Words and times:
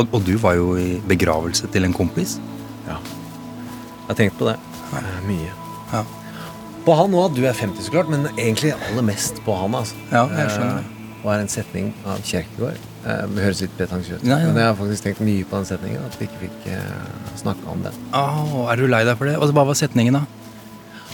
Og, 0.00 0.14
og 0.16 0.24
du 0.24 0.36
var 0.40 0.56
jo 0.56 0.72
i 0.80 0.94
begravelse 1.08 1.68
til 1.74 1.84
en 1.84 1.96
kompis. 1.96 2.38
Ja. 2.86 2.96
Jeg 2.96 4.06
har 4.08 4.18
tenkt 4.22 4.38
på 4.40 4.48
det. 4.48 4.56
Ja. 4.94 5.02
Mye. 5.26 5.50
Ja. 5.92 6.04
På 6.86 6.96
han 6.96 7.14
òg. 7.14 7.34
Du 7.36 7.44
er 7.44 7.52
50, 7.56 7.84
så 7.84 7.92
klart, 7.92 8.08
men 8.12 8.24
egentlig 8.36 8.72
aller 8.72 9.04
mest 9.06 9.42
på 9.44 9.54
han. 9.58 9.76
altså. 9.76 9.98
Ja, 10.08 10.24
jeg 10.38 10.54
skjønner. 10.56 10.80
Eh, 10.80 10.96
og 11.20 11.34
er 11.34 11.42
en 11.42 11.50
setning 11.52 11.90
av 12.08 12.22
Kjerkegaard. 12.24 12.80
Eh, 13.04 13.24
det 13.34 13.44
høres 13.44 13.60
litt 13.60 13.72
pretensiøst 13.76 14.24
ut, 14.24 14.28
ja. 14.28 14.38
men 14.46 14.56
jeg 14.56 14.68
har 14.70 14.76
faktisk 14.78 15.04
tenkt 15.04 15.20
mye 15.24 15.44
på 15.48 15.60
den 15.60 15.68
setningen. 15.68 16.06
At 16.08 16.16
vi 16.16 16.28
ikke 16.28 16.40
fikk 16.46 16.68
eh, 16.72 17.32
snakke 17.42 17.68
om 17.72 17.84
den. 17.84 17.98
Oh, 18.16 18.64
er 18.72 18.80
du 18.80 18.88
lei 18.88 19.02
deg 19.08 19.20
for 19.20 19.28
det? 19.28 19.36
Og 19.36 19.50
så 19.50 19.56
Hva 19.56 19.66
var 19.68 19.76
setningen, 19.78 20.16
da? 20.16 20.24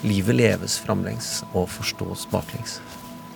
Livet 0.07 0.39
leves 0.39 0.77
framlengs 0.85 1.41
og 1.53 1.67
forstås 1.73 2.29
baklengs. 2.31 2.79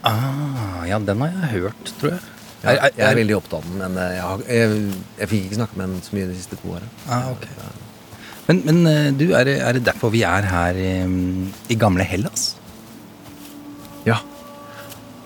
Ah, 0.06 0.86
ja, 0.88 1.00
den 1.02 1.24
har 1.24 1.34
jeg 1.34 1.64
hørt, 1.66 1.94
tror 1.98 2.14
jeg. 2.14 2.22
Ja, 2.61 2.75
jeg 2.92 3.06
er 3.06 3.14
veldig 3.16 3.36
opptatt 3.39 3.62
av 3.62 3.69
den, 3.70 3.78
men 3.80 3.94
eh, 3.97 4.11
jeg, 4.16 4.25
har, 4.27 4.42
jeg, 4.53 4.80
jeg 5.22 5.28
fikk 5.30 5.44
ikke 5.47 5.58
snakke 5.62 5.78
med 5.80 5.89
den 5.94 6.03
så 6.05 6.16
mye 6.16 6.27
de 6.28 6.34
siste 6.36 6.58
to 6.61 6.75
åra. 6.77 6.89
Ah, 7.08 7.30
ok. 7.33 7.47
Men, 8.50 8.61
men 8.66 8.80
eh, 8.91 9.06
du, 9.16 9.30
er 9.39 9.47
det, 9.48 9.55
er 9.64 9.78
det 9.78 9.84
derfor 9.86 10.12
vi 10.12 10.25
er 10.28 10.48
her 10.50 10.77
i, 10.77 10.91
i 11.72 11.78
gamle 11.81 12.05
Hellas? 12.05 12.50
Ja. 14.05 14.19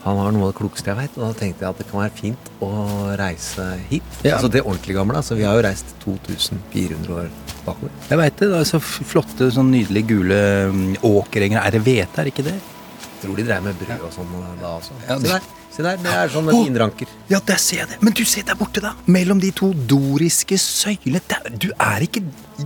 Han 0.05 0.19
har 0.21 0.35
noe 0.37 0.45
av 0.47 0.53
det 0.53 0.59
klokeste 0.59 0.91
jeg 0.93 0.99
veit, 0.99 1.15
og 1.17 1.23
da 1.25 1.39
tenkte 1.41 1.65
jeg 1.65 1.71
at 1.73 1.79
det 1.81 1.87
kan 1.89 2.03
være 2.03 2.15
fint 2.19 2.51
å 2.63 2.71
reise 3.17 3.65
hit. 3.89 4.19
Ja. 4.21 4.35
Altså 4.37 4.51
det 4.53 4.61
ordentlig 4.61 4.99
gamle. 4.99 5.17
Altså, 5.17 5.39
vi 5.39 5.47
har 5.49 5.57
jo 5.57 5.65
reist 5.65 5.95
2400 6.05 7.15
år 7.17 7.31
bakover. 7.65 7.95
Jeg 8.11 8.21
veit 8.21 8.37
det. 8.43 8.51
Det 8.53 8.61
er 8.61 8.69
så 8.69 8.83
flotte, 8.85 9.49
sånn 9.57 9.73
nydelige 9.73 10.11
gule 10.13 10.41
mm, 10.77 10.85
åkerenger. 11.09 11.63
Er 11.65 11.79
det 11.79 11.83
hvete, 11.87 12.13
er 12.21 12.29
det 12.29 12.35
ikke 12.35 12.47
det? 12.51 12.59
Jeg 12.61 13.23
Tror 13.25 13.39
de 13.41 13.47
dreier 13.49 13.65
med 13.65 13.79
brød 13.81 14.03
og 14.05 14.13
sånn 14.13 14.35
da 14.61 14.75
også. 14.77 14.99
Ja, 15.09 15.17
det- 15.17 15.33
der. 15.33 15.53
Se 15.75 15.83
der, 15.83 15.99
Det 15.99 16.11
er 16.15 16.29
sånn 16.31 16.47
Å! 16.53 16.55
vinranker. 16.55 17.11
Ja, 17.33 17.41
der 17.43 17.59
ser 17.59 17.81
jeg 17.83 17.89
det. 17.91 17.97
Men 18.05 18.15
du, 18.15 18.23
se 18.29 18.45
der 18.47 18.55
borte, 18.59 18.83
da. 18.85 18.93
Mellom 19.11 19.41
de 19.43 19.51
to 19.59 19.73
doriske 19.91 20.59
søylene. 20.61 21.21
Du 21.59 21.73
er 21.75 22.05
ikke 22.07 22.23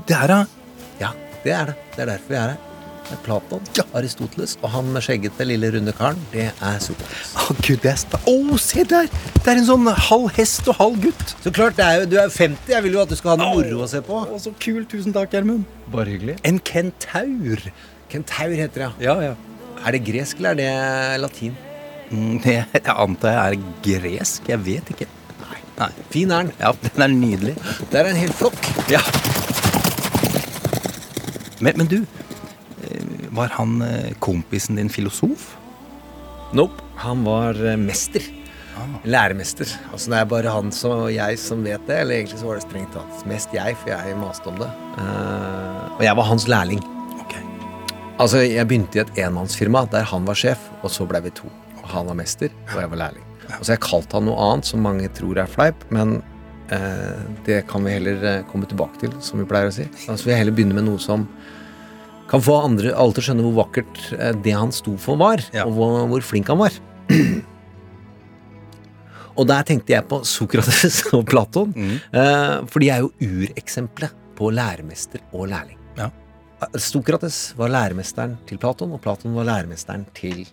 Der, 0.09 0.27
da. 0.29 0.41
Ja, 1.01 1.15
det 1.45 1.53
er 1.57 1.71
det. 1.73 1.77
Det 1.95 2.03
er 2.05 2.11
derfor 2.13 2.29
vi 2.35 2.37
er 2.37 2.51
her. 2.53 2.65
Det 3.09 3.15
er 3.17 3.21
Platon, 3.25 3.63
Aristoteles 3.97 4.59
og 4.61 4.69
han 4.75 4.91
med 4.93 5.01
skjeggete, 5.01 5.41
lille, 5.49 5.71
runde 5.73 5.95
karen. 5.97 6.19
Det 6.29 6.51
er 6.53 6.81
Sokrates. 6.85 7.31
Å, 7.41 7.55
gud, 7.65 7.79
det 7.81 7.89
er 7.95 8.01
sta... 8.03 8.19
Å, 8.29 8.59
se 8.61 8.85
der! 8.85 9.09
Det 9.39 9.49
er 9.49 9.61
en 9.63 9.65
sånn 9.71 9.89
halv 10.11 10.27
hest 10.37 10.69
og 10.69 10.77
halv 10.77 10.99
gutt. 11.07 11.33
Så 11.41 11.53
klart, 11.57 11.79
det 11.79 11.87
er 11.87 12.03
jo, 12.03 12.11
du 12.13 12.19
er 12.21 12.29
50. 12.35 12.69
Jeg 12.75 12.85
vil 12.85 12.99
jo 12.99 13.01
at 13.07 13.15
du 13.15 13.17
skal 13.17 13.33
ha 13.33 13.39
noe 13.41 13.55
moro 13.63 13.87
å 13.87 13.89
se 13.89 14.03
på. 14.05 14.19
Å, 14.29 14.41
så 14.45 14.53
kul. 14.61 14.83
Tusen 14.93 15.17
takk, 15.17 15.33
Gjermund. 15.33 15.65
Bare 15.95 16.13
hyggelig. 16.13 16.37
En 16.45 16.61
kentaur. 16.61 17.65
Kentaur 18.13 18.53
heter 18.61 18.85
det, 18.85 18.91
Ja, 19.09 19.17
ja. 19.25 19.33
ja. 19.33 19.81
Er 19.89 19.97
det 19.97 20.03
gresk, 20.05 20.43
eller 20.43 20.53
er 20.53 20.61
det 21.17 21.23
latin? 21.25 21.57
Mm, 22.11 22.39
Det 22.45 22.55
jeg 22.75 22.95
antar 22.95 23.37
jeg 23.37 23.59
er 23.59 23.67
gresk. 23.85 24.49
Jeg 24.49 24.65
vet 24.67 24.93
ikke. 24.95 25.09
Nei. 25.43 25.61
Nei. 25.79 25.91
Fin 26.15 26.31
er 26.35 26.49
den. 26.49 26.53
Ja, 26.61 26.73
den 26.89 27.07
er 27.07 27.15
nydelig. 27.15 27.55
Det 27.91 28.01
er 28.01 28.11
en 28.13 28.21
hel 28.21 28.33
flokk. 28.33 28.59
Ja. 28.93 29.03
Men, 31.61 31.75
men 31.81 31.89
du, 31.91 31.99
eh, 32.87 33.29
var 33.35 33.51
han 33.59 33.81
eh, 33.83 34.13
kompisen 34.23 34.79
din 34.79 34.91
filosof? 34.93 35.55
Nope. 36.57 36.85
Han 37.03 37.25
var 37.27 37.55
mester. 37.79 38.23
mester. 38.25 38.35
Læremester. 39.05 39.71
Altså 39.93 40.11
Det 40.11 40.19
er 40.19 40.25
bare 40.31 40.53
han 40.55 40.73
som, 40.73 41.05
og 41.07 41.13
jeg 41.13 41.39
som 41.39 41.63
vet 41.67 41.83
det. 41.87 42.01
Eller 42.03 42.21
egentlig 42.21 42.39
så 42.41 42.49
var 42.49 42.59
det 42.59 42.67
strengt 42.67 42.95
tatt 42.95 43.27
mest 43.31 43.55
jeg, 43.55 43.77
for 43.83 43.93
jeg 43.93 44.19
maste 44.21 44.51
om 44.51 44.59
det. 44.61 44.69
Uh, 44.99 45.99
og 45.99 46.03
jeg 46.07 46.17
var 46.19 46.29
hans 46.31 46.49
lærling. 46.51 46.83
Okay. 47.25 47.43
Altså 48.19 48.43
Jeg 48.47 48.69
begynte 48.69 48.99
i 49.01 49.03
et 49.05 49.25
enmannsfirma 49.27 49.85
der 49.93 50.07
han 50.11 50.27
var 50.29 50.39
sjef, 50.39 50.71
og 50.83 50.95
så 50.95 51.07
ble 51.11 51.23
vi 51.27 51.35
to. 51.35 51.51
Han 51.93 52.07
var 52.11 52.15
mester, 52.19 52.51
og 52.75 52.81
jeg 52.83 52.91
var 52.93 53.01
lærling. 53.05 53.25
Og 53.49 53.63
så 53.65 53.73
har 53.73 53.77
jeg 53.79 53.85
kalt 53.87 54.13
han 54.13 54.27
noe 54.29 54.37
annet 54.51 54.69
som 54.69 54.83
mange 54.85 55.09
tror 55.17 55.39
er 55.41 55.49
fleip, 55.49 55.87
men 55.95 56.19
eh, 56.75 57.21
det 57.47 57.63
kan 57.71 57.85
vi 57.87 57.95
heller 57.97 58.25
eh, 58.29 58.43
komme 58.51 58.69
tilbake 58.69 59.01
til, 59.01 59.15
som 59.25 59.41
vi 59.41 59.47
pleier 59.49 59.71
å 59.71 59.75
si. 59.75 59.87
Altså 60.07 60.27
vil 60.29 60.35
jeg 60.35 60.43
heller 60.45 60.57
begynne 60.59 60.77
med 60.77 60.85
noe 60.91 61.01
som 61.01 61.25
kan 62.29 62.43
få 62.45 62.59
andre 62.61 62.91
alle 62.93 63.17
til 63.17 63.23
å 63.23 63.27
skjønne 63.31 63.45
hvor 63.47 63.57
vakkert 63.63 64.03
eh, 64.19 64.35
det 64.45 64.53
han 64.53 64.73
sto 64.77 64.97
for, 65.01 65.17
var, 65.17 65.41
Ja. 65.57 65.65
og 65.65 65.73
hvor, 65.79 65.95
hvor 66.13 66.27
flink 66.29 66.51
han 66.53 66.61
var. 66.61 66.77
Og 69.39 69.47
der 69.47 69.63
tenkte 69.67 69.95
jeg 69.95 70.07
på 70.11 70.19
Sokrates 70.27 71.01
og 71.17 71.25
Platon, 71.31 71.73
Mm. 71.77 71.97
eh, 72.13 72.55
for 72.69 72.83
de 72.83 72.91
er 72.91 73.05
jo 73.05 73.13
ureksempelet 73.23 74.13
på 74.39 74.51
læremester 74.55 75.23
og 75.33 75.49
lærling. 75.53 75.79
Ja. 75.99 76.11
Sokrates 76.79 77.55
var 77.59 77.71
læremesteren 77.71 78.37
til 78.51 78.59
Platon, 78.59 78.93
og 78.93 79.01
Platon 79.05 79.35
var 79.39 79.47
læremesteren 79.47 80.05
til 80.15 80.45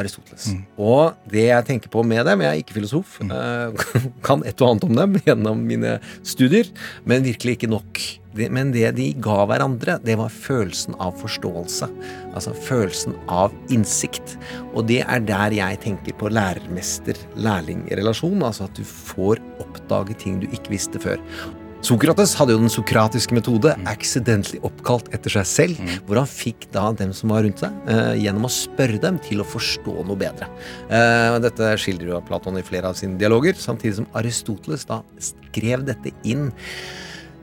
Aristoteles. 0.00 0.48
Mm. 0.50 0.62
Og 0.80 1.14
det 1.30 1.44
jeg 1.46 1.66
tenker 1.68 1.88
på 1.92 2.02
med 2.06 2.26
dem, 2.26 2.40
jeg 2.42 2.50
er 2.50 2.58
ikke 2.62 2.76
filosof, 2.78 3.08
eh, 3.22 3.68
kan 4.26 4.38
et 4.46 4.60
og 4.60 4.68
annet 4.72 4.84
om 4.88 4.94
dem 4.98 5.10
gjennom 5.22 5.58
mine 5.68 5.92
studier, 6.26 6.66
men 7.06 7.26
virkelig 7.26 7.52
ikke 7.58 7.72
nok. 7.72 7.92
De, 8.34 8.48
men 8.50 8.72
det 8.74 8.96
de 8.96 9.14
ga 9.22 9.46
hverandre, 9.46 9.98
det 10.02 10.16
var 10.18 10.30
følelsen 10.34 10.94
av 11.02 11.12
forståelse. 11.20 11.86
Altså 12.34 12.50
følelsen 12.66 13.14
av 13.30 13.50
innsikt. 13.70 14.34
Og 14.74 14.86
det 14.90 15.02
er 15.06 15.20
der 15.22 15.50
jeg 15.54 15.78
tenker 15.84 16.12
på 16.18 16.26
lærermester-lærling-relasjon. 16.34 18.42
Altså 18.42 18.64
at 18.66 18.74
du 18.74 18.82
får 18.82 19.38
oppdage 19.62 20.14
ting 20.18 20.42
du 20.42 20.50
ikke 20.50 20.74
visste 20.74 20.98
før. 21.02 21.18
Sokrates 21.84 22.32
hadde 22.38 22.54
jo 22.54 22.62
den 22.62 22.72
sokratiske 22.72 23.36
metode, 23.36 23.74
accidentally 23.90 24.56
oppkalt 24.64 25.10
etter 25.12 25.34
seg 25.34 25.48
selv, 25.50 25.94
hvor 26.06 26.16
han 26.22 26.30
fikk 26.30 26.64
da 26.72 26.86
dem 26.96 27.12
som 27.12 27.34
var 27.34 27.44
rundt 27.44 27.60
seg, 27.60 27.74
eh, 27.92 28.14
gjennom 28.22 28.48
å 28.48 28.52
spørre 28.52 28.96
dem 29.02 29.18
til 29.20 29.42
å 29.44 29.48
forstå 29.48 30.06
noe 30.08 30.16
bedre. 30.16 30.48
Eh, 30.88 31.36
dette 31.44 31.74
skildrer 31.76 32.14
jo 32.14 32.22
Platon 32.24 32.56
i 32.56 32.64
flere 32.64 32.88
av 32.88 32.96
sine 32.96 33.18
dialoger, 33.20 33.52
samtidig 33.52 33.98
som 34.00 34.08
Aristoteles 34.16 34.86
da 34.88 35.02
skrev 35.20 35.84
dette 35.84 36.14
inn 36.24 36.50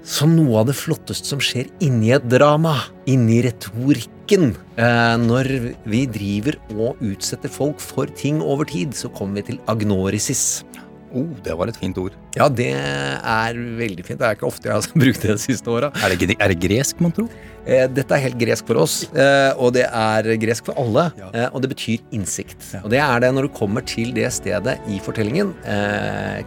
som 0.02 0.34
noe 0.34 0.58
av 0.58 0.66
det 0.72 0.74
flotteste 0.74 1.30
som 1.30 1.42
skjer 1.44 1.70
inni 1.86 2.10
et 2.16 2.26
drama, 2.26 2.80
inni 3.06 3.44
retorikken. 3.46 4.56
Eh, 4.74 5.18
når 5.22 5.76
vi 5.86 6.08
driver 6.10 6.58
og 6.74 6.98
utsetter 7.06 7.52
folk 7.52 7.80
for 7.80 8.10
ting 8.18 8.42
over 8.42 8.66
tid, 8.66 8.98
så 8.98 9.14
kommer 9.14 9.42
vi 9.42 9.52
til 9.52 9.62
agnorisis. 9.70 10.64
Oh, 11.12 11.28
det 11.44 11.56
var 11.60 11.68
et 11.68 11.78
fint 11.80 11.98
ord. 12.00 12.14
Ja, 12.38 12.48
det 12.48 12.70
er 12.72 13.58
veldig 13.80 14.06
fint. 14.08 14.20
Det 14.22 14.28
er 14.30 14.38
ikke 14.38 14.48
ofte 14.48 14.70
jeg 14.70 14.78
har 14.78 14.86
brukt 15.04 15.26
det 15.26 15.36
de 15.36 15.42
siste 15.44 15.72
åra. 15.72 15.90
Er 16.00 16.16
det, 16.16 16.38
er 16.38 16.54
det 16.54 16.60
gresk, 16.64 17.02
mon 17.04 17.12
tro? 17.16 17.28
Eh, 17.66 17.86
dette 17.94 18.16
er 18.16 18.24
helt 18.26 18.40
gresk 18.42 18.66
for 18.70 18.82
oss, 18.82 19.04
eh, 19.14 19.52
og 19.62 19.76
det 19.76 19.86
er 19.86 20.30
gresk 20.42 20.66
for 20.70 20.78
alle. 20.82 21.10
Eh, 21.30 21.48
og 21.52 21.62
det 21.62 21.72
betyr 21.76 22.02
innsikt. 22.16 22.58
Og 22.82 22.90
det 22.94 23.02
er 23.04 23.22
det 23.22 23.32
når 23.36 23.48
du 23.48 23.54
kommer 23.54 23.86
til 23.86 24.14
det 24.16 24.30
stedet 24.34 24.78
i 24.90 25.00
fortellingen, 25.04 25.54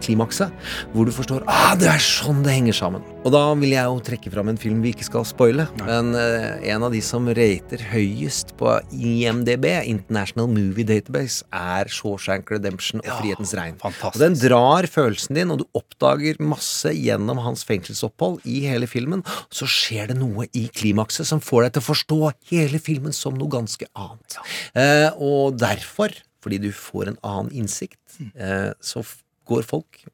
klimakset, 0.01 0.51
hvor 0.93 1.07
du 1.07 1.11
forstår 1.13 1.43
ah, 1.51 1.73
det 1.79 1.87
er 1.89 2.01
sånn 2.01 2.41
det 2.45 2.53
henger 2.53 2.75
sammen. 2.75 3.03
Og 3.25 3.31
da 3.33 3.41
vil 3.57 3.73
jeg 3.73 3.87
jo 3.87 4.01
trekke 4.05 4.31
fram 4.33 4.49
en 4.51 4.59
film 4.59 4.81
vi 4.83 4.91
ikke 4.93 5.07
skal 5.07 5.25
spoile, 5.27 5.65
men 5.81 6.13
en 6.15 6.85
av 6.85 6.93
de 6.93 7.01
som 7.03 7.27
rater 7.27 7.81
høyest 7.91 8.53
på 8.59 8.73
IMDb, 8.93 9.67
International 9.87 10.49
Movie 10.51 10.87
Database, 10.87 11.45
er 11.55 11.89
Shawshank 11.91 12.51
Redemption 12.53 13.03
og 13.03 13.11
Frihetens 13.21 13.55
regn. 13.57 13.79
Og 13.85 14.19
den 14.21 14.37
drar 14.39 14.87
følelsen 14.91 15.39
din, 15.39 15.53
og 15.53 15.63
du 15.63 15.65
oppdager 15.77 16.39
masse 16.43 16.91
gjennom 16.93 17.41
hans 17.45 17.65
fengselsopphold 17.67 18.43
i 18.49 18.65
hele 18.67 18.89
filmen. 18.89 19.23
Så 19.53 19.69
skjer 19.69 20.11
det 20.11 20.19
noe 20.19 20.49
i 20.53 20.67
klimakset 20.75 21.04
som 21.13 21.41
får 21.43 21.65
deg 21.65 21.75
til 21.75 21.83
å 21.83 21.89
forstå 21.89 22.19
hele 22.51 22.79
filmen 22.79 23.13
som 23.13 23.37
noe 23.37 23.51
ganske 23.51 23.87
annet. 23.93 24.37
Eh, 24.73 25.09
og 25.21 25.59
derfor, 25.59 26.13
fordi 26.43 26.61
du 26.65 26.71
får 26.71 27.11
en 27.11 27.21
annen 27.23 27.51
innsikt, 27.51 28.01
eh, 28.33 28.71
så 28.81 29.03
går 29.45 29.65
folk 29.67 30.05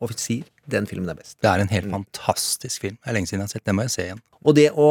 og 0.00 0.14
sier 0.16 0.46
den 0.70 0.86
filmen 0.88 1.10
er 1.10 1.18
best. 1.18 1.36
Det 1.42 1.50
er 1.50 1.60
en 1.60 1.72
helt 1.72 1.90
fantastisk 1.90 2.86
film. 2.86 2.96
Det 3.00 3.10
er 3.10 3.16
lenge 3.16 3.28
siden 3.28 3.42
jeg 3.42 3.48
har 3.48 3.54
sett. 3.56 3.66
Den 3.66 3.76
må 3.76 3.84
jeg 3.84 3.94
se 3.96 4.06
igjen. 4.06 4.22
Og 4.40 4.56
det 4.56 4.70
å 4.72 4.90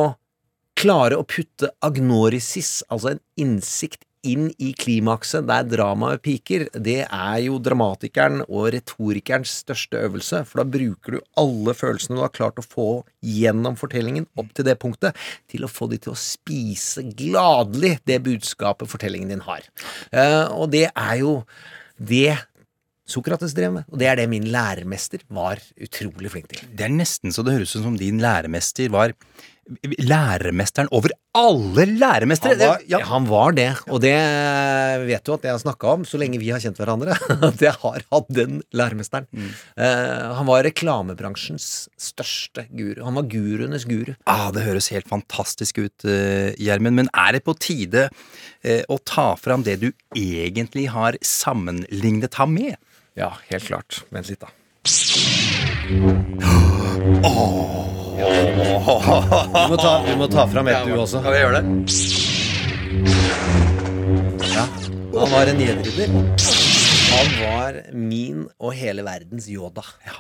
klare 0.79 1.17
å 1.19 1.25
putte 1.27 1.71
agnorisis, 1.85 2.83
altså 2.91 3.13
en 3.13 3.23
innsikt, 3.39 4.03
inn 4.27 4.49
i 4.59 4.71
klimakset 4.75 5.47
der 5.47 5.67
dramaet 5.67 6.23
piker, 6.25 6.65
det 6.73 7.03
er 7.05 7.37
jo 7.45 7.59
dramatikeren 7.63 8.43
og 8.47 8.71
retorikerens 8.75 9.59
største 9.63 10.01
øvelse, 10.03 10.43
for 10.47 10.61
da 10.61 10.67
bruker 10.77 11.17
du 11.17 11.19
alle 11.39 11.75
følelsene 11.77 12.19
du 12.19 12.23
har 12.25 12.33
klart 12.35 12.59
å 12.59 12.65
få 12.65 12.89
gjennom 13.23 13.77
fortellingen 13.79 14.27
opp 14.39 14.51
til 14.55 14.67
det 14.67 14.77
punktet, 14.81 15.17
til 15.51 15.65
å 15.65 15.71
få 15.71 15.89
de 15.91 16.01
til 16.03 16.13
å 16.13 16.19
spise 16.19 17.05
gladelig 17.15 17.97
det 18.09 18.19
budskapet 18.27 18.91
fortellingen 18.91 19.31
din 19.35 19.45
har. 19.47 19.65
Eh, 20.11 20.45
og 20.51 20.71
det 20.75 20.89
er 20.91 21.19
jo 21.21 21.41
det 21.99 22.37
Sokrates 23.09 23.55
drev 23.57 23.71
med, 23.73 23.87
og 23.89 23.97
det 23.97 24.05
er 24.05 24.19
det 24.19 24.27
min 24.29 24.45
læremester 24.53 25.23
var 25.33 25.57
utrolig 25.81 26.29
flink 26.29 26.51
til. 26.51 26.61
Det 26.69 26.85
er 26.85 26.93
nesten 26.93 27.33
så 27.33 27.41
det 27.45 27.55
høres 27.55 27.73
ut 27.73 27.81
som 27.81 27.95
din 27.97 28.19
læremester 28.21 28.91
var 28.93 29.15
læremesteren 30.01 30.89
over 30.95 31.09
alle 31.37 31.85
læremestere. 31.85 32.57
Han 32.57 32.69
var, 32.71 32.79
ja. 32.89 32.99
han 33.05 33.27
var 33.29 33.51
det, 33.57 33.67
og 33.93 34.01
det 34.01 34.15
vet 35.05 35.25
du 35.25 35.33
at 35.35 35.43
jeg 35.45 35.53
har 35.53 35.61
snakka 35.61 35.91
om 35.93 36.05
så 36.07 36.17
lenge 36.21 36.39
vi 36.41 36.49
har 36.49 36.61
kjent 36.63 36.79
hverandre. 36.81 37.13
At 37.49 37.61
jeg 37.61 37.75
har 37.83 37.99
hatt 38.11 38.29
den 38.33 38.61
læremesteren. 38.75 39.27
Mm. 39.29 39.49
Uh, 39.77 40.33
han 40.39 40.47
var 40.49 40.63
reklamebransjens 40.65 41.89
største 41.99 42.65
guru. 42.73 43.03
Han 43.05 43.19
var 43.19 43.29
guruenes 43.29 43.85
guru. 43.89 44.13
Ah, 44.29 44.49
det 44.55 44.65
høres 44.65 44.89
helt 44.93 45.09
fantastisk 45.09 45.77
ut, 45.83 46.05
eh, 46.05 46.51
Gjermund. 46.59 46.95
Men 47.03 47.09
er 47.13 47.37
det 47.37 47.45
på 47.45 47.53
tide 47.61 48.09
uh, 48.09 48.83
å 48.89 48.97
ta 49.05 49.35
fram 49.39 49.63
det 49.67 49.79
du 49.83 49.89
egentlig 50.17 50.89
har 50.95 51.17
sammenlignet 51.25 52.33
ham 52.41 52.55
med? 52.57 52.75
Ja, 53.19 53.35
helt 53.51 53.69
klart. 53.69 54.03
Vent 54.13 54.29
litt, 54.31 54.41
da. 54.41 54.49
Du 58.19 59.69
må 59.71 59.77
ta, 59.79 59.91
du 60.05 60.15
må 60.19 60.27
ta 60.31 60.47
fram 60.51 60.67
ett, 60.67 60.85
du 60.85 60.93
også. 60.99 61.21
Skal 61.23 61.33
vi 61.33 61.39
gjøre 61.39 61.55
det? 61.59 61.63
Ja. 64.55 64.65
Han 65.19 65.29
var 65.33 65.43
en 65.53 65.59
gjenrydder. 65.63 66.09
Han 67.09 67.27
var 67.39 67.71
min 67.95 68.39
og 68.59 68.73
hele 68.77 69.01
verdens 69.07 69.47
Yoda. 69.49 69.83
Ja 70.05 70.15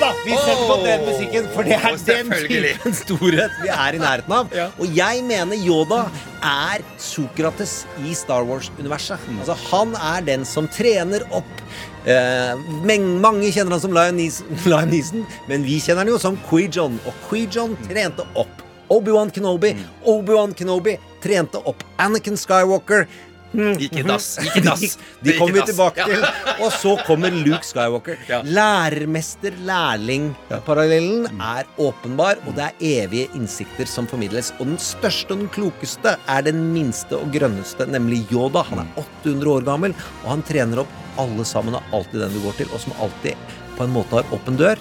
da, 0.00 0.12
vi 0.24 0.32
setter 0.32 0.64
på 0.68 0.76
den 0.80 1.02
musikken, 1.04 1.48
for 1.52 1.66
det 1.66 1.76
er 1.76 1.96
den 2.06 2.30
typen 2.32 2.94
storhet 3.02 3.56
vi 3.60 3.68
er 3.68 3.96
i 3.98 4.00
nærheten 4.00 4.32
av. 4.32 4.54
Og 4.80 4.94
jeg 4.96 5.24
mener 5.28 5.60
Yoda 5.60 6.06
er 6.44 6.84
Sokrates 7.02 7.82
i 8.00 8.14
Star 8.16 8.46
Wars-universet. 8.48 9.20
Altså, 9.36 9.58
han 9.68 9.92
er 9.98 10.24
den 10.24 10.46
som 10.48 10.70
trener 10.72 11.26
opp 11.36 11.60
eh, 12.08 12.54
Mange 12.88 13.52
kjenner 13.52 13.76
han 13.76 13.82
som 13.84 13.92
Liam 13.92 14.16
Neeson, 14.16 15.26
men 15.50 15.66
vi 15.66 15.76
kjenner 15.84 16.06
han 16.06 16.14
jo 16.14 16.22
som 16.22 16.40
Qui-Jon. 16.48 16.96
Og 17.04 17.28
Qui-Jon 17.28 17.76
trente 17.84 18.24
opp 18.40 18.64
Obi-Wan 18.88 19.28
Kenobi. 19.30 19.74
Obi-Wan 20.08 20.54
Kenobi 20.56 20.96
trente 21.20 21.60
opp 21.68 21.84
Anakin 22.00 22.40
Skywalker. 22.40 23.04
Mm. 23.52 23.76
Gikk 23.80 23.96
i 24.00 24.02
dass. 24.04 24.38
Gikk 24.42 24.56
i 24.60 24.62
dass. 24.66 24.80
De, 25.22 25.30
de 25.30 25.36
kommer 25.38 25.54
vi 25.56 25.62
tilbake 25.70 26.04
til. 26.04 26.22
Og 26.64 26.70
så 26.74 26.92
kommer 27.06 27.30
Luke 27.32 27.66
Skywalker. 27.66 28.16
Lærermester-lærling-parallellen 28.44 31.26
er 31.40 31.64
åpenbar, 31.80 32.36
og 32.46 32.52
det 32.58 32.64
er 32.68 32.74
evige 33.04 33.28
innsikter 33.38 33.86
som 33.88 34.06
formidles. 34.10 34.52
Og 34.58 34.64
den 34.72 34.80
største 34.82 35.30
og 35.34 35.38
den 35.44 35.52
klokeste 35.54 36.10
er 36.18 36.40
den 36.46 36.60
minste 36.74 37.14
og 37.18 37.26
grønneste, 37.34 37.82
nemlig 37.90 38.18
Yoda. 38.32 38.62
Han 38.70 38.78
er 38.84 38.88
800 39.24 39.48
år 39.56 39.62
gammel, 39.68 39.92
og 40.22 40.28
han 40.36 40.42
trener 40.48 40.78
opp 40.84 40.92
alle 41.18 41.44
sammen 41.48 41.74
og 41.74 41.82
alltid 41.96 42.18
den 42.26 42.34
du 42.36 42.40
går 42.44 42.54
til, 42.60 42.68
og 42.70 42.78
som 42.84 42.92
alltid 43.02 43.34
på 43.78 43.82
en 43.86 43.94
måte 43.94 44.12
har 44.20 44.26
åpen 44.34 44.54
dør. 44.60 44.78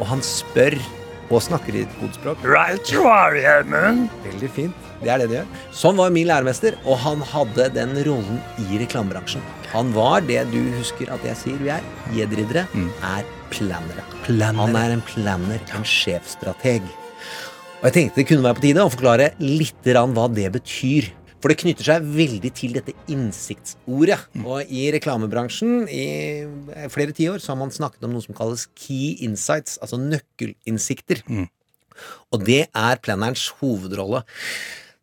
Og 0.00 0.04
han 0.10 0.20
spør 0.24 0.74
og 1.28 1.42
snakker 1.44 1.72
i 1.76 1.82
et 1.84 1.92
kodespråk. 2.00 2.38
Right 2.44 2.84
you 2.92 3.02
are, 3.08 3.36
Gjermund. 3.36 4.08
Veldig 4.24 4.50
fint. 4.56 4.87
Det 5.02 5.10
er 5.12 5.22
det 5.22 5.28
de 5.30 5.36
gjør. 5.38 5.50
Sånn 5.80 5.98
var 6.00 6.14
min 6.14 6.26
læremester, 6.28 6.74
og 6.84 6.98
han 7.04 7.22
hadde 7.32 7.68
den 7.76 7.94
rollen 8.08 8.40
i 8.66 8.80
reklamebransjen. 8.82 9.44
Han 9.72 9.92
var 9.94 10.24
det 10.26 10.40
du 10.52 10.58
husker 10.78 11.10
at 11.14 11.26
jeg 11.26 11.38
sier 11.42 11.60
vi 11.62 11.70
er. 11.74 11.84
Gjedriddere 12.16 12.64
er 13.04 13.28
plannere. 13.52 14.06
Planner. 14.24 14.62
Han 14.64 14.80
er 14.80 14.96
en 14.96 15.04
planner, 15.06 15.62
en 15.76 15.86
sjefstrateg. 15.86 16.86
Og 17.78 17.86
jeg 17.86 17.94
tenkte 17.94 18.18
det 18.18 18.26
kunne 18.26 18.42
være 18.48 18.58
på 18.58 18.64
tide 18.64 18.82
å 18.82 18.90
forklare 18.90 19.30
litt 19.38 19.86
hva 19.86 20.26
det 20.34 20.48
betyr. 20.56 21.12
For 21.38 21.52
det 21.52 21.60
knytter 21.60 21.86
seg 21.86 22.06
veldig 22.16 22.50
til 22.58 22.72
dette 22.74 22.96
innsiktsordet. 23.12 24.18
Og 24.42 24.72
i 24.74 24.88
reklamebransjen 24.96 25.84
i 25.86 26.06
flere 26.90 27.14
tiår 27.14 27.38
så 27.38 27.52
har 27.52 27.60
man 27.60 27.70
snakket 27.70 28.08
om 28.08 28.16
noe 28.16 28.24
som 28.24 28.34
kalles 28.34 28.66
key 28.74 29.14
insights, 29.22 29.78
altså 29.78 30.00
nøkkelinnsikter. 30.02 31.22
Og 32.34 32.42
det 32.46 32.64
er 32.66 33.02
plannerens 33.04 33.46
hovedrolle. 33.60 34.24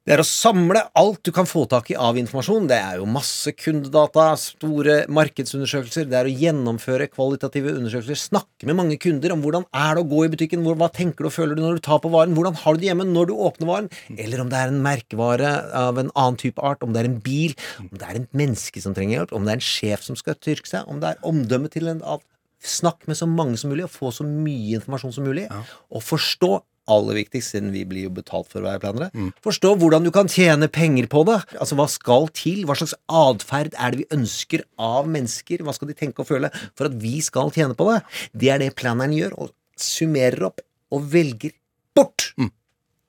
Det 0.05 0.13
er 0.13 0.21
å 0.21 0.27
samle 0.27 0.83
alt 1.01 1.23
du 1.25 1.31
kan 1.33 1.47
få 1.49 1.63
tak 1.65 1.87
i 1.89 1.95
av 1.97 2.13
informasjon. 2.21 2.67
Det 2.69 2.77
er 2.77 2.99
jo 2.99 3.07
masse 3.09 3.49
kundedata, 3.57 4.27
store 4.37 4.99
markedsundersøkelser. 5.09 6.05
Det 6.11 6.19
er 6.19 6.27
å 6.29 6.33
gjennomføre 6.43 7.07
kvalitative 7.09 7.73
undersøkelser. 7.73 8.19
Snakke 8.21 8.69
med 8.69 8.77
mange 8.77 8.99
kunder 9.01 9.33
om 9.33 9.41
hvordan 9.41 9.65
er 9.73 9.97
det 9.97 10.03
å 10.03 10.09
gå 10.11 10.19
i 10.27 10.29
butikken. 10.35 10.61
Hva 10.61 10.91
tenker 10.93 11.25
du 11.25 11.31
og 11.31 11.33
føler 11.33 11.57
du 11.57 11.63
når 11.63 11.79
du 11.79 11.83
tar 11.89 12.03
på 12.03 12.11
varen? 12.13 12.37
Hvordan 12.37 12.59
har 12.61 12.77
du 12.77 12.83
det 12.83 12.91
hjemme 12.91 13.07
når 13.09 13.31
du 13.31 13.33
åpner 13.47 13.71
varen? 13.71 13.89
Eller 14.13 14.43
om 14.45 14.53
det 14.53 14.59
er 14.59 14.75
en 14.75 14.85
merkevare 14.85 15.55
av 15.81 15.97
en 16.03 16.13
annen 16.13 16.37
type 16.43 16.61
art. 16.61 16.85
Om 16.85 16.93
det 16.93 17.01
er 17.01 17.09
en 17.09 17.17
bil. 17.25 17.57
Om 17.81 17.89
det 17.97 18.05
er 18.05 18.21
et 18.21 18.39
menneske 18.43 18.85
som 18.85 18.93
trenger 18.93 19.23
hjelp. 19.23 19.33
Om 19.33 19.49
det 19.49 19.55
er 19.55 19.63
en 19.63 19.67
sjef 19.71 20.05
som 20.05 20.21
skal 20.21 20.37
tyrke 20.37 20.69
seg. 20.69 20.85
Om 20.85 21.01
det 21.01 21.15
er 21.15 21.27
omdømmet 21.33 21.73
til 21.79 21.89
en 21.89 22.05
annen. 22.05 22.29
Snakk 22.65 23.09
med 23.09 23.17
så 23.17 23.25
mange 23.29 23.57
som 23.61 23.69
mulig, 23.69 23.83
og 23.85 23.93
få 23.93 24.13
så 24.13 24.23
mye 24.25 24.77
informasjon 24.79 25.17
som 25.17 25.25
mulig. 25.27 25.49
Og 25.89 26.01
forstå 26.01 26.53
aller 26.91 27.19
viktigst, 27.19 27.55
siden 27.55 27.71
vi 27.73 27.83
blir 27.87 28.07
jo 28.07 28.13
betalt 28.13 28.49
for 28.51 28.61
å 28.61 28.67
være 28.67 28.83
planere. 28.83 29.09
Forstå 29.45 29.73
hvordan 29.81 30.05
du 30.05 30.11
kan 30.15 30.29
tjene 30.31 30.69
penger 30.71 31.09
på 31.11 31.23
det. 31.29 31.39
Altså 31.57 31.77
hva 31.79 31.87
skal 31.91 32.29
til? 32.35 32.63
Hva 32.67 32.77
slags 32.77 32.95
atferd 33.09 33.73
er 33.73 33.93
det 33.93 34.03
vi 34.03 34.09
ønsker 34.17 34.65
av 34.77 35.09
mennesker? 35.09 35.63
Hva 35.65 35.73
skal 35.75 35.89
de 35.91 35.97
tenke 35.97 36.21
og 36.23 36.29
føle 36.29 36.51
for 36.75 36.89
at 36.89 36.99
vi 37.01 37.17
skal 37.25 37.53
tjene 37.55 37.77
på 37.77 37.89
det? 37.89 38.01
Det 38.33 38.53
er 38.53 38.61
det 38.61 38.75
planeren 38.77 39.15
gjør, 39.15 39.37
og 39.39 39.55
summerer 39.79 40.49
opp 40.51 40.61
og 40.93 41.09
velger 41.11 41.55
bort 41.97 42.31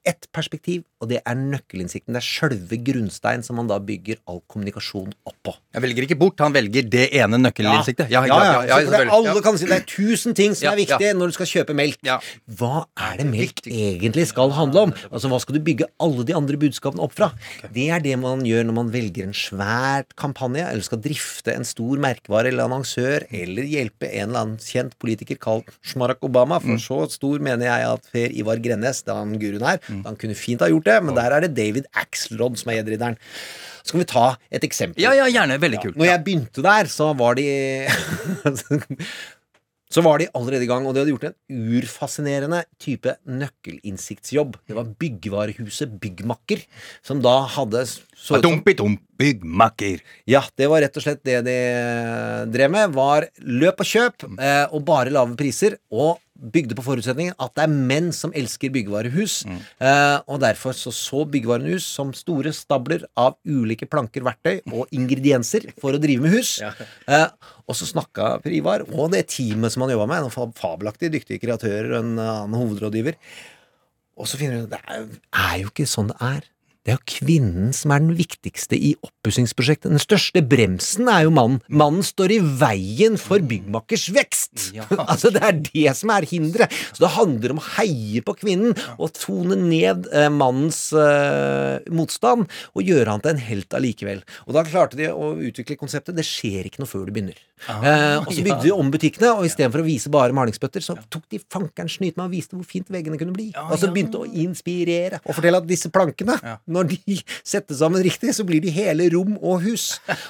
ett 0.06 0.28
perspektiv, 0.32 0.84
og 1.02 1.10
det 1.10 1.19
er 1.28 1.37
nøkkelinnsikten. 1.37 2.16
Det 2.16 2.22
er 2.22 2.25
sjølve 2.25 2.78
grunnstein 2.87 3.43
som 3.44 3.58
man 3.60 3.69
da 3.69 3.76
bygger 3.84 4.16
all 4.31 4.40
kommunikasjon 4.48 5.12
oppå. 5.28 5.52
Jeg 5.76 5.84
velger 5.84 6.06
ikke 6.06 6.16
bort, 6.20 6.40
han 6.40 6.54
velger 6.56 6.87
det 6.88 7.10
ene 7.20 7.40
nøkkelinnsiktet. 7.43 8.08
Ja, 8.12 8.22
ja, 8.25 8.38
ja, 8.40 8.62
ja, 8.64 8.78
ja 8.81 9.02
alle 9.12 9.43
kan 9.44 9.58
si 9.60 9.69
det 9.69 9.76
er 9.82 9.84
tusen 9.88 10.37
ting 10.37 10.56
som 10.56 10.70
er 10.72 10.78
viktige 10.81 11.12
når 11.16 11.32
du 11.32 11.37
skal 11.37 11.50
kjøpe 11.50 11.76
melk. 11.76 12.00
Hva 12.58 12.87
er 13.08 13.20
det 13.20 13.26
melk 13.28 13.60
egentlig 13.66 14.28
skal 14.31 14.54
handle 14.56 14.87
om? 14.88 14.94
Altså, 15.10 15.28
Hva 15.28 15.40
skal 15.43 15.58
du 15.58 15.62
bygge 15.66 15.90
alle 16.00 16.25
de 16.25 16.37
andre 16.38 16.56
budskapene 16.60 17.04
opp 17.04 17.16
fra? 17.19 17.28
Det 17.75 17.90
er 17.92 18.00
det 18.04 18.16
man 18.22 18.46
gjør 18.46 18.64
når 18.70 18.78
man 18.78 18.92
velger 18.94 19.28
en 19.28 19.37
svær 19.37 20.06
kampanje, 20.16 20.64
eller 20.64 20.87
skal 20.87 21.02
drifte 21.04 21.52
en 21.52 21.69
stor 21.69 22.00
merkevare 22.00 22.49
eller 22.52 22.70
annonsør, 22.70 23.28
eller 23.37 23.69
hjelpe 23.69 24.08
en 24.08 24.30
eller 24.30 24.47
annen 24.47 24.64
kjent 24.64 24.97
politiker 25.02 25.37
kalt 25.42 25.68
Shmarak 25.85 26.25
Obama. 26.25 26.56
Mm. 26.62 26.73
For 26.73 26.87
så 26.87 27.18
stor 27.18 27.44
mener 27.44 27.68
jeg 27.68 27.92
at 27.92 28.11
Per 28.14 28.32
Ivar 28.40 28.64
Grennes, 28.64 29.04
da 29.04 29.20
han 29.20 29.37
guruen 29.42 29.66
her, 29.66 29.82
han 30.06 30.16
kunne 30.16 30.38
fint 30.38 30.64
ha 30.64 30.70
gjort 30.73 30.86
det, 30.88 30.97
men 31.05 31.16
der 31.19 31.37
er 31.37 31.47
det 31.47 31.55
David 31.57 31.88
Axelrod 31.95 32.59
som 32.61 32.73
er 32.73 32.81
gjedridderen. 32.81 33.19
Så 33.87 33.95
kan 33.95 34.02
vi 34.02 34.09
ta 34.11 34.26
et 34.50 34.64
eksempel. 34.66 34.99
Ja, 35.02 35.12
ja, 35.14 35.28
gjerne. 35.31 35.61
Veldig 35.62 35.83
kult. 35.85 35.99
Når 36.00 36.09
jeg 36.11 36.25
begynte 36.26 36.64
der, 36.66 36.88
så 36.90 37.12
var 37.19 37.38
de 37.38 37.47
Så 39.87 40.02
var 40.02 40.19
de 40.19 40.26
allerede 40.35 40.66
i 40.66 40.69
gang, 40.69 40.83
og 40.83 40.97
de 40.97 41.00
hadde 41.00 41.12
gjort 41.12 41.28
en 41.28 41.61
urfascinerende 41.78 42.64
type 42.83 43.12
nøkkelinnsiktsjobb. 43.31 44.57
Det 44.66 44.75
var 44.75 44.88
byggvarehuset 44.99 45.93
Byggmakker, 46.02 46.64
som 47.07 47.21
da 47.23 47.37
hadde 47.55 47.85
så 47.87 48.40
Dumpi-dump, 48.43 48.99
byggmakker. 49.16 50.02
ja, 50.26 50.43
det 50.59 50.66
var 50.73 50.83
rett 50.83 50.99
og 50.99 51.07
slett 51.07 51.23
det 51.25 51.38
de 51.47 51.57
drev 52.50 52.75
med. 52.75 52.97
Var 52.99 53.28
løp 53.47 53.85
og 53.87 53.93
kjøp 53.93 54.26
eh, 54.35 54.64
og 54.75 54.83
bare 54.90 55.14
lave 55.14 55.38
priser. 55.38 55.78
Og 55.95 56.19
bygde 56.37 56.76
på 56.78 56.85
forutsetningen 56.85 57.37
at 57.43 57.55
det 57.57 57.64
er 57.66 57.75
menn 57.90 58.12
som 58.14 58.33
elsker 58.37 58.73
byggevarehus. 58.75 59.38
Eh, 59.47 60.19
og 60.28 60.40
derfor 60.45 60.76
så, 60.76 60.93
så 60.95 61.25
byggevarehus 61.28 61.87
som 61.97 62.12
store 62.16 62.52
stabler 62.57 63.07
av 63.19 63.37
ulike 63.47 63.88
planker, 63.90 64.25
verktøy 64.26 64.61
og 64.73 64.90
ingredienser 64.99 65.71
for 65.81 65.97
å 65.97 66.02
drive 66.02 66.26
med 66.26 66.37
hus. 66.37 66.59
Eh, 66.62 67.28
og 67.66 67.78
så 67.78 67.88
snakka 67.88 68.37
Per 68.45 68.55
Ivar 68.55 68.87
og 68.87 69.12
det 69.14 69.26
teamet 69.33 69.75
som 69.75 69.85
han 69.85 69.95
jobba 69.95 70.09
med, 70.11 70.26
noen 70.26 70.57
fabelaktig 70.57 71.12
dyktige 71.14 71.43
kreatører 71.43 71.93
og 71.95 72.00
en 72.02 72.12
annen 72.16 72.59
hovedrådgiver. 72.61 73.19
Og 74.16 74.28
så 74.31 74.38
finner 74.40 74.62
du 74.62 74.69
ut 74.69 74.73
det 74.73 74.83
er 74.87 75.57
jo 75.61 75.73
ikke 75.73 75.88
sånn 75.88 76.12
det 76.12 76.21
er. 76.25 76.45
Det 76.87 76.93
er 76.93 77.00
jo 77.00 77.16
kvinnen 77.19 77.73
som 77.75 77.90
er 77.90 78.02
den 78.05 78.14
viktigste 78.14 78.78
i 78.78 78.93
oppussingsprosjektet. 79.02 79.90
Den 79.90 80.02
største 80.02 80.38
bremsen 80.47 81.09
er 81.11 81.25
jo 81.25 81.33
mannen. 81.35 81.59
Mannen 81.66 82.07
står 82.07 82.37
i 82.37 82.38
veien 82.61 83.16
for 83.19 83.43
byggmakers 83.43 84.05
vekst! 84.14 84.69
Ja. 84.76 84.87
altså, 85.11 85.33
det 85.35 85.43
er 85.43 85.59
det 85.66 85.97
som 85.99 86.12
er 86.14 86.28
hinderet. 86.31 86.76
Så 86.95 87.02
det 87.02 87.11
handler 87.16 87.57
om 87.57 87.59
å 87.59 87.66
heie 87.81 88.23
på 88.23 88.37
kvinnen 88.38 88.76
og 88.97 89.16
tone 89.19 89.59
ned 89.59 90.07
eh, 90.14 90.28
mannens 90.31 90.93
eh, 90.95 91.83
motstand 91.90 92.47
og 92.47 92.87
gjøre 92.87 93.16
han 93.16 93.25
til 93.25 93.35
en 93.35 93.45
helt 93.49 93.76
allikevel. 93.81 94.23
Og 94.47 94.55
da 94.55 94.62
klarte 94.69 95.00
de 95.00 95.11
å 95.11 95.35
utvikle 95.35 95.78
konseptet. 95.81 96.14
Det 96.14 96.26
skjer 96.26 96.71
ikke 96.71 96.85
noe 96.85 96.90
før 96.93 97.09
du 97.11 97.16
begynner. 97.16 97.43
eh, 97.83 98.19
og 98.21 98.31
så 98.31 98.43
bygde 98.45 98.62
de 98.69 98.73
om 98.75 98.90
butikkene, 98.93 99.33
og 99.40 99.47
istedenfor 99.49 99.83
å 99.83 99.87
vise 99.87 100.11
bare 100.12 100.35
malingsbøtter, 100.37 100.85
så 100.85 100.95
tok 101.11 101.25
de 101.33 101.40
fankeren 101.40 101.90
snyt 101.90 102.14
med 102.14 102.26
og 102.28 102.35
viste 102.35 102.55
hvor 102.55 102.66
fint 102.69 102.90
veggene 102.93 103.19
kunne 103.19 103.35
bli. 103.35 103.49
og 103.57 103.75
så 103.81 103.90
begynte 103.90 104.21
å 104.23 104.28
inspirere 104.28 105.19
og 105.25 105.35
fortelle 105.38 105.59
at 105.62 105.66
disse 105.69 105.90
plankene, 105.90 106.37
når 106.76 106.90
de 106.92 107.18
settes 107.40 107.80
sammen 107.80 108.04
riktig, 108.04 108.35
så 108.37 108.47
blir 108.47 108.62
de 108.64 108.73
hele 108.75 109.09
rom 109.14 109.37
og 109.40 109.64
hus. 109.64 109.88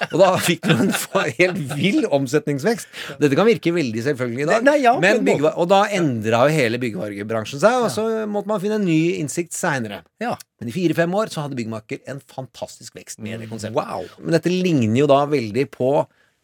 Og 0.09 0.17
da 0.21 0.33
fikk 0.41 0.67
du 0.67 0.73
en 0.75 0.93
helt 1.37 1.61
vill 1.75 2.07
omsetningsvekst. 2.17 2.89
Dette 3.21 3.37
kan 3.37 3.49
virke 3.49 3.73
veldig 3.75 4.05
selvfølgelig 4.09 4.45
i 4.45 4.49
dag, 4.51 4.67
Nei, 4.67 4.77
ja, 4.83 4.95
men 5.01 5.27
og 5.47 5.65
da 5.71 5.83
endra 5.93 6.45
jo 6.47 6.55
hele 6.55 6.79
byggevarebransjen 6.81 7.61
seg, 7.61 7.81
og 7.85 7.91
så 7.93 8.05
måtte 8.29 8.51
man 8.51 8.61
finne 8.63 8.79
en 8.79 8.87
ny 8.87 9.17
innsikt 9.21 9.55
seinere. 9.55 10.01
Ja. 10.23 10.35
Men 10.61 10.71
i 10.71 10.75
fire-fem 10.75 11.13
år 11.17 11.31
så 11.33 11.43
hadde 11.45 11.57
byggmaker 11.57 12.01
en 12.09 12.21
fantastisk 12.23 12.95
vekst 12.97 13.21
med 13.23 13.43
det 13.43 13.49
konseptet. 13.51 13.77
Wow. 13.77 14.07
Men 14.23 14.37
dette 14.37 14.53
ligner 14.53 15.03
jo 15.03 15.09
da 15.09 15.21
veldig 15.29 15.67
på 15.73 15.91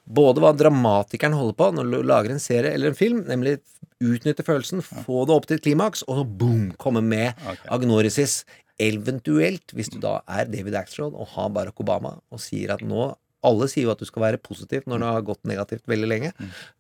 både 0.03 0.43
hva 0.43 0.51
dramatikeren 0.57 1.35
holder 1.37 1.55
på 1.59 1.69
når 1.77 1.89
du 1.89 2.01
lager 2.05 2.33
en 2.33 2.43
serie 2.43 2.73
eller 2.75 2.91
en 2.91 2.97
film, 2.99 3.23
nemlig 3.29 3.57
utnytte 4.03 4.43
følelsen, 4.43 4.83
få 4.83 5.23
det 5.27 5.35
opp 5.35 5.47
til 5.47 5.57
et 5.57 5.63
klimaks, 5.63 6.03
og 6.07 6.19
så 6.19 6.25
boom, 6.27 6.71
komme 6.81 7.03
med 7.05 7.39
agnorisis. 7.71 8.41
Eventuelt, 8.81 9.73
hvis 9.75 9.91
du 9.93 9.99
da 10.01 10.21
er 10.27 10.49
David 10.49 10.75
Axelrod 10.79 11.13
og 11.13 11.35
har 11.35 11.51
Barack 11.53 11.79
Obama 11.83 12.17
og 12.33 12.41
sier 12.41 12.73
at 12.73 12.81
nå 12.85 13.11
alle 13.43 13.67
sier 13.67 13.87
jo 13.87 13.91
at 13.91 13.99
du 13.99 14.07
skal 14.07 14.23
være 14.23 14.39
positiv 14.39 14.85
når 14.87 15.01
det 15.01 15.07
har 15.09 15.25
gått 15.27 15.41
negativt 15.49 15.83
veldig 15.91 16.07
lenge. 16.07 16.29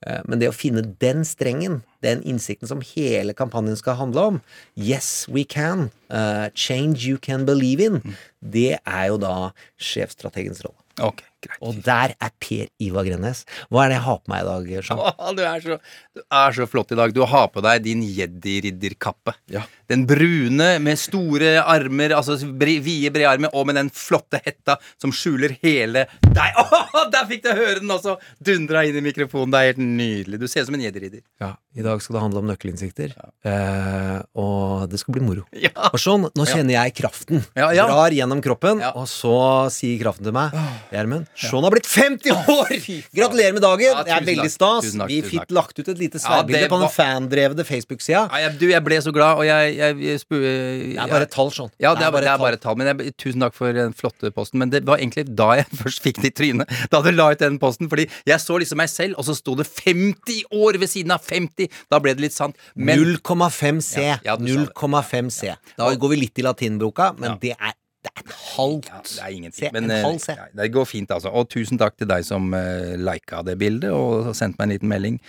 Eh, 0.07 0.21
Men 0.23 0.39
det 0.39 0.47
å 0.47 0.55
finne 0.55 0.85
den 1.01 1.25
strengen, 1.27 1.81
den 2.05 2.23
innsikten 2.23 2.71
som 2.71 2.83
hele 2.93 3.35
kampanjen 3.35 3.75
skal 3.79 3.99
handle 3.99 4.27
om, 4.31 4.41
yes, 4.79 5.27
we 5.27 5.43
can, 5.43 5.89
Uh, 6.13 6.49
change 6.53 7.07
you 7.07 7.17
can 7.17 7.43
believe 7.45 7.81
in, 7.81 7.95
det 8.37 8.77
er 8.85 9.05
jo 9.09 9.15
da 9.17 9.49
sjefstrategens 9.81 10.59
rolle. 10.61 10.77
Okay. 11.01 11.25
Og 11.65 11.79
der 11.81 12.13
er 12.21 12.29
Per 12.37 12.67
Ivar 12.85 13.07
Grennes. 13.07 13.41
Hva 13.73 13.87
er 13.87 13.89
det 13.89 13.95
jeg 13.97 14.05
har 14.05 14.19
på 14.21 14.29
meg 14.29 14.43
i 14.43 14.45
dag, 14.45 14.67
Jean? 14.75 15.01
Å, 15.01 15.31
du, 15.33 15.41
er 15.41 15.63
så, 15.63 15.79
du 16.13 16.21
er 16.29 16.51
så 16.53 16.65
flott 16.69 16.91
i 16.93 16.97
dag. 16.99 17.13
Du 17.15 17.23
har 17.25 17.47
på 17.49 17.61
deg 17.65 17.81
din 17.87 18.03
jedi-ridderkappe. 18.05 19.33
Ja. 19.49 19.63
Den 19.89 20.05
brune 20.07 20.67
med 20.81 20.97
store 21.01 21.55
armer, 21.69 22.13
altså 22.17 22.37
bre, 22.57 22.77
vide, 22.85 23.09
brede 23.13 23.29
armer, 23.29 23.51
og 23.53 23.65
med 23.69 23.75
den 23.79 23.89
flotte 23.93 24.39
hetta 24.45 24.77
som 25.01 25.11
skjuler 25.13 25.55
hele 25.63 26.05
deg. 26.29 26.59
Oh, 26.93 27.07
der 27.09 27.25
fikk 27.25 27.41
du 27.43 27.49
høre 27.57 27.79
den 27.81 27.89
også! 27.89 28.13
Dundra 28.45 28.83
inn 28.85 28.95
i 28.99 29.01
mikrofonen. 29.01 29.49
Det 29.53 29.59
er 29.59 29.69
helt 29.71 29.79
nydelig. 29.81 30.37
Du 30.39 30.45
ser 30.49 30.61
ut 30.63 30.67
som 30.69 30.75
en 30.77 30.83
jedi-ridder. 30.85 31.23
Ja, 31.41 31.49
I 31.73 31.81
dag 31.85 32.03
skal 32.05 32.15
det 32.19 32.21
handle 32.21 32.41
om 32.43 32.47
nøkkelinnsikter, 32.51 33.15
eh, 33.49 34.19
og 34.37 34.85
det 34.91 34.99
skal 35.01 35.15
bli 35.17 35.23
moro. 35.25 35.43
Ja. 35.57 35.71
Og 35.89 35.97
sånn, 36.01 36.27
nå 36.37 36.45
kjenner 36.47 36.75
jeg 36.77 36.93
kraften. 36.99 37.41
Ja, 37.57 37.71
ja. 37.75 37.87
Drar 37.89 38.13
gjennom 38.13 38.43
kroppen, 38.45 38.83
Ja. 38.83 38.91
og 38.99 39.07
så 39.09 39.33
sier 39.73 39.97
kraften 40.03 40.27
til 40.29 40.35
meg 40.37 40.53
Gjermund, 40.93 41.25
Sean 41.33 41.65
har 41.65 41.73
blitt 41.73 41.89
50 41.89 42.45
år! 42.53 42.71
Gratulerer 43.17 43.57
med 43.57 43.65
dagen! 43.65 43.89
Ja, 43.89 44.05
det 44.05 44.13
er 44.19 44.27
veldig 44.29 44.51
stas. 44.53 44.91
Vi 45.09 45.19
fikk 45.25 45.49
lagt 45.57 45.81
ut 45.81 45.89
et 45.89 46.02
lite 46.03 46.19
Ja, 46.19 46.23
sverdbilde 46.27 46.61
det 46.65 46.69
på 46.71 46.77
den 46.79 46.85
var- 46.85 46.93
fandrevne 46.93 47.65
Facebook-sida. 47.67 48.21
Ja, 48.29 48.41
jeg, 48.45 48.59
du, 48.61 48.67
jeg 48.69 48.83
ble 48.85 48.99
så 49.01 49.13
glad, 49.15 49.39
og 49.41 49.45
jeg, 49.47 49.73
jeg, 49.79 49.97
jeg, 50.03 50.21
spu- 50.21 50.41
Det 50.43 50.97
er 50.99 51.11
bare 51.15 51.29
tall, 51.31 51.49
sånn. 51.55 51.71
Ja, 51.81 51.95
det 51.97 52.05
er, 52.05 52.11
bare, 52.13 52.25
det 52.27 52.31
er 52.33 52.43
bare 52.43 52.59
tall. 52.61 52.77
Men 52.79 52.91
jeg, 52.91 53.15
tusen 53.17 53.41
takk 53.43 53.55
for 53.57 53.73
den 53.75 53.93
flotte 53.97 54.31
posten. 54.35 54.59
Men 54.61 54.69
det 54.73 54.83
var 54.87 55.01
egentlig 55.01 55.25
da 55.35 55.49
jeg 55.59 55.67
først 55.83 56.03
fikk 56.05 56.21
det 56.23 56.33
i 56.33 56.35
trynet. 56.41 56.69
Da 56.93 57.01
du 57.01 57.11
la 57.15 57.31
ut 57.33 57.41
den 57.41 57.57
posten. 57.61 57.89
Fordi 57.91 58.05
jeg 58.29 58.39
så 58.43 58.59
liksom 58.61 58.77
meg 58.83 58.89
selv, 58.93 59.15
og 59.17 59.25
så 59.27 59.35
sto 59.39 59.55
det 59.59 59.65
50 59.71 60.43
år 60.53 60.77
ved 60.81 60.91
siden 60.91 61.11
av 61.15 61.23
50! 61.25 61.69
Da 61.91 61.99
ble 62.03 62.13
det 62.17 62.27
litt 62.27 62.35
sant. 62.37 62.55
0,5 62.77 63.81
C. 63.81 64.01
Ja, 64.03 64.17
ja, 64.25 64.35
du 64.37 64.47
sa 64.47 64.59
det. 64.65 64.73
0,5 64.73 65.29
C. 65.31 65.53
Da 65.77 65.89
går 65.95 66.13
vi 66.13 66.21
litt 66.25 66.39
i 66.39 66.45
latinboka, 66.45 67.13
men 67.17 67.31
Ja. 67.31 67.37
det 67.41 67.55
er, 67.59 67.73
det 68.03 68.11
er 68.11 68.23
et 68.25 68.33
halvt 68.35 68.89
ja, 68.91 68.99
det 69.07 69.19
er 69.23 69.35
ingenting. 69.37 69.73
Men 69.73 69.85
en 69.87 69.95
eh, 69.95 70.03
halv 70.03 70.19
C. 70.19 70.35
ja, 70.35 70.47
det 70.59 70.71
går 70.73 70.87
fint, 70.89 71.11
altså. 71.15 71.31
Og 71.31 71.47
tusen 71.51 71.79
takk 71.79 71.95
til 71.95 72.09
deg 72.09 72.25
som 72.27 72.49
uh, 72.51 72.95
lika 72.99 73.39
det 73.47 73.55
bildet 73.61 73.95
og 73.95 74.33
sendte 74.35 74.59
meg 74.59 74.67
en 74.67 74.73
liten 74.75 74.91
melding. 74.91 75.19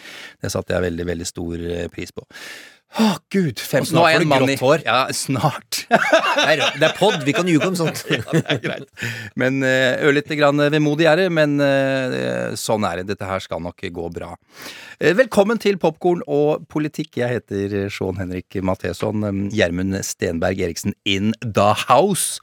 Det 0.43 0.51
satte 0.51 0.75
jeg 0.75 0.89
veldig, 0.89 1.07
veldig 1.13 1.29
stor 1.29 1.63
eh, 1.63 1.87
pris 1.93 2.11
på. 2.15 2.27
Å, 2.95 3.07
gud! 3.33 3.59
Fem, 3.59 3.83
snart 3.89 4.15
får 4.15 4.23
du 4.23 4.31
grått 4.31 4.63
hår. 4.63 4.83
Ja, 4.87 4.99
snart. 5.11 5.81
Det 6.35 6.45
er, 6.51 6.61
det 6.79 6.91
pod, 6.99 7.17
vi 7.27 7.33
kan 7.35 7.49
ljuge 7.49 7.67
om 7.67 7.77
sånt. 7.79 8.03
ja, 8.11 8.21
det 8.31 8.43
er 8.51 8.59
greit. 8.63 9.05
Men 9.39 9.59
uh, 9.65 10.03
ørlite 10.07 10.37
grann 10.39 10.61
vemodig 10.71 11.07
er 11.11 11.23
det, 11.23 11.27
men 11.35 11.57
uh, 11.63 12.53
sånn 12.59 12.85
er 12.87 13.01
det. 13.01 13.07
Dette 13.13 13.27
her 13.29 13.43
skal 13.43 13.63
nok 13.65 13.83
gå 13.95 14.09
bra. 14.15 14.33
Uh, 15.01 15.13
velkommen 15.19 15.59
til 15.63 15.79
Popkorn 15.83 16.23
og 16.31 16.67
politikk. 16.71 17.19
Jeg 17.23 17.39
heter 17.39 17.89
Sean 17.93 18.19
Henrik 18.21 18.59
Matheson. 18.63 19.25
eh, 19.27 19.41
Gjermund 19.55 19.97
Stenberg 20.07 20.61
Eriksen 20.67 20.95
in 21.05 21.33
the 21.43 21.71
house. 21.87 22.39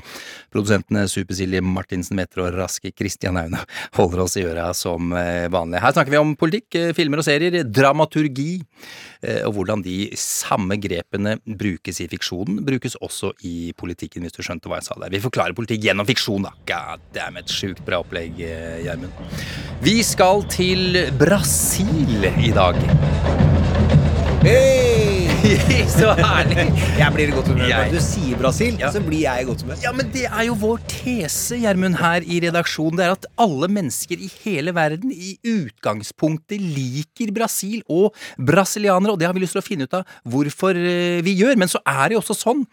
Produsentene 0.51 1.05
Super-Silje 1.11 1.61
Martinsen 1.63 2.17
Metre 2.19 2.47
og 2.47 2.57
Raske 2.57 2.91
Kristian 2.95 3.39
Aune 3.39 3.61
holder 3.95 4.25
oss 4.25 4.35
i 4.39 4.45
øra 4.47 4.71
som 4.77 5.13
eh, 5.15 5.47
vanlig. 5.51 5.79
Her 5.83 5.95
snakker 5.95 6.15
vi 6.15 6.19
om 6.21 6.35
politikk, 6.39 6.67
eh, 6.75 6.91
filmer 6.97 7.21
og 7.21 7.27
serier, 7.27 7.61
dramaturgi, 7.63 8.51
eh, 9.23 9.41
og 9.47 9.55
hvordan 9.55 9.85
de 9.85 10.01
samme 10.41 10.77
grepene 10.81 11.37
brukes 11.45 12.01
i 12.03 12.09
fiksjonen, 12.11 12.61
brukes 12.65 12.97
også 13.01 13.33
i 13.47 13.71
politikken, 13.77 14.25
hvis 14.25 14.35
du 14.37 14.41
skjønte 14.45 14.71
hva 14.71 14.81
jeg 14.81 14.89
sa 14.89 14.97
der. 15.01 15.13
Vi 15.13 15.23
forklarer 15.23 15.57
politikk 15.57 15.85
gjennom 15.87 16.09
fiksjon, 16.09 16.47
da. 16.47 16.55
God 16.69 17.05
damn 17.15 17.39
it, 17.41 17.51
sjukt 17.51 17.83
bra 17.87 18.01
opplegg, 18.01 18.41
eh, 18.41 18.81
Gjermund. 18.85 19.39
Vi 19.85 20.01
skal 20.05 20.45
til 20.51 21.03
Brasil 21.19 22.29
i 22.41 22.53
dag. 22.55 23.50
Så 25.91 26.11
herlig! 26.15 26.63
Jeg 26.95 27.11
blir 27.15 27.27
i 27.27 27.33
godt 27.35 27.49
humør. 27.51 27.67
Når 27.71 27.89
du 27.91 27.99
sier 28.03 28.37
Brasil, 28.39 28.77
Ja. 28.79 28.87
så 28.93 29.01
blir 29.03 29.23
jeg 29.25 29.43
i 29.43 29.47
godt 29.49 29.63
humør. 29.65 29.79
Ja, 29.83 29.91
men 29.95 30.07
det 30.13 30.23
er 30.29 30.45
jo 30.47 30.53
vår 30.61 30.79
tese, 30.87 31.57
Gjermund, 31.59 31.97
her 31.99 32.23
i 32.23 32.37
redaksjonen. 32.45 32.95
Det 32.99 33.05
er 33.05 33.15
at 33.17 33.27
alle 33.41 33.67
mennesker 33.67 34.21
i 34.23 34.29
hele 34.45 34.71
verden 34.77 35.11
i 35.11 35.33
utgangspunktet 35.43 36.61
liker 36.61 37.33
Brasil 37.35 37.81
og 37.91 38.15
brasilianere, 38.39 39.11
og 39.15 39.19
det 39.19 39.27
har 39.27 39.35
vi 39.35 39.43
lyst 39.43 39.57
til 39.57 39.63
å 39.63 39.65
finne 39.65 39.89
ut 39.89 39.97
av 39.99 40.07
hvorfor 40.31 40.77
eh, 40.79 41.19
vi 41.25 41.35
gjør. 41.41 41.59
Men 41.59 41.71
så 41.71 41.83
er 41.83 42.07
det 42.07 42.15
jo 42.17 42.23
også 42.23 42.37
sånn 42.45 42.63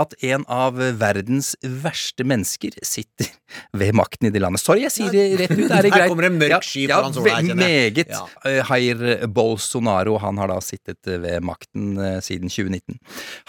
at 0.00 0.16
en 0.24 0.46
av 0.48 0.80
verdens 1.00 1.52
verste 1.62 2.24
mennesker 2.24 2.80
sitter 2.86 3.28
ved 3.78 3.96
makten 3.98 4.28
i 4.28 4.32
det 4.34 4.42
landet. 4.42 4.62
Sorry, 4.62 4.84
jeg 4.86 4.94
sier 4.94 5.12
det 5.14 5.24
rett 5.42 5.56
ut. 5.56 5.66
Er 5.70 5.86
det 5.86 5.92
Her 5.96 6.08
kommer 6.10 6.28
en 6.28 6.38
mørk 6.40 6.66
sky 6.66 6.86
ja, 6.86 6.98
foran 7.00 7.16
sola 7.16 7.38
jeg. 7.38 7.56
Meget. 7.58 8.12
Ja. 8.12 8.22
Jair 8.60 9.26
Bolsonaro, 9.32 10.18
han 10.22 10.40
har 10.42 10.52
da 10.52 10.60
sittet 10.64 11.00
ved 11.06 11.44
makten 11.46 11.96
eh, 12.00 12.18
siden 12.24 12.52
2019. 12.52 13.00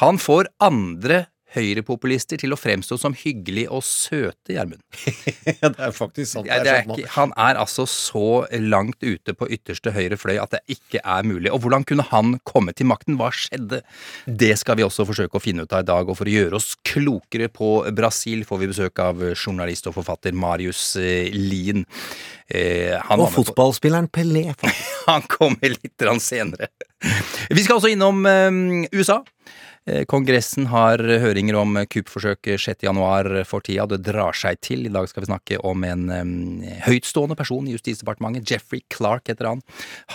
Han 0.04 0.22
får 0.22 0.52
andre 0.64 1.26
høyrepopulister 1.54 2.40
til 2.42 2.56
å 2.56 2.60
fremstå 2.60 2.98
som 3.02 3.16
hyggelig 3.18 3.68
og 3.70 3.84
søte, 3.86 4.56
Gjermund. 4.56 4.82
Ja, 5.64 5.70
det 5.70 5.80
er 5.86 5.94
faktisk 5.96 6.32
sant. 6.32 6.48
Det 6.48 6.56
er 6.56 6.64
det 6.64 6.72
er 6.72 6.80
er 6.82 6.88
ikke, 6.98 7.12
han 7.16 7.34
er 7.40 7.60
altså 7.62 7.86
så 7.90 8.44
langt 8.60 9.04
ute 9.04 9.36
på 9.38 9.48
ytterste 9.54 9.94
høyre 9.96 10.18
fløy 10.20 10.38
at 10.42 10.56
det 10.56 10.62
ikke 10.76 11.02
er 11.04 11.28
mulig. 11.28 11.52
Og 11.54 11.62
hvordan 11.64 11.86
kunne 11.88 12.06
han 12.10 12.38
komme 12.48 12.74
til 12.76 12.90
makten? 12.90 13.18
Hva 13.20 13.30
skjedde? 13.36 13.82
Det 14.26 14.54
skal 14.60 14.80
vi 14.80 14.86
også 14.88 15.06
forsøke 15.08 15.40
å 15.40 15.44
finne 15.44 15.66
ut 15.66 15.76
av 15.76 15.84
i 15.86 15.90
dag. 15.90 16.10
Og 16.10 16.20
for 16.20 16.30
å 16.30 16.34
gjøre 16.34 16.60
oss 16.60 16.74
klokere 16.88 17.50
på 17.54 17.74
Brasil 17.96 18.44
får 18.48 18.64
vi 18.64 18.72
besøk 18.74 19.04
av 19.04 19.22
journalist 19.34 19.88
og 19.92 19.98
forfatter 20.00 20.36
Marius 20.36 20.96
eh, 21.00 21.30
Lien. 21.34 21.86
Eh, 22.48 22.98
Og 23.14 23.30
fotballspilleren 23.34 24.10
Pelé, 24.14 24.50
han 25.10 25.24
kommer 25.32 25.76
litt 25.76 26.08
senere. 26.24 26.72
Vi 27.50 27.64
skal 27.64 27.80
også 27.80 27.94
innom 27.94 28.26
eh, 28.30 28.90
USA. 28.96 29.22
Eh, 29.86 30.06
Kongressen 30.08 30.70
har 30.72 31.02
høringer 31.02 31.58
om 31.60 31.76
kuppforsøket 31.92 32.62
6.1 32.62 33.44
for 33.50 33.66
tida. 33.66 33.88
Det 33.90 34.04
drar 34.06 34.38
seg 34.38 34.62
til. 34.64 34.86
I 34.88 34.94
dag 34.94 35.10
skal 35.12 35.26
vi 35.26 35.32
snakke 35.32 35.60
om 35.66 35.84
en 35.88 36.08
høytstående 36.86 37.36
person 37.40 37.68
i 37.68 37.76
Justisdepartementet. 37.76 38.48
Jeffrey 38.50 38.84
Clark 38.94 39.28
heter 39.32 39.52
han. 39.52 39.66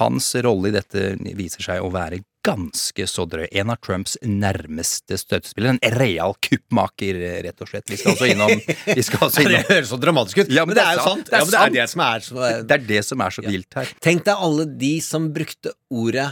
Hans 0.01 0.33
rolle 0.45 0.73
i 0.73 0.77
dette 0.79 1.15
viser 1.37 1.65
seg 1.69 1.85
å 1.85 1.93
være 1.93 2.23
ganske 2.49 3.07
så 3.11 3.27
drøy. 3.29 3.47
En 3.61 3.73
av 3.73 3.79
Trumps 3.85 4.17
nærmeste 4.25 5.19
støttespillere. 5.21 5.77
En 5.77 5.99
real 6.01 6.35
kuppmaker, 6.45 7.19
rett 7.45 7.65
og 7.65 7.71
slett. 7.71 7.89
Vi 7.91 7.99
skal 8.01 8.15
også 8.15 8.31
innom, 8.33 8.55
vi 8.99 9.05
skal 9.05 9.27
også 9.29 9.45
Det 9.49 9.65
høres 9.69 9.93
så 9.93 10.01
dramatisk 10.01 10.43
ut, 10.45 10.53
Ja, 10.55 10.65
men, 10.69 10.79
det 10.79 10.85
er 10.85 10.99
jo 10.99 11.07
sant. 11.07 11.29
Det 11.29 11.37
er 11.37 11.43
ja, 11.43 11.45
men 11.45 11.53
det 11.53 11.59
er 11.59 11.65
sant. 11.67 11.79
det 11.79 11.89
som 11.93 12.05
er 12.09 12.27
så 12.29 12.51
Det 12.65 12.77
er 12.79 12.85
det 12.93 13.05
som 13.11 13.25
er 13.25 13.39
så 13.39 13.45
vilt 13.45 13.81
her. 13.81 13.97
Tenk 14.05 14.25
deg 14.29 14.45
alle 14.49 14.69
de 14.81 14.95
som 15.05 15.29
brukte 15.35 15.75
ordet 15.93 16.31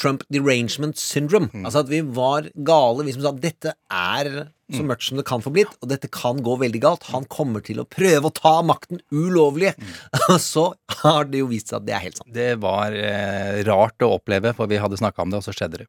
Trump 0.00 0.24
derangement 0.32 0.98
syndrome. 0.98 1.50
Mm. 1.52 1.66
Altså 1.68 1.84
at 1.84 1.90
vi 1.92 2.00
var 2.16 2.48
gale, 2.66 3.06
vi 3.06 3.14
som 3.16 3.26
sa 3.26 3.34
dette 3.36 3.74
er 3.90 4.50
så 4.76 4.86
mørkt 4.86 5.06
som 5.08 5.20
det 5.20 5.26
kan 5.28 5.42
få 5.44 5.52
blitt, 5.54 5.72
og 5.80 5.90
dette 5.90 6.10
kan 6.12 6.40
gå 6.44 6.56
veldig 6.60 6.82
galt. 6.82 7.08
Han 7.14 7.26
kommer 7.30 7.64
til 7.64 7.82
å 7.82 7.86
prøve 7.88 8.30
å 8.30 8.34
ta 8.34 8.56
makten 8.66 9.02
ulovlig. 9.12 9.74
så 10.52 10.70
har 11.02 11.30
det 11.30 11.42
jo 11.42 11.50
vist 11.50 11.70
seg 11.70 11.80
at 11.80 11.88
det 11.88 11.96
er 11.96 12.04
helt 12.06 12.20
sant. 12.20 12.32
Det 12.34 12.50
var 12.62 12.96
eh, 12.96 13.60
rart 13.68 14.04
å 14.04 14.12
oppleve, 14.18 14.54
for 14.56 14.70
vi 14.70 14.80
hadde 14.80 14.98
snakka 15.00 15.24
om 15.24 15.32
det, 15.32 15.40
og 15.40 15.46
så 15.46 15.54
skjedde 15.56 15.82
det. 15.82 15.88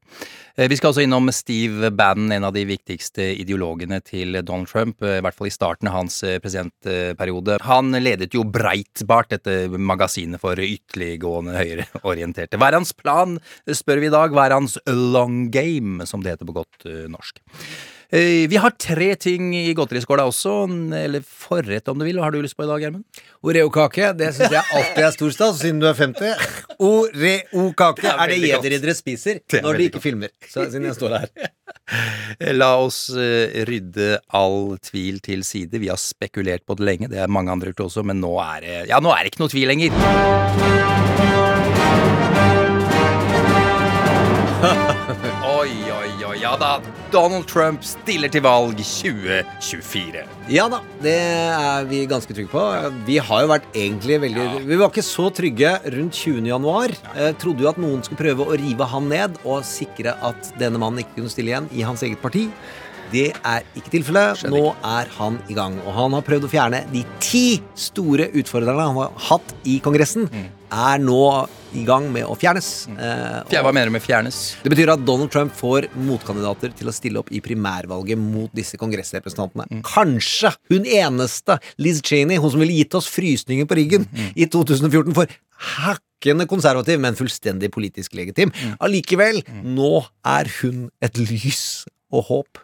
Eh, 0.56 0.70
vi 0.72 0.78
skal 0.80 0.92
også 0.92 1.06
innom 1.06 1.32
Steve 1.36 1.92
Bannon, 1.96 2.32
en 2.36 2.48
av 2.48 2.56
de 2.56 2.66
viktigste 2.68 3.32
ideologene 3.42 4.02
til 4.06 4.40
Donald 4.42 4.70
Trump, 4.72 5.02
eh, 5.06 5.20
i 5.20 5.26
hvert 5.26 5.38
fall 5.38 5.52
i 5.52 5.56
starten 5.56 5.92
av 5.92 6.00
hans 6.00 6.22
eh, 6.28 6.40
presidentperiode. 6.44 7.60
Han 7.68 7.96
ledet 8.02 8.34
jo 8.38 8.46
Breitbart, 8.48 9.32
dette 9.36 9.80
magasinet 9.80 10.42
for 10.42 10.60
ytterliggående 10.60 11.58
høyreorienterte. 11.60 12.60
Hva 12.60 12.72
er 12.72 12.80
hans 12.80 12.94
plan, 12.98 13.38
spør 13.68 14.02
vi 14.04 14.10
i 14.10 14.14
dag. 14.14 14.36
Hva 14.36 14.48
er 14.48 14.58
hans 14.58 14.78
long 14.88 15.46
game, 15.54 16.06
som 16.10 16.24
det 16.24 16.36
heter 16.36 16.50
på 16.50 16.60
godt 16.62 16.88
eh, 16.90 17.08
norsk? 17.12 17.42
Eh, 18.12 18.48
Vi 18.50 18.58
har 18.60 18.70
tre 18.76 19.16
ting 19.16 19.54
i 19.56 19.74
godteriskåla 19.74 20.26
også, 20.28 20.68
eller 21.00 21.24
forrett 21.24 21.88
om 21.88 22.00
du 22.00 22.04
vil. 22.06 22.18
Hva 22.20 22.26
har 22.28 22.32
du 22.36 22.42
lyst 22.44 22.58
på 22.60 22.66
i 22.66 22.68
dag, 22.68 22.82
Gjermund? 22.84 23.06
Oreo-kake, 23.48 24.10
det 24.20 24.34
syns 24.36 24.52
jeg 24.52 24.64
alltid 24.76 25.06
er 25.08 25.12
stor 25.16 25.32
stas, 25.32 25.62
siden 25.62 25.80
du 25.80 25.88
er 25.88 25.96
50. 25.96 26.36
Oreo-kake 26.84 28.04
er 28.12 28.20
er 28.20 28.28
det 28.34 28.40
jederidere 28.44 28.96
spiser 28.98 29.40
Det 29.48 29.64
når 29.64 29.80
de 29.80 29.84
ikke 29.88 29.96
ikke 29.96 30.04
filmer. 30.10 30.30
Så 30.52 30.68
siden 30.68 30.90
jeg 30.90 30.96
står 31.00 31.16
her. 31.16 31.28
La 32.62 32.74
oss 32.84 33.10
eh, 33.16 33.64
rydde 33.68 34.20
all 34.28 34.78
tvil 34.84 35.20
til 35.24 35.44
side. 35.48 35.80
Vi 35.80 35.88
har 35.88 36.00
spekulert 36.02 36.66
på 36.68 36.76
det 36.76 36.86
lenge, 36.88 37.08
det 37.12 37.20
er 37.24 37.32
mange 37.32 37.52
andre 37.56 37.72
gjort 37.72 37.88
også, 37.88 38.04
men 38.04 38.20
nå 38.20 38.36
er 38.44 38.60
det 38.66 38.76
Ja, 38.92 39.00
nå 39.00 39.10
er 39.16 39.24
det 39.24 39.32
ikke 39.34 39.44
noe 39.46 39.54
tvil 39.56 39.72
lenger. 39.72 39.92
Ja 46.52 46.58
da. 46.60 46.82
Donald 47.14 47.46
Trump 47.48 47.84
stiller 47.88 48.28
til 48.28 48.42
valg 48.44 48.76
2024. 48.84 50.26
Ja 50.52 50.66
da, 50.68 50.82
det 51.00 51.14
er 51.16 51.86
vi 51.88 52.02
ganske 52.12 52.36
trygge 52.36 52.52
på. 52.52 52.64
Vi 53.08 53.16
har 53.24 53.46
jo 53.46 53.52
vært 53.54 53.70
egentlig 53.72 54.18
veldig 54.26 54.48
Vi 54.68 54.80
var 54.82 54.92
ikke 54.92 55.06
så 55.08 55.30
trygge 55.32 55.72
rundt 55.96 56.20
20. 56.20 56.50
januar. 56.52 56.92
Eh, 57.16 57.32
trodde 57.40 57.64
jo 57.64 57.72
at 57.72 57.80
noen 57.80 58.04
skulle 58.04 58.20
prøve 58.20 58.50
å 58.50 58.58
rive 58.60 58.84
han 58.84 59.08
ned 59.08 59.40
og 59.46 59.64
sikre 59.64 60.18
at 60.20 60.52
denne 60.60 60.82
mannen 60.82 61.06
ikke 61.06 61.22
kunne 61.22 61.32
stille 61.32 61.54
igjen 61.54 61.72
i 61.72 61.88
hans 61.88 62.04
eget 62.04 62.20
parti. 62.20 62.50
Det 63.12 63.28
er 63.44 63.66
ikke 63.76 63.92
tilfellet. 63.92 64.46
Nå 64.52 64.64
er 64.88 65.10
han 65.18 65.40
i 65.52 65.56
gang. 65.58 65.78
Og 65.86 65.94
han 65.98 66.14
har 66.16 66.22
prøvd 66.28 66.46
å 66.48 66.52
fjerne 66.52 66.84
de 66.94 67.04
ti 67.24 67.60
store 67.76 68.30
utfordrerne 68.40 68.86
han 68.88 68.96
har 69.02 69.12
hatt 69.30 69.54
i 69.68 69.80
Kongressen. 69.84 70.30
Er 70.72 71.02
nå 71.04 71.18
i 71.76 71.84
gang 71.88 72.06
med 72.12 72.24
å 72.28 72.36
fjernes. 72.40 72.88
Eh, 72.92 73.44
Fjer- 73.52 73.64
Hva 73.64 73.72
mener 73.76 73.88
du 73.88 73.92
med 73.96 74.04
fjernes? 74.04 74.38
det 74.64 74.72
betyr 74.72 74.92
at 74.94 75.04
Donald 75.08 75.32
Trump 75.32 75.52
får 75.56 75.88
motkandidater 75.96 76.74
til 76.76 76.88
å 76.88 76.94
stille 76.96 77.20
opp 77.20 77.30
i 77.32 77.40
primærvalget 77.44 78.18
mot 78.20 78.52
disse 78.56 78.76
kongressrepresentantene. 78.80 79.82
Kanskje 79.84 80.54
hun 80.72 80.84
eneste, 80.88 81.60
Liz 81.78 82.02
Cheney, 82.02 82.38
hun 82.40 82.52
som 82.52 82.60
ville 82.64 82.76
gitt 82.76 82.96
oss 82.96 83.08
frysninger 83.12 83.68
på 83.68 83.76
ryggen 83.80 84.08
i 84.36 84.46
2014 84.52 85.14
for 85.16 85.28
hakkende 85.78 86.48
konservativ, 86.48 87.00
men 87.04 87.16
fullstendig 87.20 87.72
politisk 87.72 88.16
legitim. 88.20 88.52
Allikevel, 88.84 89.42
nå 89.64 90.06
er 90.26 90.52
hun 90.62 90.90
et 91.02 91.18
lys 91.20 91.86
og 92.12 92.26
håp. 92.32 92.60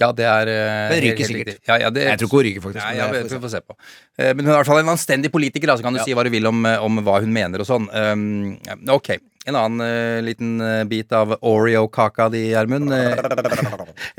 Ja, 0.00 0.10
det 0.16 0.26
er 0.26 0.48
eh, 0.48 0.94
ryker 1.04 1.28
sikkert. 1.28 1.58
Ja, 1.68 1.76
ja, 1.82 1.90
det, 1.92 2.06
Jeg 2.08 2.20
tror 2.22 2.30
ikke 2.30 2.38
hun 2.38 2.46
ryker, 2.46 2.62
faktisk. 2.66 2.84
Men 2.86 2.96
ja, 2.96 3.08
vi, 3.12 3.40
får 3.42 3.52
se. 3.52 3.60
på. 3.60 3.76
Eh, 4.16 4.30
Men 4.34 4.46
hun 4.46 4.52
er 4.52 4.54
i 4.54 4.58
hvert 4.62 4.70
fall 4.72 4.82
en 4.82 4.92
anstendig 4.94 5.32
politiker, 5.34 5.74
så 5.76 5.84
kan 5.84 5.96
du 5.96 6.00
si 6.04 6.16
hva 6.16 6.24
du 6.24 6.30
vil 6.32 6.48
om, 6.48 6.64
eh, 6.66 6.78
om 6.80 7.02
hva 7.04 7.18
hun 7.20 7.34
mener 7.34 7.60
og 7.60 7.68
sånn. 7.68 7.90
Um, 7.92 8.56
ok. 8.96 9.12
En 9.48 9.56
annen 9.56 9.80
uh, 9.80 10.20
liten 10.20 10.58
uh, 10.60 10.82
bit 10.84 11.12
av 11.16 11.30
Oreo-kaka 11.40 12.26
di, 12.28 12.42
Gjermund. 12.50 12.92
Eh, 12.92 13.14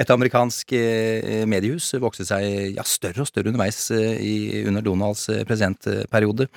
et 0.02 0.10
amerikansk 0.10 0.72
uh, 0.74 1.44
mediehus 1.46 1.92
vokste 2.02 2.26
seg 2.26 2.78
ja, 2.80 2.86
større 2.90 3.22
og 3.22 3.30
større 3.30 3.52
underveis 3.52 3.84
i, 3.94 4.64
under 4.66 4.82
Donalds 4.82 5.28
presidentperiode. 5.46 6.48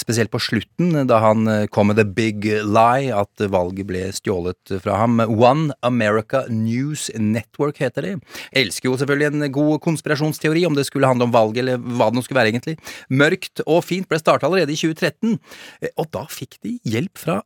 Spesielt 0.00 0.32
på 0.32 0.40
slutten, 0.40 1.02
da 1.10 1.18
han 1.20 1.68
kom 1.68 1.90
med 1.90 2.00
the 2.00 2.06
big 2.08 2.46
lie 2.64 3.12
at 3.12 3.44
valget 3.52 3.88
ble 3.90 4.06
stjålet 4.16 4.72
fra 4.80 4.96
ham. 5.02 5.20
One 5.20 5.76
America 5.84 6.46
News 6.48 7.10
Network 7.20 7.82
heter 7.84 8.06
det. 8.06 8.14
Elsker 8.56 8.88
jo 8.88 8.96
selvfølgelig 9.02 9.28
en 9.28 9.52
god 9.52 9.82
konspirasjonsteori, 9.84 10.64
om 10.64 10.78
det 10.78 10.86
skulle 10.88 11.10
handle 11.10 11.28
om 11.28 11.36
valget 11.36 11.66
eller 11.66 11.84
hva 11.84 12.08
det 12.08 12.16
nå 12.16 12.24
skulle 12.24 12.40
være 12.40 12.54
egentlig. 12.54 12.78
Mørkt 13.12 13.60
og 13.66 13.84
fint 13.84 14.08
ble 14.08 14.22
starta 14.22 14.48
allerede 14.48 14.72
i 14.72 14.80
2013, 14.80 15.36
eh, 15.84 15.92
og 16.00 16.08
da 16.16 16.24
fikk 16.32 16.56
de 16.64 16.78
hjelp 16.88 17.20
fra 17.20 17.42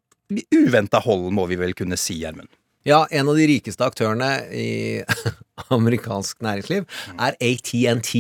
uventa 0.55 1.01
hold, 1.05 1.31
må 1.35 1.47
vi 1.51 1.59
vel 1.61 1.75
kunne 1.79 1.99
si, 2.01 2.21
Gjermund. 2.23 2.51
Ja, 2.87 3.05
en 3.11 3.29
av 3.29 3.37
de 3.37 3.47
rikeste 3.51 3.85
aktørene 3.85 4.31
i 4.57 5.03
amerikansk 5.75 6.41
næringsliv 6.45 6.87
er 7.17 7.37
ATNT, 7.41 8.13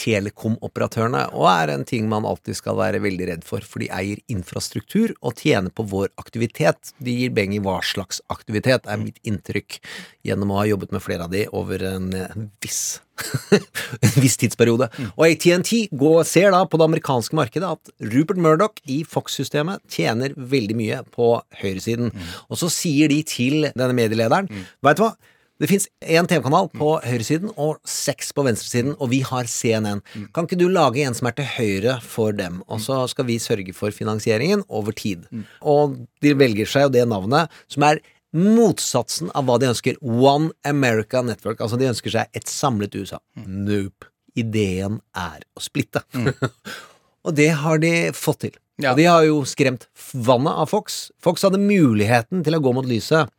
telekomoperatørene, 0.00 1.26
og 1.36 1.48
er 1.50 1.74
en 1.74 1.86
ting 1.88 2.08
man 2.10 2.26
alltid 2.28 2.58
skal 2.58 2.78
være 2.80 3.02
veldig 3.04 3.30
redd 3.32 3.46
for, 3.46 3.64
for 3.64 3.84
de 3.84 3.90
eier 3.94 4.22
infrastruktur 4.32 5.14
og 5.20 5.36
tjener 5.40 5.72
på 5.74 5.86
vår 5.90 6.12
aktivitet. 6.20 6.92
De 7.02 7.14
gir 7.20 7.34
beng 7.36 7.54
i 7.56 7.62
hva 7.62 7.78
slags 7.86 8.22
aktivitet, 8.32 8.86
er 8.86 9.02
mitt 9.02 9.20
inntrykk, 9.26 9.80
gjennom 10.26 10.52
å 10.52 10.62
ha 10.62 10.68
jobbet 10.70 10.94
med 10.94 11.04
flere 11.04 11.26
av 11.26 11.34
de 11.34 11.46
over 11.54 11.84
en 11.86 12.12
eh, 12.16 12.38
viss 12.64 13.00
en 14.04 14.16
viss 14.20 14.36
tidsperiode. 14.40 14.88
Og 15.16 15.22
ATNT 15.24 15.70
ser 16.28 16.50
da 16.52 16.62
på 16.68 16.80
det 16.80 16.88
amerikanske 16.88 17.36
markedet 17.38 17.70
at 17.76 17.92
Rupert 18.12 18.40
Murdoch 18.42 18.82
i 18.92 19.02
Fox-systemet 19.08 19.84
tjener 19.92 20.34
veldig 20.36 20.76
mye 20.78 21.00
på 21.14 21.30
høyresiden. 21.62 22.12
Og 22.50 22.60
så 22.60 22.70
sier 22.72 23.12
de 23.12 23.22
til 23.26 23.70
denne 23.72 23.94
medielederen 23.96 24.50
Vet 24.84 25.00
du 25.00 25.06
hva? 25.06 25.14
Det 25.56 25.68
fins 25.70 25.86
én 26.04 26.26
TV-kanal 26.28 26.66
på 26.76 26.88
høyresiden 27.00 27.52
og 27.56 27.78
seks 27.88 28.34
på 28.36 28.44
venstresiden, 28.44 28.92
og 29.00 29.08
vi 29.08 29.22
har 29.24 29.48
CNN. 29.48 30.02
Kan 30.36 30.44
ikke 30.44 30.58
du 30.60 30.66
lage 30.68 31.00
en 31.06 31.16
som 31.16 31.30
er 31.30 31.36
til 31.38 31.48
høyre 31.48 31.94
for 32.04 32.36
dem, 32.36 32.58
og 32.68 32.82
så 32.84 32.98
skal 33.08 33.28
vi 33.30 33.38
sørge 33.40 33.72
for 33.76 33.94
finansieringen 33.94 34.66
over 34.68 34.92
tid. 34.96 35.24
Og 35.64 35.96
de 36.24 36.34
velger 36.36 36.68
seg 36.68 36.86
jo 36.86 36.92
det 36.98 37.06
navnet 37.08 37.56
som 37.72 37.86
er 37.88 38.02
motsatsen 38.36 39.32
av 39.32 39.46
hva 39.48 39.56
de 39.60 39.70
ønsker. 39.70 39.96
One 40.02 40.52
America 40.68 41.22
Network. 41.24 41.62
Altså, 41.64 41.78
de 41.80 41.88
ønsker 41.88 42.12
seg 42.12 42.36
et 42.36 42.52
samlet 42.52 42.96
USA. 42.98 43.22
Nope. 43.46 44.10
Ideen 44.36 45.00
er 45.16 45.40
å 45.56 45.64
splitte. 45.64 46.04
og 47.24 47.32
det 47.38 47.48
har 47.62 47.80
de 47.80 47.94
fått 48.12 48.44
til. 48.44 48.58
Ja. 48.82 48.92
Og 48.92 49.00
de 49.00 49.06
har 49.08 49.24
jo 49.24 49.40
skremt 49.48 49.86
vannet 50.12 50.52
av 50.52 50.68
Fox. 50.68 51.06
Fox 51.24 51.46
hadde 51.46 51.62
muligheten 51.62 52.44
til 52.44 52.58
å 52.58 52.60
gå 52.60 52.74
mot 52.76 52.84
lyset. 52.84 53.32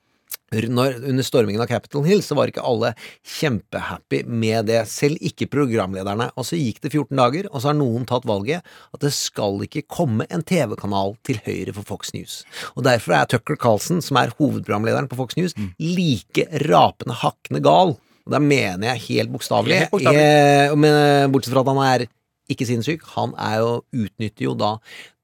Når, 0.48 1.02
under 1.04 1.26
stormingen 1.28 1.60
av 1.60 1.68
Capitol 1.68 2.06
Hill 2.08 2.22
så 2.24 2.36
var 2.38 2.48
ikke 2.48 2.64
alle 2.64 2.94
kjempehappy 3.38 4.22
med 4.32 4.70
det, 4.70 4.80
selv 4.88 5.20
ikke 5.20 5.50
programlederne. 5.52 6.30
Og 6.40 6.48
så 6.48 6.60
gikk 6.60 6.80
det 6.86 6.94
14 6.94 7.20
dager, 7.20 7.50
og 7.52 7.60
så 7.60 7.72
har 7.74 7.78
noen 7.80 8.08
tatt 8.08 8.28
valget 8.30 8.64
at 8.96 9.04
det 9.04 9.12
skal 9.16 9.60
ikke 9.68 9.84
komme 9.92 10.28
en 10.32 10.46
TV-kanal 10.48 11.18
til 11.28 11.42
høyre 11.44 11.76
for 11.76 11.92
Fox 11.92 12.16
News. 12.16 12.40
Og 12.78 12.88
derfor 12.88 13.18
er 13.18 13.28
Tucker 13.34 13.60
Carlson, 13.60 14.00
som 14.04 14.22
er 14.22 14.32
hovedprogramlederen 14.40 15.12
på 15.12 15.20
Fox 15.20 15.36
News, 15.40 15.58
like 15.84 16.48
rapende 16.68 17.20
hakkende 17.26 17.64
gal. 17.68 17.98
Og 18.28 18.36
da 18.36 18.40
mener 18.44 18.94
jeg 18.94 19.06
helt 19.10 19.36
bokstavelig. 19.36 19.84
Helt 19.84 19.96
bokstavelig. 19.98 20.24
Eh, 20.24 20.78
men 20.80 21.32
Bortsett 21.32 21.56
fra 21.56 21.64
at 21.64 21.74
han 21.74 21.84
er 21.90 22.08
ikke 22.52 22.68
sinnssyk, 22.68 23.04
han 23.18 23.36
er 23.36 23.60
jo, 23.60 23.72
utnytter 24.06 24.48
jo 24.48 24.56
da 24.56 24.78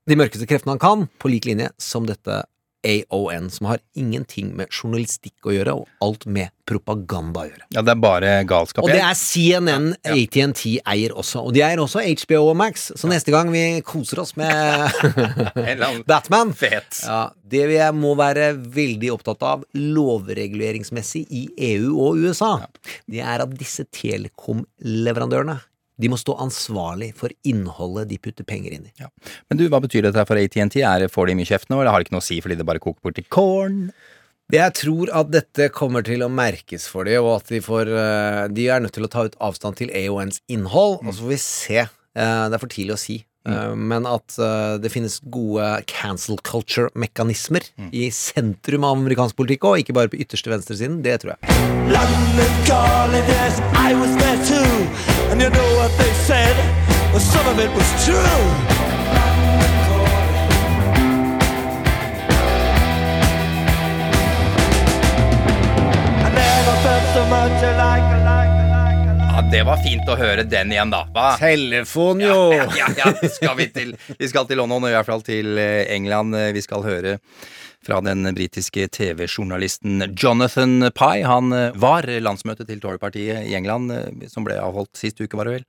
de 0.10 0.18
mørkeste 0.20 0.48
kreftene 0.50 0.76
han 0.76 0.84
kan, 0.84 1.06
på 1.16 1.32
lik 1.32 1.48
linje 1.48 1.70
som 1.80 2.04
dette 2.08 2.42
AON, 2.84 3.50
som 3.50 3.68
har 3.72 3.80
ingenting 3.96 4.52
med 4.58 4.68
journalistikk 4.74 5.48
å 5.48 5.54
gjøre, 5.56 5.74
og 5.82 6.04
alt 6.04 6.26
med 6.28 6.52
propaganda 6.68 7.44
å 7.44 7.48
gjøre. 7.50 7.66
Ja, 7.76 7.84
det 7.84 7.92
er 7.94 8.00
bare 8.04 8.34
galskap. 8.48 8.86
Og 8.86 8.92
det 8.92 9.02
er 9.04 9.16
CNN 9.20 9.90
ATNT 10.08 10.64
eier 10.80 11.16
også, 11.20 11.44
og 11.48 11.56
de 11.56 11.64
eier 11.66 11.82
også 11.84 12.04
HBO 12.04 12.42
og 12.52 12.58
Max, 12.60 12.90
så 13.00 13.10
neste 13.12 13.34
gang 13.36 13.52
vi 13.54 13.64
koser 13.88 14.24
oss 14.24 14.36
med 14.40 14.54
Batman 16.10 16.54
fet. 16.58 17.02
ja, 17.04 17.26
Det 17.44 17.66
vi 17.72 17.80
må 17.98 18.14
være 18.20 18.54
veldig 18.56 19.12
opptatt 19.16 19.44
av 19.48 19.68
lovreguleringsmessig 19.78 21.26
i 21.32 21.44
EU 21.74 21.94
og 21.98 22.24
USA, 22.24 22.56
det 23.12 23.24
er 23.24 23.44
at 23.44 23.60
disse 23.60 23.86
telekomleverandørene 23.92 25.60
de 26.02 26.10
må 26.10 26.18
stå 26.18 26.36
ansvarlig 26.42 27.12
for 27.18 27.34
innholdet 27.48 28.10
de 28.10 28.18
putter 28.22 28.48
penger 28.48 28.74
inn 28.76 28.88
i. 28.90 28.94
Ja. 29.02 29.12
Men 29.50 29.60
du, 29.60 29.68
hva 29.70 29.82
betyr 29.84 30.08
dette 30.08 30.26
for 30.30 30.40
ATNT? 30.40 30.80
Får 31.14 31.30
de 31.30 31.38
mye 31.38 31.50
kjeft 31.50 31.70
nå, 31.70 31.80
eller 31.80 31.94
har 31.94 32.02
det 32.02 32.10
ikke 32.10 32.18
noe 32.18 32.26
å 32.26 32.30
si 32.32 32.40
fordi 32.44 32.58
det 32.60 32.68
bare 32.68 32.82
koker 32.84 33.02
bort 33.06 33.22
i 33.22 33.26
corn? 33.30 33.86
Jeg 34.54 34.74
tror 34.78 35.10
at 35.16 35.30
dette 35.34 35.70
kommer 35.74 36.04
til 36.06 36.22
å 36.26 36.30
merkes 36.30 36.86
for 36.92 37.08
dem, 37.08 37.24
og 37.24 37.40
at 37.40 37.48
de 37.54 37.62
får 37.64 37.90
eh, 37.90 38.42
De 38.54 38.66
er 38.70 38.84
nødt 38.84 38.94
til 38.98 39.08
å 39.08 39.12
ta 39.12 39.24
ut 39.30 39.38
avstand 39.42 39.80
til 39.80 39.94
AONs 39.96 40.42
innhold, 40.52 41.00
og 41.02 41.14
så 41.14 41.24
får 41.24 41.32
vi 41.32 41.40
se. 41.42 41.80
Eh, 41.86 42.44
Det 42.50 42.58
er 42.58 42.62
for 42.62 42.74
tidlig 42.74 42.98
å 42.98 43.02
si. 43.02 43.22
Mm. 43.44 43.76
Men 43.92 44.06
at 44.08 44.38
eh, 44.40 44.78
det 44.80 44.92
finnes 44.94 45.18
gode 45.28 45.66
cancel 45.92 46.38
culture-mekanismer 46.48 47.66
i 47.92 48.08
sentrum 48.16 48.86
av 48.88 48.96
amerikansk 48.96 49.36
politikk, 49.40 49.68
og 49.68 49.84
ikke 49.84 49.96
bare 49.98 50.12
på 50.14 50.22
ytterste 50.24 50.54
venstresiden, 50.54 51.02
det 51.04 51.18
tror 51.24 51.36
jeg. 51.36 51.40
London 51.92 52.54
And 55.34 55.42
you 55.42 55.50
know 55.50 55.76
what 55.78 55.90
they 55.98 56.14
said? 56.30 56.56
Well, 57.12 57.20
some 57.20 57.48
of 57.48 57.58
it 57.58 57.72
was 57.74 58.06
true. 58.06 58.40
I 64.96 66.30
never 66.38 66.76
felt 66.86 67.06
so 67.16 67.24
much 67.34 67.58
alike, 67.72 68.10
alike, 68.18 68.54
alike, 68.66 69.08
alike. 69.10 69.34
Ja, 69.34 69.42
Det 69.52 69.64
var 69.66 69.82
fint 69.84 70.10
å 70.14 70.18
høre 70.20 70.46
den 70.46 70.72
igjen, 70.76 70.94
da. 70.94 71.04
Hva? 71.16 71.32
Telefon, 71.42 72.22
jo! 72.24 72.38
Ja, 72.54 72.68
ja, 72.78 72.92
ja, 73.02 73.14
skal 73.38 73.58
vi, 73.58 73.68
til, 73.74 73.96
vi 74.20 74.30
skal 74.30 74.46
til 74.50 74.62
London, 74.62 74.86
og 74.86 74.94
i 74.94 74.96
hvert 74.98 75.10
fall 75.10 75.26
til 75.26 75.58
eh, 75.58 75.84
England. 75.96 76.36
Eh, 76.38 76.52
Vi 76.56 76.62
skal 76.66 76.86
høre 76.86 77.18
fra 77.86 78.02
den 78.02 78.24
britiske 78.36 78.88
TV-journalisten 78.88 80.04
Jonathan 80.18 80.92
Pye. 80.96 81.26
Han 81.28 81.52
eh, 81.54 81.76
var 81.76 82.08
landsmøtet 82.08 82.70
til 82.70 82.82
Tory-partiet 82.84 83.48
i 83.50 83.56
England, 83.58 83.92
eh, 83.92 84.28
som 84.32 84.46
ble 84.48 84.58
avholdt 84.62 84.96
sist 84.98 85.20
uke, 85.22 85.38
var 85.38 85.50
det 85.50 85.58
vel. 85.58 85.66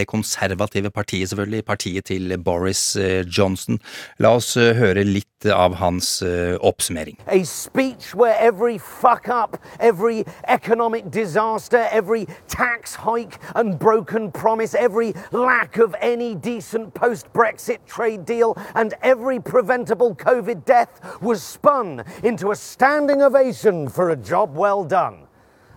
Det 0.00 0.06
konservative 0.10 0.90
partiet, 0.90 1.30
selvfølgelig. 1.30 1.64
Partiet 1.64 2.08
til 2.10 2.36
Boris 2.38 2.96
eh, 2.96 3.22
Johnson. 3.26 3.78
La 4.18 4.34
oss 4.38 4.54
høre 4.56 5.04
litt 5.06 5.28
av 5.44 5.74
hans 5.76 6.22
oppsummering. 6.64 7.18
A 7.28 7.44
speech 7.44 8.14
where 8.14 8.34
every 8.40 8.78
fuck 8.78 9.28
up, 9.28 9.58
every 9.78 10.24
economic 10.48 11.10
disaster, 11.10 11.86
every 11.92 12.24
tax 12.48 12.94
hike 12.94 13.38
and 13.54 13.78
broken 13.78 14.32
promise, 14.32 14.74
every 14.74 15.12
lack 15.32 15.76
of 15.76 15.94
any 16.00 16.34
decent 16.34 16.94
post 16.94 17.30
Brexit 17.34 17.84
trade 17.86 18.24
deal, 18.24 18.56
and 18.74 18.94
every 19.02 19.38
preventable 19.38 20.14
COVID 20.14 20.64
death 20.64 21.20
was 21.20 21.43
spun 21.44 22.04
into 22.22 22.50
a 22.50 22.56
standing 22.56 23.22
ovation 23.22 23.88
for 23.88 24.10
a 24.10 24.16
job 24.16 24.56
well 24.56 24.84
done. 24.84 25.23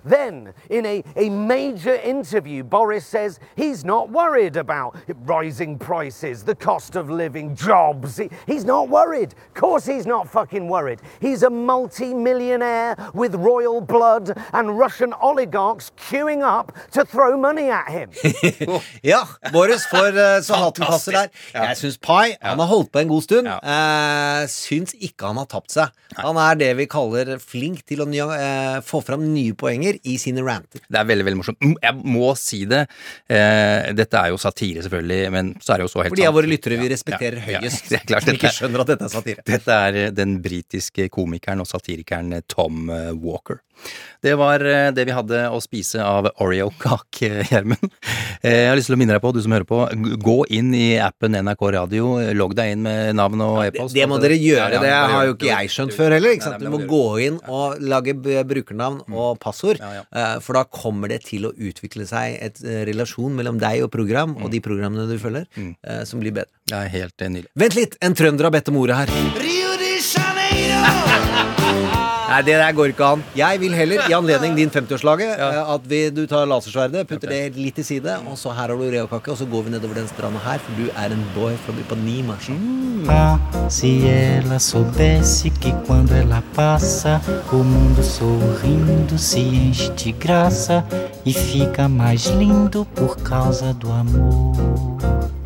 Then, 0.05 0.53
in 0.69 0.86
a, 0.86 1.03
a 1.15 1.29
major 1.29 1.95
interview, 1.95 2.63
Boris 2.63 3.05
says 3.05 3.39
he's 3.55 3.83
not 3.83 4.10
worried 4.10 4.55
about 4.57 4.95
rising 5.25 5.77
prices, 5.77 6.43
the 6.43 6.55
cost 6.55 6.95
of 6.95 7.10
living, 7.10 7.55
jobs. 7.55 8.17
He- 8.17 8.29
he's 8.45 8.65
not 8.65 8.89
worried. 8.89 9.33
Of 9.47 9.53
course, 9.62 9.86
he's 9.86 10.05
not 10.05 10.29
fucking 10.29 10.67
worried. 10.69 10.99
He's 11.21 11.43
a 11.43 11.49
multi 11.49 12.13
millionaire 12.13 12.95
with 13.13 13.36
royal 13.36 13.81
blood 13.81 14.31
and 14.53 14.77
Russian 14.77 15.13
oligarchs 15.21 15.91
queuing 15.97 16.41
up 16.43 16.71
to 16.91 17.03
throw 17.05 17.38
money 17.38 17.69
at 17.69 17.89
him. 17.89 18.10
Ja, 19.03 19.23
Boris 19.53 19.86
får 19.88 20.07
uh, 20.17 20.41
så 20.43 20.53
hatten 20.60 20.86
passer 20.86 21.12
der. 21.15 21.27
Jeg 21.53 21.77
syns 21.79 21.97
Pai 22.03 22.36
han 22.41 22.60
har 22.60 22.67
holdt 22.67 22.91
på 22.91 22.99
en 22.99 23.07
god 23.12 23.21
stund. 23.23 23.47
Ja. 23.47 23.57
eh, 23.63 24.47
syns 24.51 24.93
ikke 24.99 25.27
han 25.29 25.38
har 25.38 25.45
tapt 25.51 25.71
seg. 25.73 25.93
Han 26.17 26.38
er 26.41 26.55
det 26.60 26.71
vi 26.79 26.86
kaller 26.89 27.38
flink 27.39 27.83
til 27.88 28.01
å 28.03 28.07
nya- 28.10 28.33
eh, 28.36 28.79
få 28.86 29.01
fram 29.05 29.23
nye 29.33 29.53
poenger 29.57 29.87
i 30.04 30.17
sine 30.21 30.43
ranter. 30.45 30.82
Det 30.88 31.00
er 31.00 31.08
veldig 31.10 31.26
veldig 31.28 31.39
morsomt. 31.39 31.60
Mm, 31.63 31.76
Jeg 31.82 31.95
må 32.17 32.32
si 32.38 32.65
det. 32.69 32.84
Eh, 33.30 33.93
dette 33.97 34.19
er 34.19 34.30
jo 34.34 34.38
satire, 34.41 34.84
selvfølgelig, 34.86 35.32
men 35.32 35.54
så 35.63 35.73
er 35.73 35.78
det 35.82 35.88
jo 35.88 35.93
så 35.95 36.04
helt 36.04 36.13
For 36.15 36.19
de 36.21 36.28
av 36.28 36.36
våre 36.38 36.50
lyttere 36.52 36.78
vi 36.82 36.89
respekterer 36.91 37.39
ja, 37.41 37.47
ja, 37.58 37.62
høyest, 37.63 37.89
det 37.91 38.00
er 38.02 38.06
klart, 38.12 38.23
som 38.28 38.38
ikke 38.38 38.50
er- 38.52 38.58
skjønner 38.60 38.84
at 38.86 38.91
dette 38.93 39.08
er 39.10 39.13
satire. 39.15 39.45
Dette 39.47 39.80
er 39.88 40.02
eh, 40.06 40.12
den 40.17 40.38
britiske 40.43 41.10
komikeren 41.13 41.63
og 41.63 41.69
satirikeren 41.71 42.34
eh, 42.39 42.45
Tom 42.52 42.89
eh, 42.89 43.13
Walker. 43.15 43.62
Det 44.26 44.32
var 44.34 44.58
det 44.97 45.04
vi 45.06 45.13
hadde 45.13 45.43
å 45.54 45.60
spise 45.62 46.02
av 46.02 46.26
Oreo-kake, 46.41 47.28
Gjermund. 47.52 47.91
Jeg 48.41 48.63
har 48.71 48.76
lyst 48.80 48.89
til 48.89 48.95
å 48.95 48.97
minne 48.97 49.13
deg 49.13 49.21
på, 49.21 49.30
du 49.36 49.39
som 49.45 49.54
hører 49.54 49.67
på, 49.69 49.84
gå 50.26 50.38
inn 50.58 50.71
i 50.73 50.95
appen 50.97 51.38
NRK 51.38 51.62
Radio, 51.76 52.08
logg 52.34 52.56
deg 52.58 52.71
inn 52.73 52.82
med 52.88 53.13
navn 53.19 53.43
og 53.45 53.60
e-post. 53.67 53.93
Det 53.93 54.08
må 54.10 54.17
dere 54.23 54.34
gjøre. 54.41 54.71
Ja, 54.73 54.80
ja, 54.80 54.82
det 54.82 55.13
har 55.13 55.28
jo 55.30 55.36
ikke 55.38 55.52
jeg 55.52 55.69
skjønt 55.76 55.93
før 55.93 56.15
heller. 56.17 56.34
Ikke 56.34 56.47
sant? 56.50 56.65
Du 56.65 56.73
må 56.73 56.82
gå 56.89 57.04
inn 57.28 57.38
og 57.45 57.78
lage 57.86 58.17
brukernavn 58.17 59.04
og 59.13 59.38
passord, 59.45 59.77
Ja, 59.84 59.92
ja. 60.00 60.04
eh, 60.12 60.38
for 60.44 60.58
da 60.58 60.63
kommer 60.66 61.12
det 61.12 61.22
til 61.28 61.46
å 61.50 61.54
utvikle 61.54 62.08
seg 62.10 62.38
et 62.42 62.62
eh, 62.66 62.82
relasjon 62.90 63.36
mellom 63.38 63.60
deg 63.62 63.84
og 63.86 63.92
program, 63.94 64.36
og 64.42 64.50
de 64.54 64.62
programmene 64.63 65.06
du 65.10 65.18
følger, 65.22 65.46
eh, 65.58 66.02
som 66.10 66.20
blir 66.24 66.34
bedre. 66.36 66.52
Det 66.68 66.78
er 66.82 66.92
helt 66.98 67.28
enig. 67.28 67.46
Vent 67.58 67.78
litt! 67.78 67.96
En 68.04 68.18
trønder 68.18 68.50
har 68.50 68.56
bedt 68.58 68.70
om 68.74 68.82
ordet 68.82 68.98
her. 69.04 69.13
Rio 69.42 69.78
de 69.82 69.94
Janeiro! 70.02 71.54
Nei, 72.28 72.42
det 72.44 72.58
der 72.60 72.74
går 72.76 72.92
ikke 72.92 73.06
an. 73.08 73.22
Jeg 73.40 73.60
vil 73.62 73.76
heller, 73.78 74.02
i 74.10 74.16
anledning 74.16 74.58
din 74.58 74.72
50-årslage, 74.74 75.28
eh, 75.32 75.60
at 75.74 75.86
vi, 75.88 76.02
du 76.12 76.26
tar 76.28 76.44
lasersverdet, 76.50 77.06
putter 77.08 77.32
det 77.32 77.56
litt 77.56 77.78
til 77.80 77.88
side, 77.88 78.18
og 78.28 78.36
så 78.40 78.52
her 78.52 78.68
har 78.68 78.76
du 78.76 78.84
reokake, 78.84 79.32
og 79.32 79.40
så 79.40 79.48
går 79.48 79.63
vi 79.68 79.72
nedover 79.72 79.96
den 80.02 80.10
stranda 80.12 80.42
her, 80.44 80.60
for 80.66 80.76
du 80.76 80.90
er 80.92 81.16
en 81.16 81.24
boy 81.36 81.56
fra 81.63 81.76
Ipanema. 81.80 82.36
Mm. 82.52 83.08
Ah, 83.10 83.40
se 83.70 83.88
ela 84.12 84.60
soubesse 84.60 85.50
que 85.50 85.72
quando 85.86 86.12
ela 86.16 86.44
passa, 86.54 87.22
o 87.52 87.63
mundo 87.63 88.04
sorrindo 88.04 89.18
se 89.18 89.40
enche 89.40 89.90
de 89.92 90.12
graça 90.12 90.84
e 91.26 91.32
fica 91.32 91.88
mais 91.88 92.26
lindo 92.26 92.86
por 92.96 93.16
causa 93.24 93.74
do 93.74 93.90
amor. 93.92 95.37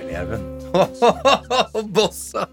Deilig, 0.00 0.12
Gjermund. 0.16 1.94
Bossa! 1.94 2.46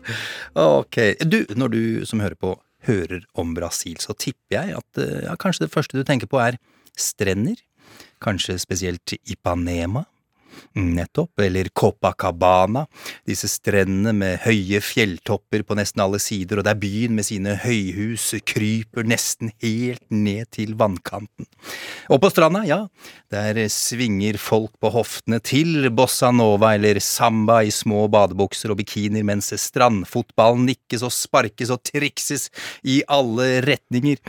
Ok. 0.54 0.98
Du, 1.26 1.46
når 1.56 1.68
du 1.74 1.82
som 2.06 2.22
hører 2.24 2.36
på, 2.40 2.56
hører 2.88 3.26
om 3.38 3.54
Brasil, 3.58 3.98
så 4.02 4.16
tipper 4.18 4.60
jeg 4.60 4.76
at 4.78 5.02
eh, 5.02 5.24
ja, 5.26 5.36
kanskje 5.40 5.66
det 5.66 5.74
første 5.74 5.98
du 5.98 6.06
tenker 6.08 6.30
på 6.32 6.42
er 6.42 6.60
strender. 6.98 7.60
Kanskje 8.24 8.58
spesielt 8.62 9.14
Ipanema. 9.30 10.06
Nettopp. 10.78 11.40
Eller 11.44 11.70
Copacabana. 11.74 12.86
Disse 13.28 13.50
strendene 13.52 14.14
med 14.16 14.42
høye 14.46 14.82
fjelltopper 14.84 15.66
på 15.68 15.78
nesten 15.78 16.04
alle 16.04 16.20
sider, 16.22 16.62
og 16.62 16.68
der 16.68 16.78
byen 16.80 17.16
med 17.18 17.28
sine 17.28 17.58
høyhus 17.62 18.32
kryper 18.48 19.08
nesten 19.08 19.52
helt 19.64 20.06
ned 20.14 20.50
til 20.56 20.76
vannkanten. 20.80 21.48
Og 22.14 22.22
på 22.24 22.32
stranda, 22.32 22.64
ja, 22.68 22.80
der 23.34 23.60
svinger 23.72 24.38
folk 24.40 24.76
på 24.82 24.92
hoftene 24.94 25.40
til 25.44 25.90
bossa 25.96 26.30
nova 26.32 26.74
eller 26.78 27.02
samba 27.04 27.60
i 27.66 27.72
små 27.74 28.06
badebukser 28.12 28.72
og 28.72 28.80
bikinier, 28.82 29.26
mens 29.28 29.52
strandfotballen 29.60 30.68
nikkes 30.70 31.04
og 31.06 31.14
sparkes 31.16 31.72
og 31.74 31.84
trikses 31.88 32.48
i 32.88 33.02
alle 33.12 33.62
retninger. 33.66 34.22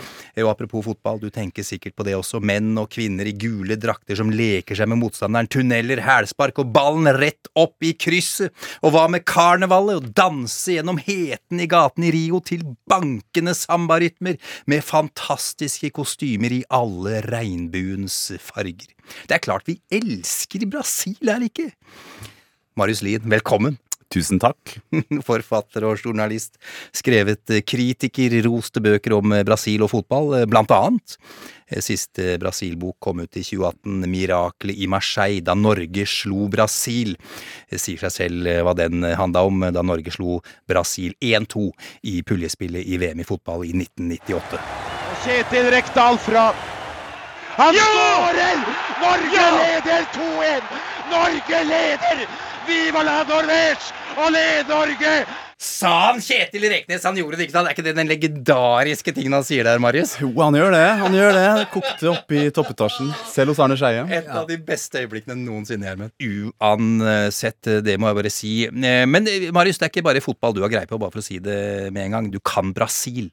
Og 0.43 0.51
apropos 0.51 0.87
fotball, 0.87 1.21
du 1.23 1.29
tenker 1.35 1.67
sikkert 1.67 1.97
på 1.99 2.07
det 2.07 2.17
også. 2.19 2.43
Menn 2.43 2.75
og 2.81 2.91
kvinner 2.95 3.29
i 3.29 3.37
gule 3.38 3.79
drakter 3.81 4.19
som 4.19 4.33
leker 4.33 4.79
seg 4.79 4.91
med 4.91 5.01
motstanderen, 5.03 5.51
tunneler, 5.51 6.03
hælspark 6.18 6.61
og 6.62 6.72
ballen 6.74 7.09
rett 7.18 7.50
opp 7.59 7.85
i 7.87 7.94
krysset. 7.98 8.52
Og 8.83 8.94
hva 8.94 9.07
med 9.11 9.26
karnevalet, 9.28 9.98
å 9.98 10.12
danse 10.14 10.76
gjennom 10.76 11.00
heten 11.02 11.62
i 11.62 11.68
gaten 11.70 12.07
i 12.07 12.12
Rio 12.14 12.42
til 12.44 12.64
bankende 12.90 13.54
sambarytmer 13.57 14.38
med 14.70 14.87
fantastiske 14.87 15.92
kostymer 15.96 16.54
i 16.61 16.64
alle 16.74 17.22
regnbuens 17.26 18.18
farger. 18.42 18.92
Det 19.28 19.38
er 19.38 19.44
klart 19.44 19.68
vi 19.68 19.78
elsker 19.94 20.66
Brasil, 20.68 21.18
er 21.24 21.40
det 21.40 21.52
ikke? 21.52 21.70
Marius 22.78 23.02
Lien, 23.02 23.24
velkommen. 23.26 23.78
Tusen 24.12 24.40
takk. 24.40 24.78
Forfatter 25.28 25.85
og 25.85 26.00
journalist. 26.00 26.57
Skrevet 26.96 27.44
kritiker, 27.44 28.09
kritikerroste 28.09 28.81
bøker 28.85 29.18
om 29.18 29.35
eh, 29.37 29.44
Brasil 29.44 29.85
og 29.85 29.92
fotball, 29.92 30.33
eh, 30.38 30.48
blant 30.48 30.72
annet. 30.72 31.18
Eh, 31.68 31.83
Siste 31.85 32.38
Brasil-bok 32.38 32.96
kom 32.98 33.20
ut 33.20 33.37
i 33.37 33.44
2018, 33.44 34.07
'Miraklet 34.09 34.76
i 34.76 34.87
Marseille', 34.87 35.44
da 35.44 35.54
Norge 35.54 36.07
slo 36.07 36.48
Brasil. 36.48 37.16
Det 37.68 37.81
sier 37.81 38.00
seg 38.00 38.14
selv 38.14 38.46
eh, 38.48 38.62
hva 38.64 38.74
den 38.74 39.04
handla 39.04 39.44
om, 39.44 39.62
eh, 39.62 39.74
da 39.74 39.83
Norge 39.83 40.11
slo 40.14 40.40
Brasil 40.68 41.14
1-2 41.20 41.68
i 42.09 42.22
puljespillet 42.22 42.87
i 42.87 42.96
VM 42.96 43.20
i 43.20 43.28
fotball 43.28 43.66
i 43.68 43.74
1998. 43.76 44.61
Kjetil 45.24 45.70
Rekdal 45.74 46.18
fra 46.18 46.52
Han 47.59 47.74
skårer! 47.74 48.61
Norge 49.02 49.46
leder 49.59 50.04
2-1! 50.14 50.62
Norge 51.11 51.64
leder! 51.64 52.22
Viva 52.68 53.02
la 53.02 53.24
Norvège! 53.24 53.92
Allé, 54.16 54.62
Norge! 54.68 55.26
Sa 55.59 55.90
han 56.12 56.21
Kjetil 56.23 56.62
Reknes? 56.71 57.03
Han 57.03 57.16
gjorde 57.18 57.35
det 57.40 57.49
ikke 57.49 57.55
sant? 57.57 57.66
Er 57.66 57.75
ikke 57.75 57.83
det 57.83 57.94
den 57.99 58.07
legendariske 58.07 59.11
tingen 59.16 59.33
han 59.35 59.42
sier 59.42 59.66
der, 59.66 59.81
Marius? 59.83 60.12
Jo, 60.23 60.29
han 60.38 60.55
gjør 60.55 60.71
det. 60.71 60.83
han 61.01 61.16
gjør 61.16 61.33
det 61.35 61.47
Det 61.59 61.64
kokte 61.73 62.11
opp 62.12 62.35
i 62.38 62.42
toppetasjen, 62.55 63.09
selv 63.27 63.51
hos 63.51 63.59
Arne 63.64 63.75
Skeie. 63.81 64.05
Et 64.21 64.29
av 64.31 64.44
de 64.47 64.55
beste 64.68 65.01
øyeblikkene 65.03 65.35
noensinne, 65.40 65.88
Gjermund. 65.88 66.12
Uansett, 66.23 67.71
det 67.83 67.97
må 67.99 68.07
jeg 68.12 68.18
bare 68.21 68.31
si. 68.31 68.53
Eh, 68.68 69.03
Men 69.11 69.27
eh, 69.27 69.49
Marius, 69.55 69.81
det 69.81 69.88
er 69.88 69.92
ikke 69.97 70.05
bare 70.07 70.23
fotball 70.23 70.55
du 70.55 70.61
har 70.62 70.71
greie 70.71 70.87
på, 70.90 70.99
bare 71.03 71.11
for 71.16 71.23
å 71.25 71.27
si 71.27 71.40
det 71.42 71.59
med 71.90 72.05
en 72.07 72.14
gang. 72.14 72.29
Du 72.31 72.38
kan 72.38 72.71
Brasil. 72.77 73.33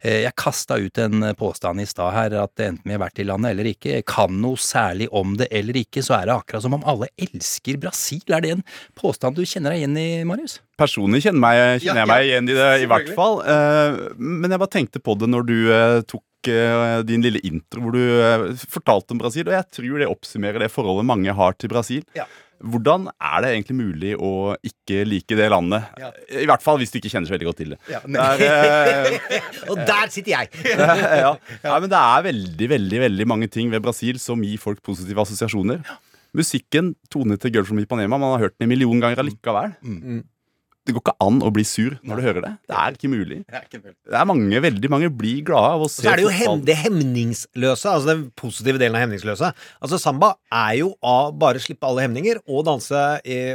Eh, 0.00 0.22
Jeg 0.24 0.32
kasta 0.40 0.78
ut 0.80 1.02
en 1.04 1.34
påstand 1.36 1.84
i 1.84 1.86
stad 1.90 2.14
her, 2.16 2.38
at 2.46 2.64
enten 2.64 2.88
vi 2.88 2.96
har 2.96 3.02
vært 3.04 3.20
i 3.20 3.26
landet 3.28 3.52
eller 3.52 3.68
ikke, 3.74 4.00
kan 4.08 4.40
noe 4.40 4.56
særlig 4.56 5.10
om 5.12 5.36
det 5.36 5.50
eller 5.52 5.76
ikke, 5.84 6.00
så 6.00 6.16
er 6.22 6.30
det 6.32 6.38
akkurat 6.38 6.64
som 6.64 6.78
om 6.80 6.88
alle 6.88 7.10
elsker 7.20 7.76
Brasil. 7.84 8.24
Er 8.32 8.40
det 8.46 8.54
en 8.56 8.64
påstand 8.96 9.36
du 9.36 9.44
kjenner 9.44 9.76
deg 9.76 9.84
igjen 9.84 10.00
i, 10.00 10.08
Marius? 10.32 10.62
Personlig 10.78 11.24
kjenner, 11.24 11.42
meg, 11.42 11.58
Ja, 11.58 11.68
kjenner 11.82 12.04
jeg 12.04 12.10
meg 12.12 12.26
igjen 12.28 12.48
i 12.48 12.56
det, 12.58 12.70
i 12.84 12.88
hvert 12.90 13.12
fall. 13.18 13.40
Eh, 13.42 14.00
Men 14.18 14.54
jeg 14.54 14.62
bare 14.62 14.74
tenkte 14.76 15.02
på 15.02 15.16
det 15.18 15.30
når 15.30 15.46
du 15.48 15.56
eh, 15.74 16.00
tok 16.06 16.50
eh, 16.52 16.98
din 17.08 17.24
lille 17.24 17.42
intro 17.46 17.82
hvor 17.82 17.96
du 17.96 18.58
fortalte 18.70 19.16
om 19.16 19.22
Brasil, 19.22 19.48
og 19.48 19.56
jeg 19.58 19.66
tror 19.78 20.04
det 20.04 20.12
oppsummerer 20.12 20.62
det 20.62 20.70
forholdet 20.72 21.08
mange 21.08 21.34
har 21.34 21.58
til 21.58 21.72
Brasil. 21.72 22.04
Ja. 22.18 22.28
Hvordan 22.58 23.06
er 23.22 23.42
det 23.44 23.50
egentlig 23.52 23.76
mulig 23.78 24.12
å 24.18 24.56
ikke 24.66 25.04
like 25.06 25.36
det 25.38 25.46
landet? 25.52 25.92
I 26.34 26.46
hvert 26.48 26.64
fall 26.64 26.80
hvis 26.80 26.90
du 26.90 26.98
ikke 26.98 27.12
kjenner 27.12 27.30
så 27.30 27.36
veldig 27.36 27.46
godt 27.46 27.60
til 27.60 27.74
det. 27.74 27.78
Ja, 27.92 28.00
er, 28.02 28.42
eh, 28.42 29.46
Og 29.70 29.78
der 29.86 30.10
sitter 30.10 30.34
jeg! 30.34 30.50
ja. 31.22 31.36
ja, 31.38 31.76
men 31.78 31.86
det 31.92 32.00
er 32.00 32.26
veldig, 32.26 32.70
veldig 32.74 33.02
veldig 33.04 33.28
mange 33.30 33.50
ting 33.52 33.70
ved 33.70 33.84
Brasil 33.84 34.18
som 34.22 34.42
gir 34.42 34.58
folk 34.62 34.82
positive 34.86 35.22
assosiasjoner. 35.22 35.84
Musikken, 36.36 36.92
tonen 37.12 37.38
til 37.40 37.54
Girl 37.54 37.68
from 37.68 37.78
Ipanema, 37.80 38.18
man 38.18 38.34
har 38.34 38.48
hørt 38.48 38.58
den 38.58 38.66
en 38.66 38.74
million 38.74 38.98
ganger 39.06 39.22
allikevel. 39.22 39.78
Det 40.88 40.94
går 40.96 41.02
ikke 41.04 41.12
an 41.20 41.42
å 41.44 41.50
bli 41.52 41.62
sur 41.68 41.98
når 42.00 42.16
du 42.16 42.22
hører 42.24 42.44
det. 42.46 42.50
Det 42.70 42.76
er 42.80 42.94
ikke 42.96 43.10
mulig. 43.12 43.38
Det 43.44 44.16
er 44.16 44.28
mange, 44.30 44.60
veldig 44.64 44.88
mange 44.88 45.10
blir 45.12 45.42
glade 45.44 45.74
av 45.76 45.84
å 45.84 45.88
se 45.92 46.00
Så 46.06 46.08
er 46.14 46.16
det 46.16 46.24
jo 46.24 46.32
hem, 46.32 46.62
det 46.64 46.76
hemningsløse, 46.80 47.92
altså 47.92 48.08
den 48.14 48.22
positive 48.40 48.80
delen 48.80 48.96
av 48.96 49.04
hemningsløse. 49.04 49.50
Altså 49.84 50.00
Samba 50.00 50.32
er 50.48 50.78
jo 50.80 50.94
av 51.04 51.34
bare 51.36 51.60
slippe 51.60 51.84
alle 51.84 52.06
hemninger 52.06 52.40
og 52.48 52.64
danse 52.70 53.04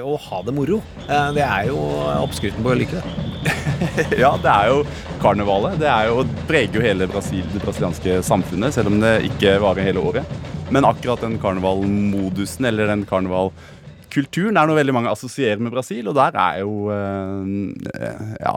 og 0.05 0.15
ha 0.27 0.43
det 0.45 0.53
moro. 0.53 0.77
Eh, 1.07 1.31
Det 1.33 1.41
er 1.47 1.71
jo 1.71 1.79
oppskriften 2.21 2.61
på 2.61 2.75
å 2.75 2.77
like 2.77 3.01
det. 3.01 3.57
Ja, 4.23 4.35
det 4.39 4.47
er 4.53 4.69
jo 4.71 4.83
karnevalet. 5.25 5.81
Det 5.81 5.89
er 5.89 6.11
jo, 6.13 6.21
preger 6.47 6.77
jo 6.77 6.85
hele 6.85 7.09
Brasil, 7.11 7.43
det 7.51 7.65
brasilianske 7.65 8.21
samfunnet, 8.23 8.77
selv 8.77 8.93
om 8.93 9.01
det 9.01 9.17
ikke 9.33 9.57
varer 9.63 9.89
hele 9.89 10.05
året. 10.05 10.37
Men 10.73 10.85
akkurat 10.87 11.21
den 11.25 11.35
karnevalmodusen, 11.41 12.65
eller 12.69 12.87
den 12.93 13.03
karnevalkulturen, 14.13 14.57
er 14.57 14.67
noe 14.69 14.77
veldig 14.77 14.93
mange 14.95 15.11
assosierer 15.11 15.61
med 15.61 15.73
Brasil, 15.73 16.07
og 16.07 16.15
der 16.15 16.35
er 16.37 16.59
jo 16.61 16.89
eh, 16.93 18.37
Ja, 18.41 18.53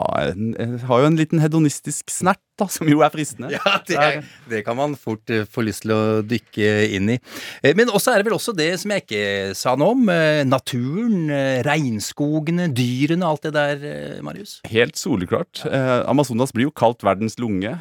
har 0.87 1.01
jo 1.01 1.07
en 1.07 1.17
liten 1.17 1.41
hedonistisk 1.41 2.09
snert, 2.11 2.41
da, 2.57 2.67
som 2.67 2.87
jo 2.89 3.01
er 3.05 3.13
fristende. 3.13 3.51
Ja, 3.57 3.77
det, 3.87 4.23
det 4.49 4.63
kan 4.65 4.77
man 4.77 4.95
fort 4.97 5.29
eh, 5.29 5.45
få 5.49 5.63
lyst 5.65 5.83
til 5.85 5.93
å 5.95 6.21
dykke 6.25 6.71
inn 6.97 7.13
i. 7.15 7.19
Eh, 7.61 7.75
Men 7.77 7.89
også 7.89 8.13
er 8.13 8.21
det 8.21 8.29
vel 8.29 8.37
også 8.37 8.55
det 8.57 8.71
som 8.81 8.93
jeg 8.93 9.05
ikke 9.05 9.53
sa 9.57 9.75
noe 9.77 9.95
om. 9.95 10.07
Naturen, 10.47 11.29
regnskogene, 11.65 12.69
dyrene, 12.75 13.27
alt 13.27 13.47
det 13.47 13.53
der, 13.55 13.85
Marius. 14.25 14.59
Helt 14.69 14.97
soleklart. 14.99 15.63
Amazonas 16.07 16.53
blir 16.55 16.69
jo 16.69 16.75
kalt 16.75 17.03
verdens 17.05 17.37
lunge, 17.41 17.73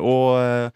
og 0.00 0.72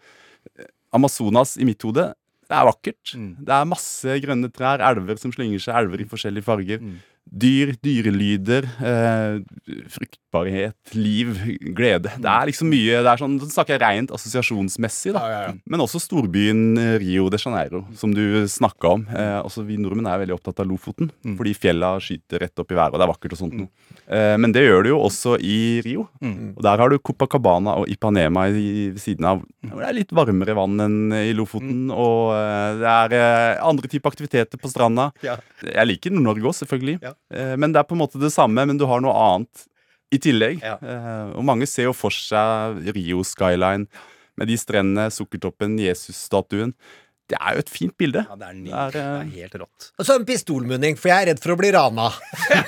Amazonas 0.95 1.55
i 1.59 1.67
mitt 1.67 1.83
hode 1.85 2.09
det 2.49 2.57
er 2.57 2.65
vakkert. 2.65 3.13
Det 3.45 3.53
er 3.55 3.69
masse 3.69 4.15
grønne 4.25 4.49
trær, 4.49 4.81
elver 4.89 5.19
som 5.21 5.33
slynger 5.35 5.61
seg, 5.61 5.75
elver 5.83 6.01
i 6.01 6.09
forskjellige 6.09 6.47
farger. 6.47 6.81
Dyr, 7.29 7.75
dyrelyder, 7.85 8.65
eh, 8.81 9.35
fruktbarhet, 9.93 10.73
liv, 10.97 11.35
glede. 11.77 12.09
Det 12.17 12.25
er 12.25 12.47
liksom 12.49 12.71
mye 12.71 13.03
det 13.05 13.11
er 13.11 13.21
sånn, 13.21 13.35
Nå 13.37 13.45
snakker 13.51 13.75
jeg 13.75 13.83
rent 13.83 14.13
assosiasjonsmessig, 14.15 15.13
da. 15.13 15.53
Men 15.69 15.83
også 15.83 16.01
storbyen 16.01 16.73
eh, 16.81 16.95
Rio 17.03 17.27
de 17.29 17.37
Janeiro, 17.37 17.83
som 17.93 18.15
du 18.17 18.47
snakka 18.49 18.95
om. 18.95 19.05
Eh, 19.13 19.37
også 19.45 19.61
Vi 19.67 19.77
nordmenn 19.77 20.09
er 20.09 20.23
veldig 20.23 20.39
opptatt 20.39 20.63
av 20.63 20.71
Lofoten, 20.71 21.11
fordi 21.37 21.53
fjella 21.53 21.91
skyter 22.01 22.41
rett 22.47 22.63
opp 22.63 22.73
i 22.73 22.79
været, 22.79 22.97
og 22.97 22.99
det 22.99 23.05
er 23.05 23.13
vakkert 23.13 23.37
og 23.37 23.41
sånt 23.43 23.59
noe. 23.61 23.69
Eh, 24.09 24.33
men 24.41 24.51
det 24.55 24.65
gjør 24.65 24.87
det 24.87 24.93
jo 24.95 24.99
også 25.05 25.37
i 25.37 25.59
Rio. 25.85 26.07
Og 26.25 26.65
der 26.65 26.81
har 26.81 26.89
du 26.89 26.97
Copacabana 26.97 27.77
og 27.83 27.93
Ipanema 27.93 28.47
i, 28.49 28.89
ved 28.89 29.01
siden 29.05 29.29
av. 29.29 29.45
hvor 29.69 29.85
Det 29.85 29.89
er 29.91 29.97
litt 30.01 30.17
varmere 30.17 30.57
vann 30.57 30.81
enn 30.81 30.99
i 31.13 31.37
Lofoten, 31.37 31.91
og 31.93 32.33
eh, 32.33 32.81
det 32.81 32.89
er 32.97 33.17
eh, 33.21 33.63
andre 33.69 33.87
typer 33.87 34.09
aktiviteter 34.09 34.57
på 34.57 34.73
stranda. 34.73 35.11
Ja. 35.21 35.37
Jeg 35.61 35.91
liker 35.93 36.09
Nord-Norge 36.17 36.49
òg, 36.49 36.57
selvfølgelig. 36.63 36.99
Ja. 37.05 37.13
Eh, 37.33 37.55
men 37.59 37.73
det 37.73 37.81
er 37.81 37.89
på 37.89 37.97
en 37.97 38.03
måte 38.03 38.21
det 38.21 38.33
samme, 38.33 38.65
men 38.65 38.79
du 38.79 38.87
har 38.89 39.03
noe 39.03 39.15
annet 39.15 39.67
i 40.13 40.21
tillegg. 40.21 40.63
Ja. 40.65 40.77
Eh, 40.81 41.35
og 41.37 41.45
mange 41.45 41.67
ser 41.69 41.89
jo 41.89 41.97
for 41.97 42.13
seg 42.13 42.81
Rio 42.95 43.23
Skyline 43.27 43.89
med 44.39 44.49
de 44.49 44.57
strendene, 44.59 45.09
Sukkertoppen, 45.13 45.77
Jesus-statuen. 45.81 46.73
Det 47.29 47.37
er 47.37 47.57
jo 47.57 47.61
et 47.61 47.69
fint 47.69 47.93
bilde. 47.99 48.23
Ja, 48.25 48.37
det 48.39 48.47
er, 48.47 48.55
ny, 48.57 48.69
Det 48.69 48.77
er, 48.79 48.93
det 48.95 49.01
eh, 49.01 49.09
er 49.19 49.33
helt 49.35 49.57
rått. 49.61 49.89
Og 50.01 50.07
så 50.07 50.15
en 50.17 50.25
pistolmunning, 50.25 50.95
for 50.97 51.11
jeg 51.11 51.25
er 51.25 51.29
redd 51.29 51.41
for 51.43 51.53
å 51.53 51.57
bli 51.59 51.69
rana. 51.75 52.07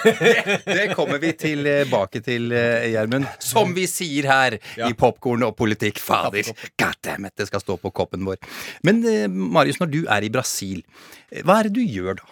Det 0.68 0.92
kommer 0.94 1.18
vi 1.24 1.32
tilbake 1.40 2.22
til, 2.22 2.52
eh, 2.54 2.92
Gjermund. 2.94 3.26
Som 3.42 3.74
vi 3.74 3.88
sier 3.90 4.28
her 4.30 4.60
i 4.60 4.92
Popkorn 4.98 5.48
og 5.48 5.56
politikk. 5.58 5.98
Fader, 6.02 6.52
goddammit, 6.78 7.34
det 7.42 7.50
skal 7.50 7.64
stå 7.64 7.80
på 7.82 7.94
koppen 8.04 8.28
vår. 8.28 8.38
Men 8.86 9.02
eh, 9.10 9.26
Marius, 9.32 9.82
når 9.82 9.92
du 9.96 10.00
er 10.06 10.28
i 10.28 10.32
Brasil, 10.34 10.86
eh, 11.32 11.42
hva 11.42 11.58
er 11.58 11.70
det 11.70 11.80
du 11.80 11.82
gjør 11.82 12.22
da? 12.22 12.30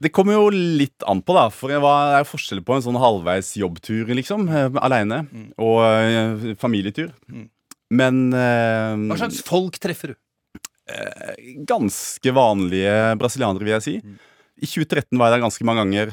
Det 0.00 0.12
kommer 0.16 0.38
jo 0.38 0.48
litt 0.54 1.04
an 1.08 1.20
på, 1.20 1.36
da. 1.36 1.48
For 1.52 1.72
hva 1.82 1.94
er 2.18 2.28
forskjellen 2.28 2.64
på 2.64 2.78
en 2.78 2.84
sånn 2.86 2.98
halvveis 3.00 3.52
jobbtur, 3.60 4.08
liksom, 4.16 4.48
aleine, 4.80 5.24
mm. 5.28 5.46
og 5.60 5.78
eh, 5.84 6.48
familietur? 6.60 7.12
Men 7.90 8.22
eh, 8.32 8.96
Hva 9.10 9.20
slags 9.20 9.42
folk 9.46 9.78
treffer 9.82 10.14
du? 10.14 10.20
ganske 11.70 12.32
vanlige 12.34 12.94
brasilianere, 13.20 13.62
vil 13.62 13.76
jeg 13.76 13.84
si. 13.84 13.92
I 14.60 14.68
2013 14.68 15.16
var 15.16 15.30
jeg 15.30 15.38
der 15.38 15.42
ganske 15.46 15.64
mange 15.64 15.80
ganger 15.80 16.10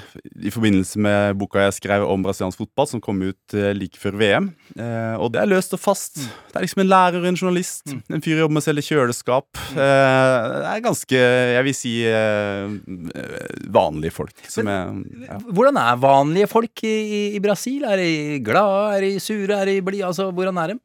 i 0.47 0.51
forbindelse 0.55 1.01
med 1.03 1.35
boka 1.41 1.65
jeg 1.65 1.73
skrev 1.81 2.05
om 2.07 2.21
brasiliansk 2.23 2.61
fotball, 2.61 2.87
som 2.87 3.01
kom 3.03 3.19
ut 3.25 3.55
eh, 3.57 3.73
like 3.75 3.99
før 3.99 4.15
VM. 4.21 4.47
Eh, 4.79 5.15
og 5.19 5.33
det 5.33 5.41
er 5.41 5.49
løst 5.51 5.75
og 5.75 5.81
fast. 5.83 6.15
Det 6.47 6.55
er 6.55 6.63
liksom 6.63 6.83
en 6.85 6.89
lærer, 6.93 7.27
en 7.27 7.35
journalist, 7.35 7.91
en 7.91 8.23
fyr 8.23 8.39
jobber 8.39 8.55
med 8.55 8.63
å 8.63 8.67
selge 8.69 8.85
kjøleskap. 8.87 9.59
Eh, 9.75 10.47
det 10.63 10.71
er 10.71 10.85
ganske, 10.87 11.19
jeg 11.57 11.67
vil 11.67 11.75
si, 11.75 11.93
eh, 12.07 12.71
vanlige 13.73 14.15
folk. 14.15 14.33
Som 14.47 14.71
er, 14.71 14.95
ja. 15.27 15.39
Hvordan 15.51 15.79
er 15.83 15.99
vanlige 16.07 16.47
folk 16.51 16.83
i, 16.87 16.95
i- 17.19 17.35
i 17.35 17.43
Brasil? 17.43 17.83
Er 17.83 17.97
de 17.99 18.39
glade, 18.47 18.95
er 18.97 19.01
de 19.09 19.13
sure, 19.19 19.59
er 19.59 19.65
de 19.73 19.81
blide? 19.81 20.07
Altså, 20.07 20.31
hvordan 20.31 20.57
er 20.63 20.73
de? 20.73 20.79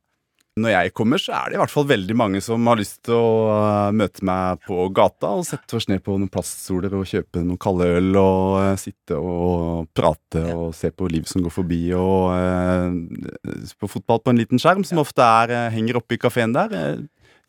Når 0.60 0.68
jeg 0.68 0.90
kommer, 0.92 1.16
så 1.16 1.32
er 1.32 1.48
det 1.48 1.56
i 1.56 1.60
hvert 1.62 1.72
fall 1.72 1.86
veldig 1.88 2.14
mange 2.18 2.40
som 2.44 2.66
har 2.68 2.76
lyst 2.76 2.98
til 3.08 3.16
å 3.16 3.28
eh, 3.54 3.94
møte 3.96 4.24
meg 4.28 4.60
på 4.66 4.84
gata 4.92 5.30
og 5.38 5.46
sette 5.48 5.78
oss 5.78 5.88
ned 5.88 6.02
på 6.04 6.12
noen 6.12 6.28
plaststoler 6.32 6.92
og 6.98 7.08
kjøpe 7.08 7.40
noen 7.40 7.60
kalde 7.62 7.88
øl 7.88 8.10
og 8.20 8.58
uh, 8.60 8.74
sitte 8.76 9.16
og 9.16 9.88
prate 9.96 10.42
og 10.52 10.74
se 10.76 10.90
på 10.92 11.08
liv 11.08 11.24
som 11.30 11.40
går 11.46 11.54
forbi 11.56 11.80
og 11.96 12.36
uh, 12.36 13.64
på 13.80 13.90
fotball 13.94 14.20
på 14.20 14.34
en 14.34 14.42
liten 14.42 14.60
skjerm, 14.60 14.84
som 14.84 15.00
ofte 15.00 15.24
er, 15.24 15.56
uh, 15.56 15.72
henger 15.72 16.02
oppe 16.02 16.18
i 16.18 16.20
kafeen 16.20 16.52
der. 16.52 17.00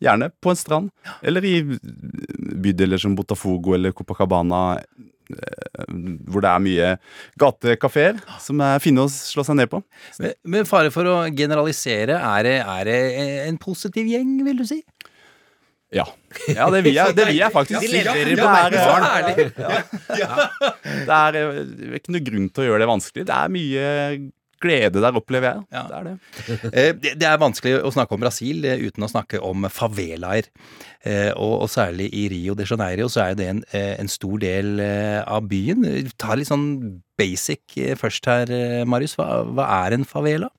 Gjerne 0.04 0.32
på 0.39 0.54
en 0.54 0.60
strand, 0.60 0.89
eller 1.28 1.44
i 1.44 1.58
bydeler 2.63 3.04
som 3.04 3.20
Botafogo 3.20 3.76
eller 3.76 3.92
Copacabana, 3.96 4.80
hvor 6.30 6.43
det 6.43 6.52
er 6.52 6.63
mye 6.63 6.91
gatekafeer 7.41 8.19
som 8.43 8.62
er 8.65 8.82
fine 8.84 9.06
å 9.06 9.12
slå 9.12 9.46
seg 9.48 9.60
ned 9.60 9.72
på. 9.72 9.82
Med, 10.24 10.36
med 10.56 10.69
fare 10.69 10.91
for 10.93 11.10
å 11.10 11.15
generalisere, 11.34 12.19
er 12.19 12.48
det, 12.48 12.58
er 12.62 12.89
det 12.89 13.00
en 13.48 13.60
positiv 13.62 14.10
gjeng, 14.12 14.36
vil 14.48 14.62
du 14.62 14.67
si? 14.69 14.82
Ja. 15.93 16.08
ja, 16.50 16.67
det 16.74 16.80
vil 16.88 16.96
jeg, 16.98 17.13
det 17.13 17.28
vil 17.30 17.38
jeg 17.38 17.54
faktisk 17.54 17.84
De 17.84 17.89
si. 17.89 18.00
leverer 18.00 18.32
Det 18.32 18.38
på 18.41 18.48
er, 18.50 18.74
Ja, 19.62 20.24
ja, 20.24 20.72
Det 20.82 21.17
er 21.19 21.38
eh, 21.38 22.00
ikke 22.00 22.15
noe 22.15 22.24
grunn 22.26 22.48
til 22.50 22.63
å 22.63 22.67
gjøre 22.72 22.82
det 22.82 22.89
vanskelig. 22.89 23.26
Det 23.30 23.36
er 23.38 23.52
mye 23.54 23.84
glede 24.63 25.02
der, 25.04 25.17
opplever 25.19 25.49
jeg. 25.52 25.65
Ja. 25.76 25.84
Det 25.91 25.99
er 25.99 26.08
det. 26.08 26.15
Eh, 26.73 26.89
Det 27.04 27.12
det 27.21 27.28
er 27.30 27.41
vanskelig 27.41 27.76
å 27.84 27.91
snakke 27.93 28.15
om 28.17 28.23
Brasil 28.23 28.63
eh, 28.65 28.82
uten 28.88 29.06
å 29.06 29.12
snakke 29.12 29.41
om 29.43 29.67
favelaer. 29.69 30.47
Eh, 31.04 31.30
Og, 31.36 31.54
og 31.65 31.69
særlig 31.69 32.08
i 32.15 32.26
Rio 32.32 32.56
de 32.56 32.65
Janeiro 32.69 33.10
så 33.12 33.26
er 33.28 33.38
det 33.39 33.47
en, 33.52 33.62
en 33.76 34.10
stor 34.12 34.39
del 34.41 34.80
av 35.28 35.45
byen. 35.52 35.84
Ta 36.17 36.36
litt 36.39 36.47
sånn 36.49 36.67
basic 37.19 37.76
først 37.99 38.26
her, 38.32 38.52
Marius. 38.89 39.17
Hva, 39.19 39.43
hva 39.45 39.67
er 39.84 39.97
en 39.99 40.08
favela? 40.08 40.49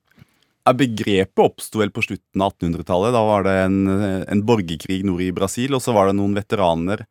Begrepet 0.65 1.37
oppsto 1.43 1.77
vel 1.81 1.91
på 1.93 2.01
slutten 2.01 2.41
av 2.41 2.55
1800-tallet. 2.55 3.13
Da 3.13 3.21
var 3.27 3.43
det 3.45 3.55
en, 3.67 3.81
en 4.25 4.45
borgerkrig 4.47 5.03
nord 5.05 5.21
i 5.21 5.33
Brasil, 5.35 5.75
og 5.77 5.83
så 5.85 5.93
var 5.93 6.09
det 6.09 6.15
noen 6.17 6.33
veteraner 6.37 7.03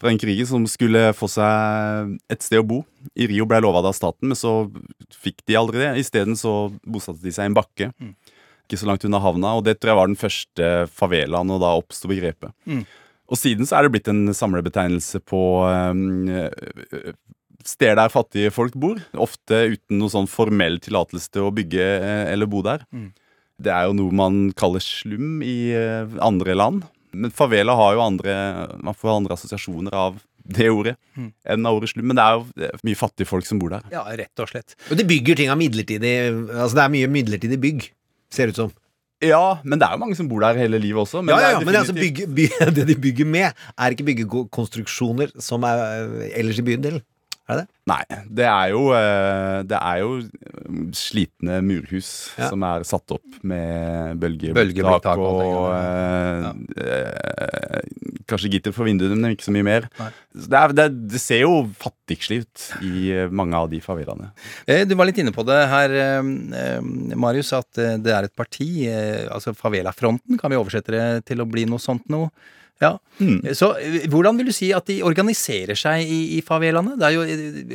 fra 0.00 0.08
den 0.08 0.20
krigen 0.20 0.48
som 0.48 0.64
skulle 0.70 1.10
få 1.16 1.28
seg 1.28 2.14
et 2.32 2.44
sted 2.44 2.62
å 2.62 2.66
bo. 2.66 2.80
I 3.12 3.28
Rio 3.28 3.46
ble 3.48 3.60
lova 3.60 3.82
det 3.84 3.92
av 3.92 3.98
staten, 3.98 4.30
men 4.30 4.38
så 4.38 4.54
fikk 5.20 5.44
de 5.48 5.58
aldri 5.60 5.82
det. 5.82 5.90
Isteden 6.00 6.38
så 6.40 6.70
bosatte 6.88 7.20
de 7.24 7.34
seg 7.36 7.46
i 7.46 7.52
en 7.52 7.58
bakke. 7.58 7.90
Ikke 8.64 8.80
så 8.80 8.88
langt 8.88 9.04
unna 9.04 9.20
havna, 9.20 9.56
og 9.58 9.66
det 9.66 9.76
tror 9.78 9.92
jeg 9.92 10.00
var 10.00 10.10
den 10.10 10.20
første 10.20 10.70
favelaen, 10.94 11.52
og 11.52 11.60
da 11.62 11.74
oppsto 11.76 12.08
begrepet. 12.10 12.54
Mm. 12.64 12.84
Og 13.30 13.38
siden 13.38 13.68
så 13.68 13.78
er 13.78 13.86
det 13.86 13.92
blitt 13.94 14.08
en 14.10 14.32
samlebetegnelse 14.34 15.20
på 15.28 15.40
um, 15.62 16.30
steder 17.66 17.98
der 18.00 18.12
fattige 18.12 18.52
folk 18.54 18.76
bor. 18.80 19.00
Ofte 19.14 19.66
uten 19.74 20.00
noe 20.00 20.12
sånn 20.12 20.30
formell 20.30 20.80
tillatelse 20.82 21.32
til 21.34 21.48
å 21.48 21.54
bygge 21.54 21.84
eh, 22.00 22.24
eller 22.32 22.50
bo 22.50 22.62
der. 22.66 22.86
Mm. 22.94 23.10
Det 23.60 23.72
er 23.74 23.88
jo 23.88 23.96
noe 23.98 24.16
man 24.16 24.40
kaller 24.58 24.82
slum 24.82 25.44
i 25.44 25.72
eh, 25.76 26.16
andre 26.24 26.56
land. 26.56 26.88
Men 27.12 27.30
favela 27.34 27.74
har 27.74 27.94
jo 27.96 28.02
andre 28.04 28.34
Man 28.82 28.94
får 28.94 29.16
andre 29.16 29.34
assosiasjoner 29.38 29.94
av 29.94 30.20
det 30.50 30.66
ordet 30.72 30.96
Mm. 31.16 31.32
enn 31.44 31.66
av 31.66 31.76
ordet 31.76 31.90
slum. 31.90 32.06
Men 32.10 32.16
det 32.16 32.22
er 32.24 32.36
jo 32.38 32.70
mye 32.86 32.96
fattige 32.98 33.26
folk 33.28 33.44
som 33.46 33.58
bor 33.60 33.70
der. 33.70 33.82
Ja, 33.92 34.02
rett 34.16 34.40
og 34.40 34.48
slett. 34.48 34.74
Og 34.90 34.96
de 34.96 35.04
bygger 35.04 35.36
ting 35.36 35.50
av 35.52 35.58
midlertidig 35.60 36.12
Altså 36.54 36.74
det 36.78 36.84
er 36.84 36.94
mye 36.94 37.10
midlertidig 37.12 37.58
bygg, 37.60 37.90
ser 38.32 38.46
det 38.46 38.54
ut 38.56 38.62
som. 38.64 38.72
Ja, 39.20 39.60
men 39.62 39.78
det 39.78 39.84
er 39.86 39.92
jo 39.98 40.00
mange 40.00 40.16
som 40.16 40.28
bor 40.30 40.40
der 40.40 40.56
hele 40.56 40.78
livet 40.80 41.02
også. 41.02 41.20
Men 41.22 41.34
ja, 41.34 41.40
ja, 41.42 41.50
ja, 41.52 41.58
det, 41.58 41.66
men 41.66 41.74
det, 41.74 41.80
altså 41.82 41.92
bygge, 41.92 42.26
by, 42.34 42.46
det 42.78 42.86
de 42.88 42.94
bygger 42.96 43.26
med, 43.28 43.52
er 43.76 43.90
ikke 43.92 44.06
byggekonstruksjoner 44.08 45.34
som 45.44 45.64
er 45.68 46.30
ellers 46.40 46.58
i 46.58 46.64
bydelen. 46.64 47.02
Er 47.50 47.56
det? 47.62 47.66
Nei, 47.90 48.02
det 48.38 48.44
er 48.46 48.68
jo, 48.70 48.82
eh, 48.94 49.60
det 49.66 49.78
er 49.80 49.96
jo 50.04 50.10
eh, 50.22 50.74
slitne 50.94 51.56
murhus 51.66 52.10
Ja. 52.38 52.50
som 52.52 52.62
er 52.68 52.84
satt 52.86 53.10
opp 53.16 53.40
med 53.42 54.20
Bølgeblikktak 54.22 55.18
og 55.18 55.40
og 55.40 55.40
ting, 55.40 56.60
eh, 56.78 57.08
eh, 57.10 57.80
kanskje 58.30 58.52
gitter 58.52 58.74
for 58.76 58.86
vinduene, 58.86 59.16
men 59.18 59.34
ikke 59.34 59.48
så 59.48 59.54
mye 59.56 59.66
mer. 59.66 59.88
Det, 59.98 60.54
er, 60.54 60.74
det, 60.78 60.86
det 61.10 61.18
ser 61.22 61.42
jo 61.42 61.56
fattigslig 61.82 62.44
ut 62.44 62.68
i 62.86 63.16
mange 63.34 63.58
av 63.58 63.66
de 63.72 63.80
favelaene. 63.82 64.30
Du 64.86 64.94
var 64.94 65.08
litt 65.10 65.18
inne 65.18 65.34
på 65.34 65.42
det 65.48 65.58
her, 65.72 65.96
Marius, 67.18 67.50
at 67.58 67.74
det 68.04 68.14
er 68.14 68.28
et 68.28 68.36
parti. 68.38 68.70
Altså 69.26 69.50
Favelafronten, 69.58 70.38
kan 70.38 70.52
vi 70.54 70.60
oversette 70.60 70.94
det 70.94 71.26
til 71.32 71.42
å 71.42 71.48
bli 71.50 71.66
noe 71.66 71.82
sånt 71.82 72.06
noe? 72.12 72.30
Ja. 72.80 72.94
Mm. 73.20 73.42
Så 73.56 73.74
hvordan 74.08 74.38
vil 74.40 74.48
du 74.48 74.54
si 74.56 74.70
at 74.72 74.88
de 74.88 75.02
organiserer 75.04 75.76
seg 75.76 76.08
i, 76.08 76.20
i 76.38 76.40
favelaene? 76.44 76.96
Det 76.96 77.08
er 77.10 77.16
jo 77.16 77.24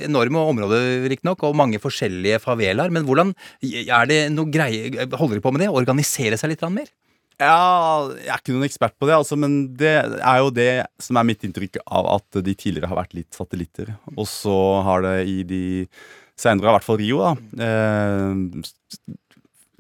enorme 0.08 0.42
områder, 0.54 1.06
riktignok, 1.12 1.46
og 1.46 1.58
mange 1.58 1.82
forskjellige 1.82 2.42
favelaer. 2.42 2.94
Men 2.94 3.06
hvordan 3.06 3.36
er 3.62 4.10
det 4.10 4.22
noe 4.34 4.50
greie 4.50 5.06
Holder 5.16 5.38
de 5.38 5.44
på 5.44 5.54
med 5.54 5.66
det? 5.66 5.70
Organisere 5.70 6.40
seg 6.42 6.56
litt 6.56 6.66
mer? 6.74 6.90
Ja, 7.36 8.08
jeg 8.16 8.32
er 8.32 8.40
ikke 8.40 8.54
noen 8.56 8.66
ekspert 8.66 8.96
på 8.96 9.10
det, 9.10 9.16
altså, 9.18 9.36
men 9.36 9.58
det 9.76 9.92
er 10.00 10.38
jo 10.40 10.54
det 10.56 10.86
som 11.04 11.20
er 11.20 11.28
mitt 11.28 11.44
inntrykk 11.44 11.82
av 11.84 12.08
at 12.14 12.38
de 12.46 12.54
tidligere 12.56 12.88
har 12.88 13.02
vært 13.02 13.16
litt 13.18 13.36
satellitter. 13.36 13.92
Og 14.16 14.24
så 14.32 14.56
har 14.88 15.04
det 15.04 15.18
i 15.28 15.42
de 15.48 15.64
senere, 16.40 16.72
i 16.72 16.76
hvert 16.78 16.88
fall 16.88 17.00
Rio, 17.02 17.20
da, 17.26 17.34
eh, 17.66 19.12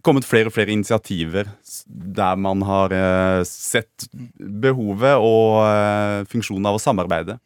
kommet 0.05 0.27
flere 0.27 0.51
og 0.51 0.55
flere 0.55 0.73
initiativer 0.73 1.49
der 1.89 2.37
man 2.39 2.61
har 2.65 2.93
eh, 2.95 3.41
sett 3.49 4.05
behovet 4.13 5.17
og 5.17 5.63
eh, 5.65 6.21
funksjonen 6.31 6.69
av 6.69 6.77
å 6.77 6.81
samarbeide. 6.81 7.39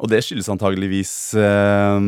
Og 0.00 0.08
det 0.08 0.22
skyldes 0.24 0.48
antageligvis 0.48 1.12
eh, 1.36 2.04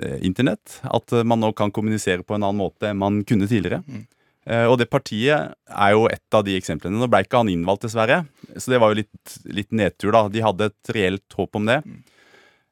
eh, 0.00 0.18
internett. 0.24 0.78
At 0.88 1.12
man 1.28 1.42
nå 1.44 1.50
kan 1.56 1.72
kommunisere 1.74 2.24
på 2.24 2.36
en 2.36 2.46
annen 2.46 2.62
måte 2.62 2.88
enn 2.90 3.00
man 3.02 3.22
kunne 3.28 3.48
tidligere. 3.50 3.82
Eh, 4.46 4.64
og 4.70 4.78
det 4.80 4.88
partiet 4.92 5.52
er 5.68 5.92
jo 5.92 6.06
et 6.08 6.36
av 6.38 6.44
de 6.46 6.56
eksemplene. 6.56 6.96
Nå 6.96 7.08
ble 7.12 7.24
ikke 7.26 7.42
han 7.42 7.52
innvalgt, 7.52 7.84
dessverre. 7.84 8.22
Så 8.56 8.72
det 8.72 8.80
var 8.80 8.94
jo 8.94 9.02
litt, 9.02 9.36
litt 9.44 9.74
nedtur, 9.76 10.12
da. 10.14 10.24
De 10.32 10.44
hadde 10.44 10.70
et 10.70 10.94
reelt 10.96 11.36
håp 11.36 11.58
om 11.60 11.68
det. 11.68 11.82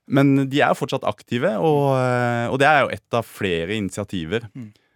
Men 0.05 0.35
de 0.53 0.61
er 0.61 0.73
jo 0.73 0.81
fortsatt 0.83 1.05
aktive, 1.09 1.55
og, 1.65 1.95
og 2.53 2.59
det 2.61 2.67
er 2.69 2.83
jo 2.85 2.91
et 2.93 3.17
av 3.17 3.25
flere 3.25 3.73
initiativer. 3.77 4.45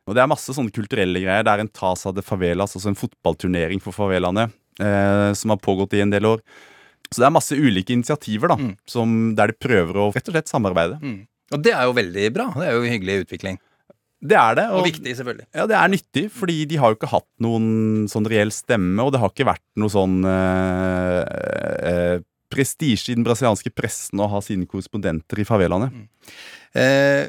Og 0.08 0.16
det 0.16 0.24
er 0.24 0.30
masse 0.30 0.54
sånne 0.56 0.72
kulturelle 0.74 1.20
greier. 1.20 1.44
Det 1.44 1.52
er 1.52 1.62
en 1.62 1.70
Tasa 1.70 2.12
de 2.16 2.24
Favelas, 2.24 2.74
altså 2.74 2.90
en 2.90 2.98
fotballturnering 2.98 3.82
for 3.84 3.92
favelaene, 3.96 4.48
eh, 4.80 5.30
som 5.36 5.52
har 5.52 5.60
pågått 5.62 5.96
i 5.98 6.02
en 6.04 6.14
del 6.14 6.26
år. 6.30 6.42
Så 7.08 7.22
det 7.22 7.28
er 7.28 7.36
masse 7.36 7.56
ulike 7.56 7.94
initiativer 7.94 8.52
da, 8.52 8.58
som, 8.88 9.34
der 9.36 9.52
de 9.52 9.60
prøver 9.60 9.96
å 9.96 10.10
rett 10.12 10.28
og 10.28 10.36
slett 10.36 10.50
samarbeide. 10.50 10.98
Og 11.56 11.64
det 11.64 11.72
er 11.72 11.88
jo 11.88 11.96
veldig 11.96 12.28
bra. 12.36 12.50
Det 12.56 12.66
er 12.66 12.76
jo 12.76 12.84
en 12.84 12.92
hyggelig 12.92 13.22
utvikling. 13.24 13.60
Det 14.18 14.34
er 14.34 14.56
det. 14.58 14.64
Og 14.74 14.82
viktig, 14.88 15.12
selvfølgelig. 15.14 15.46
Ja, 15.54 15.66
det 15.70 15.76
er 15.78 15.92
nyttig, 15.92 16.24
fordi 16.34 16.56
de 16.68 16.80
har 16.82 16.90
jo 16.90 16.98
ikke 16.98 17.12
hatt 17.12 17.28
noen 17.44 18.08
sånn 18.10 18.26
reell 18.28 18.50
stemme, 18.54 18.98
og 19.04 19.12
det 19.14 19.22
har 19.22 19.30
ikke 19.30 19.46
vært 19.46 19.64
noe 19.78 19.92
sånn 19.94 20.18
eh, 20.26 21.20
eh, 21.92 22.16
prestisje 22.50 23.12
i 23.12 23.18
den 23.18 23.26
brasilianske 23.26 23.70
pressen 23.76 24.20
å 24.24 24.28
ha 24.32 24.40
sine 24.44 24.66
korrespondenter 24.68 25.38
i 25.38 25.46
favelaene. 25.48 25.92
Eh, 25.92 26.56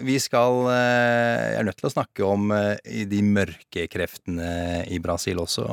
vi 0.03 0.19
skal 0.19 0.65
eh, 0.73 1.43
Jeg 1.53 1.59
er 1.61 1.67
nødt 1.69 1.79
til 1.79 1.89
å 1.89 1.93
snakke 1.93 2.27
om 2.27 2.51
eh, 2.55 3.03
de 3.09 3.21
mørke 3.25 3.87
kreftene 3.91 4.85
i 4.91 4.99
Brasil 5.03 5.39
også, 5.41 5.65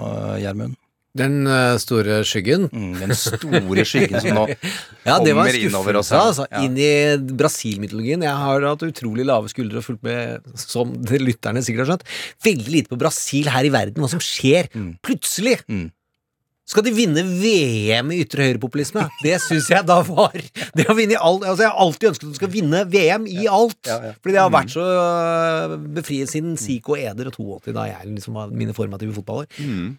Gjermund. 0.43 0.77
Den 1.17 1.47
eh, 1.49 1.79
store 1.81 2.19
skyggen. 2.29 2.67
Mm, 2.69 2.91
den 3.01 3.15
store 3.17 3.85
skyggen 3.89 4.21
som 4.21 4.37
nå 4.37 4.43
Ja, 5.09 5.17
kommer 5.17 5.57
innover 5.57 6.01
oss. 6.03 6.11
skuffelse, 6.11 6.45
altså. 6.45 6.47
Ja. 6.53 6.65
Inn 6.67 6.77
i 6.77 6.91
Brasil-mytologien. 7.41 8.25
Jeg 8.27 8.37
har 8.43 8.67
hatt 8.69 8.85
utrolig 8.85 9.25
lave 9.25 9.49
skuldre 9.53 9.81
og 9.81 9.87
fulgt 9.87 10.05
med, 10.05 10.45
som 10.61 10.93
lytterne 11.29 11.65
sikkert 11.65 11.87
har 11.87 11.95
skjønt, 11.95 12.09
veldig 12.45 12.75
lite 12.75 12.93
på 12.93 13.01
Brasil 13.01 13.49
her 13.53 13.69
i 13.69 13.73
verden. 13.73 14.05
Hva 14.05 14.13
som 14.13 14.23
skjer. 14.23 14.69
Plutselig 15.07 15.57
Mm. 15.67 15.89
Skal 16.67 16.83
de 16.83 16.91
vinne 16.97 17.23
VM 17.23 18.09
i 18.11 18.17
ytre 18.25 18.43
høyrepopulisme. 18.49 19.05
Det 19.23 19.37
syns 19.45 19.69
jeg 19.71 19.87
da 19.87 20.01
var 20.03 20.35
Det 20.75 20.87
å 20.91 20.97
vinne 20.99 21.15
i 21.15 21.19
alt 21.21 21.45
altså 21.47 21.63
Jeg 21.63 21.71
har 21.71 21.79
alltid 21.85 22.09
ønsket 22.11 22.27
at 22.27 22.33
de 22.33 22.39
skal 22.41 22.51
vinne 22.51 22.81
VM 22.91 23.29
i 23.31 23.47
alt. 23.47 23.79
Ja, 23.87 23.99
ja. 24.09 24.13
Fordi 24.19 24.35
det 24.35 24.43
har 24.43 24.51
vært 24.55 24.73
så 24.75 24.87
øh, 24.91 25.77
befriet 26.01 26.33
siden 26.33 26.57
Zico 26.59 26.97
Eder 26.99 27.31
og 27.31 27.39
82, 27.39 27.75
da 27.77 27.87
jeg 27.93 28.11
liksom 28.17 28.35
var 28.41 28.51
mine 28.51 28.75
formative 28.77 29.15
fotballår. 29.17 29.47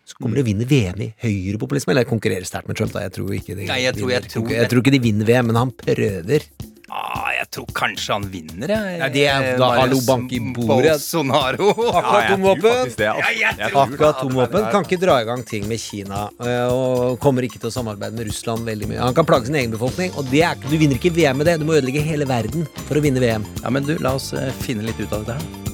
Så 0.07 0.19
kommer 0.19 0.35
de 0.41 0.43
og 0.43 0.49
vinner 0.51 0.67
VM 0.69 1.05
i 1.07 1.11
høyrepopulisme, 1.23 1.95
eller 1.95 2.07
konkurrerer 2.09 2.47
sterkt 2.47 2.67
med 2.67 2.79
Trump. 2.79 2.91
Da. 2.95 3.05
Jeg 3.07 3.15
tror 3.15 3.31
ikke 3.39 3.55
de 3.55 3.69
Nei, 3.71 3.81
jeg 3.85 3.95
tror- 3.97 4.11
jeg 4.17 4.27
tror- 4.35 4.51
jeg 4.57 4.69
tror 4.73 4.83
ikke 4.83 4.95
de 4.97 5.03
vinner 5.07 5.25
VM, 5.31 5.47
men 5.53 5.55
han 5.63 5.71
prøver. 5.71 6.43
Ah, 6.89 7.33
jeg 7.35 7.49
tror 7.51 7.65
kanskje 7.75 8.13
han 8.15 8.25
vinner, 8.31 8.71
jeg. 8.71 8.99
Nei, 9.01 9.09
det 9.11 9.25
er- 9.27 9.57
da 9.59 9.67
hallo, 9.75 9.97
bank 10.07 10.31
i 10.31 10.39
bordet. 10.39 10.93
Bolsonaro. 10.95 11.67
Atomvåpen. 12.17 12.93
Altså. 12.95 14.07
Atomvåpen 14.07 14.71
kan 14.71 14.87
ikke 14.87 14.99
dra 15.01 15.19
i 15.21 15.25
gang 15.27 15.43
ting 15.45 15.67
med 15.67 15.79
Kina, 15.83 16.29
øh, 16.39 16.71
og 16.71 17.19
kommer 17.19 17.43
ikke 17.43 17.59
til 17.59 17.67
å 17.69 17.75
samarbeide 17.75 18.15
med 18.15 18.27
Russland 18.31 18.63
veldig 18.67 18.87
mye. 18.93 19.03
Han 19.03 19.13
kan 19.17 19.27
plage 19.27 19.51
sin 19.51 19.59
egen 19.59 19.71
befolkning, 19.75 20.15
og 20.15 20.31
det 20.31 20.43
er, 20.47 20.55
du 20.63 20.77
vinner 20.77 20.95
ikke 20.95 21.11
VM 21.13 21.37
med 21.43 21.51
det. 21.51 21.59
Du 21.59 21.65
må 21.67 21.75
ødelegge 21.75 22.03
hele 22.07 22.25
verden 22.29 22.67
for 22.87 22.95
å 22.95 23.03
vinne 23.03 23.19
VM. 23.19 23.43
Ja, 23.63 23.69
men 23.69 23.83
du, 23.83 23.97
la 23.99 24.15
oss 24.15 24.31
eh, 24.33 24.51
finne 24.63 24.87
litt 24.87 24.99
ut 25.03 25.11
av 25.11 25.25
dette 25.27 25.41
her. 25.41 25.66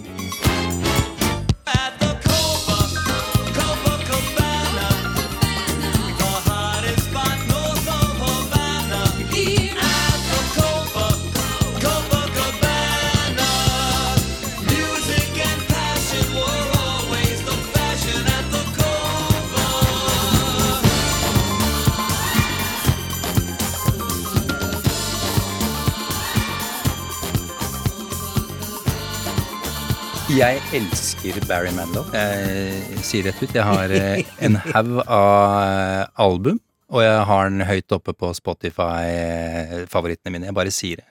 Jeg 30.33 30.57
elsker 30.73 31.37
Barry 31.49 31.69
Manilow. 31.75 32.07
Jeg 32.15 33.03
sier 33.05 33.27
rett 33.29 33.41
ut. 33.43 33.53
Jeg 33.53 33.65
har 33.67 33.91
eh, 33.93 34.23
en 34.47 34.55
haug 34.65 34.93
av 35.05 35.57
eh, 35.61 36.03
album, 36.25 36.57
og 36.93 37.03
jeg 37.05 37.23
har 37.29 37.49
den 37.51 37.61
høyt 37.69 37.93
oppe 37.95 38.15
på 38.17 38.31
Spotify-favorittene 38.37 40.33
mine. 40.33 40.49
Jeg 40.49 40.57
bare 40.57 40.73
sier 40.73 40.97
det. 41.03 41.07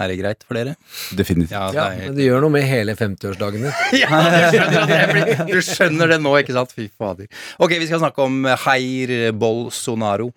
Er 0.00 0.08
det 0.08 0.14
greit 0.22 0.44
for 0.48 0.56
dere? 0.56 0.72
Definitivt. 1.16 1.52
Ja, 1.52 1.66
Ja, 1.68 1.72
det 1.72 1.80
er 1.84 2.06
men 2.08 2.14
det 2.16 2.24
gjør 2.24 2.40
noe 2.46 2.52
med 2.54 2.64
hele 2.64 2.94
50-årsdagene. 2.96 3.72
Ja, 4.00 4.08
du 4.24 4.56
skjønner, 4.56 4.78
at 4.80 4.92
jeg 4.96 5.08
blir- 5.12 5.42
du 5.52 5.58
skjønner 5.68 6.06
det 6.14 6.20
nå, 6.24 6.32
ikke 6.40 6.54
sant? 6.56 6.72
Fy 6.76 6.86
fader. 6.96 7.26
Ok, 7.60 7.74
vi 7.76 7.88
skal 7.90 8.00
snakke 8.00 8.24
om 8.24 8.38
Heir 8.64 9.12
Bolsonaro. 9.36 10.30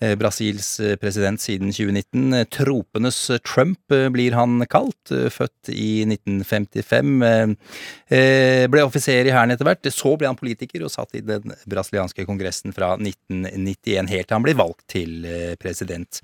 Eh, 0.00 0.14
Brasils 0.18 0.80
eh, 0.80 0.96
president 1.00 1.40
siden 1.40 1.72
2019. 1.72 2.32
Eh, 2.34 2.44
Tropenes 2.52 3.18
Trump 3.46 3.94
blir 4.12 4.36
han 4.36 4.62
kalt. 4.70 5.12
Født 5.32 5.70
i 5.72 6.04
1955. 6.06 7.22
eh, 7.22 7.54
eh, 8.14 8.64
Ble 8.70 8.84
offiser 8.86 9.26
i 9.28 9.34
hæren 9.34 9.54
etter 9.54 9.68
hvert. 9.68 9.88
Så 9.94 10.14
ble 10.18 10.28
han 10.30 10.38
politiker 10.38 10.84
og 10.86 10.92
satt 10.92 11.16
i 11.18 11.24
den 11.24 11.54
brasilianske 11.68 12.26
kongressen 12.28 12.74
fra 12.76 12.94
1991 13.00 14.12
helt 14.12 14.28
til 14.28 14.36
han 14.36 14.44
ble 14.44 14.56
valgt 14.58 14.84
til 14.92 15.26
president. 15.60 16.20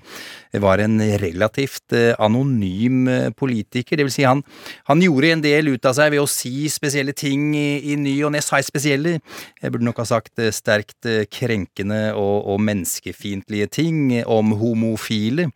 Var 0.53 0.83
en 0.83 0.99
relativt 1.21 1.93
anonym 2.21 3.07
politiker. 3.37 3.97
Det 3.97 4.05
vil 4.07 4.13
si 4.13 4.25
han, 4.27 4.43
han 4.89 5.01
gjorde 5.03 5.31
en 5.33 5.43
del 5.43 5.73
ut 5.73 5.87
av 5.89 5.95
seg 5.97 6.13
ved 6.13 6.23
å 6.23 6.29
si 6.29 6.67
spesielle 6.71 7.15
ting 7.17 7.51
i, 7.57 7.93
i 7.93 7.97
ny 7.99 8.15
og 8.27 8.33
ne. 8.35 8.43
Sa 8.45 8.59
jeg 8.61 8.69
spesielle? 8.69 9.17
Jeg 9.61 9.73
burde 9.73 9.87
nok 9.87 10.01
ha 10.03 10.07
sagt 10.07 10.41
sterkt 10.55 11.07
krenkende 11.33 12.01
og, 12.13 12.45
og 12.53 12.61
menneskefiendtlige 12.65 13.64
ting 13.71 14.23
om 14.25 14.51
homofile. 14.59 15.49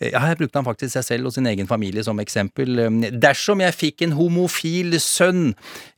Eh, 0.00 0.10
Ja, 0.12 0.20
her 0.20 0.36
brukte 0.36 0.58
han 0.58 0.66
faktisk 0.66 0.92
seg 0.92 1.04
selv 1.04 1.26
og 1.26 1.32
sin 1.32 1.46
egen 1.46 1.66
familie 1.66 2.02
som 2.04 2.18
eksempel. 2.20 2.78
Eh, 2.78 3.10
Dersom 3.16 3.60
jeg 3.64 3.74
fikk 3.74 4.02
en 4.02 4.12
homofil 4.18 4.98
sønn, 5.00 5.54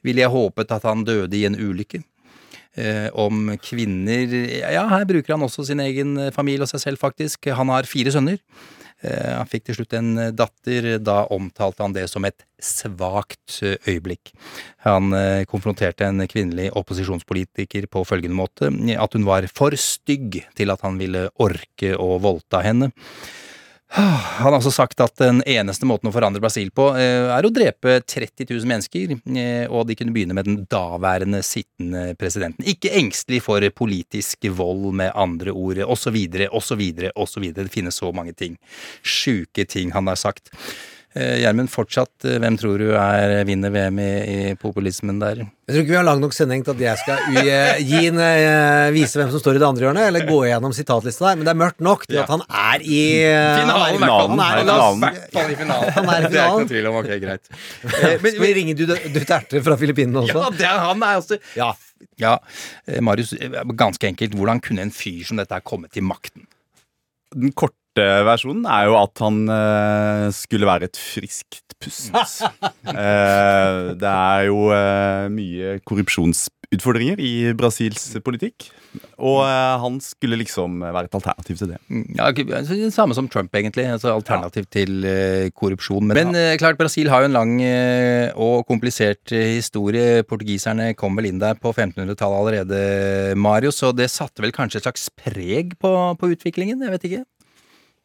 ville 0.07 0.23
jeg 0.23 0.31
håpet 0.31 0.71
at 0.71 0.83
han 0.87 1.05
døde 1.05 1.35
i 1.37 1.45
en 1.49 1.59
ulykke. 1.59 2.03
Eh, 2.79 3.09
om 3.19 3.57
kvinner 3.59 4.31
Ja, 4.71 4.85
her 4.89 5.05
bruker 5.09 5.35
han 5.35 5.43
også 5.43 5.65
sin 5.67 5.81
egen 5.83 6.17
eh, 6.19 6.31
familie 6.31 6.63
og 6.63 6.71
seg 6.71 6.81
selv, 6.85 6.99
faktisk. 7.03 7.51
Han 7.51 7.69
har 7.75 7.89
fire 7.91 8.13
sønner. 8.15 8.39
Eh, 9.03 9.35
Han 9.39 9.49
fikk 9.49 9.69
til 9.69 9.79
slutt 9.79 9.95
en 9.99 10.11
eh, 10.19 10.35
datter. 10.35 10.91
Da 10.99 11.23
omtalte 11.35 11.85
han 11.85 11.95
det 11.95 12.09
som 12.11 12.27
et 12.29 12.45
svakt 12.59 13.61
eh, 13.63 13.79
øyeblikk. 13.87 14.33
Han 14.87 15.13
konfronterte 15.51 16.07
en 16.07 16.23
kvinnelig 16.31 16.71
opposisjonspolitiker 16.79 17.89
på 17.91 18.05
følgende 18.07 18.39
måte 18.39 18.71
at 18.71 19.15
hun 19.15 19.27
var 19.27 19.47
for 19.53 19.75
stygg 19.79 20.41
til 20.57 20.73
at 20.73 20.83
han 20.87 20.99
ville 21.01 21.29
orke 21.43 21.93
å 21.99 22.17
voldta 22.23 22.63
henne. 22.65 22.91
Han 23.89 24.53
har 24.53 24.59
også 24.59 24.73
sagt 24.75 25.01
at 25.01 25.15
den 25.17 25.41
eneste 25.49 25.87
måten 25.89 26.11
å 26.11 26.13
forandre 26.13 26.43
Brasil 26.45 26.69
på, 26.75 26.91
eh, 27.01 27.31
er 27.33 27.47
å 27.47 27.53
drepe 27.53 27.99
30 28.05 28.45
000 28.51 28.69
mennesker, 28.69 29.15
eh, 29.17 29.65
og 29.67 29.87
de 29.89 29.97
kunne 29.97 30.13
begynne 30.13 30.37
med 30.37 30.45
den 30.45 30.59
daværende 30.69 31.41
sittende 31.43 32.13
presidenten. 32.21 32.67
Ikke 32.69 32.93
engstelig 32.93 33.41
for 33.47 33.65
politisk 33.71 34.45
vold, 34.53 34.93
med 34.99 35.13
andre 35.17 35.53
ord, 35.57 35.81
osv., 35.89 36.21
osv., 36.53 36.85
osv. 37.17 37.49
Det 37.55 37.67
finnes 37.73 37.97
så 37.97 38.13
mange 38.13 38.37
ting. 38.37 38.59
Sjuke 39.03 39.65
ting 39.67 39.91
han 39.97 40.07
har 40.07 40.21
sagt. 40.21 40.53
Eh, 41.19 41.41
Gjermund, 41.43 41.67
fortsatt, 41.73 42.13
eh, 42.29 42.37
hvem 42.39 42.55
tror 42.61 42.79
du 42.79 42.93
er 42.95 43.41
vinner 43.49 43.73
VM 43.75 43.97
i, 43.99 44.09
i 44.53 44.55
populismen 44.61 45.17
der? 45.19 45.41
Jeg 45.43 45.73
tror 45.75 45.81
ikke 45.83 45.91
vi 45.95 45.97
har 45.99 46.05
lang 46.07 46.21
nok 46.23 46.35
sending 46.37 46.63
til 46.63 46.77
at 46.77 46.83
jeg 46.85 47.01
skal 47.01 47.23
u- 47.33 47.43
eh, 47.43 47.81
gi 47.89 48.03
en, 48.11 48.21
eh, 48.23 48.91
vise 48.95 49.19
hvem 49.19 49.33
som 49.33 49.41
står 49.43 49.57
i 49.59 49.63
det 49.63 49.67
andre 49.67 49.87
hjørnet, 49.89 50.05
eller 50.13 50.27
gå 50.29 50.37
gjennom 50.47 50.75
sitatlista 50.77 51.27
der, 51.31 51.41
men 51.41 51.49
det 51.49 51.55
er 51.55 51.59
mørkt 51.65 51.83
nok 51.83 52.05
til 52.07 52.21
at 52.23 52.31
han 52.31 52.45
er 52.47 52.85
i 52.87 53.01
eh, 53.25 53.57
Finalen, 53.65 53.99
finalen. 53.99 54.37
Han 54.37 54.45
er 54.45 54.61
i 54.61 54.63
finalen. 54.63 55.03
finalen. 55.33 55.51
i 55.51 55.59
finalen. 55.65 55.91
Han 55.97 56.13
er 56.13 56.19
i 56.19 56.29
Det 56.29 56.39
er 56.39 56.47
ikke 56.47 56.61
noe 56.61 56.71
tvil 56.75 56.91
om. 56.93 57.01
Ok, 57.01 57.11
greit. 57.25 57.51
Skal 58.29 58.45
vi 58.45 58.53
ringe 58.61 58.77
Du- 58.79 58.87
Duterte 59.19 59.65
fra 59.67 59.77
Filippinene 59.81 60.23
også? 60.23 60.45
Ja, 60.45 60.51
det 60.61 60.69
er, 60.71 60.79
han 60.87 61.03
er 61.09 61.19
også 61.25 61.41
Ja. 61.59 61.73
Ja, 62.23 62.37
eh, 62.87 63.01
Marius, 63.03 63.33
eh, 63.35 63.51
ganske 63.75 64.07
enkelt, 64.13 64.37
hvordan 64.39 64.61
kunne 64.63 64.85
en 64.87 64.95
fyr 64.95 65.25
som 65.27 65.41
dette 65.43 65.57
her 65.59 65.65
komme 65.67 65.91
til 65.91 66.07
makten? 66.07 66.47
Den 67.35 67.51
korte 67.53 67.75
versjonen 68.29 68.67
er 68.69 68.89
jo 68.89 68.99
at 69.01 69.25
han 69.25 69.41
uh, 69.51 70.29
skulle 70.35 70.69
være 70.69 70.89
et 70.91 70.99
friskt 71.01 71.63
pust. 71.79 72.11
uh, 72.13 73.95
det 74.03 74.13
er 74.13 74.49
jo 74.49 74.69
uh, 74.73 75.29
mye 75.31 75.77
korrupsjonsutfordringer 75.87 77.21
i 77.23 77.53
Brasils 77.59 78.11
politikk. 78.27 78.71
Og 79.21 79.43
han 79.45 79.99
skulle 80.03 80.39
liksom 80.41 80.79
være 80.81 81.07
et 81.07 81.15
alternativ 81.19 81.59
til 81.61 81.71
det. 81.75 81.79
Mm, 81.93 82.17
Ja, 82.17 82.31
altså, 82.33 82.75
det 82.79 82.93
samme 82.95 83.15
som 83.15 83.29
Trump, 83.31 83.55
egentlig. 83.55 83.85
Altså 83.87 84.15
alternativ 84.15 84.65
til 84.73 85.05
eh, 85.07 85.51
korrupsjon. 85.55 86.09
Men, 86.09 86.35
eh, 86.35 86.57
klart, 86.59 86.79
Brasil 86.81 87.11
har 87.13 87.23
jo 87.23 87.29
en 87.29 87.37
lang 87.37 87.53
og 88.35 88.67
komplisert 88.67 89.31
historie. 89.31 90.23
Portugiserne 90.27 90.95
kom 90.99 91.19
vel 91.19 91.31
inn 91.31 91.43
der 91.43 91.59
på 91.61 91.73
1500-tallet 91.75 92.41
allerede, 92.41 93.37
Mario, 93.39 93.71
så 93.75 93.93
det 93.95 94.09
satte 94.11 94.43
vel 94.43 94.55
kanskje 94.57 94.81
et 94.81 94.89
slags 94.89 95.09
preg 95.21 95.77
på, 95.79 95.93
på 96.19 96.33
utviklingen? 96.35 96.83
Jeg 96.83 96.97
vet 96.97 97.11
ikke. 97.11 97.25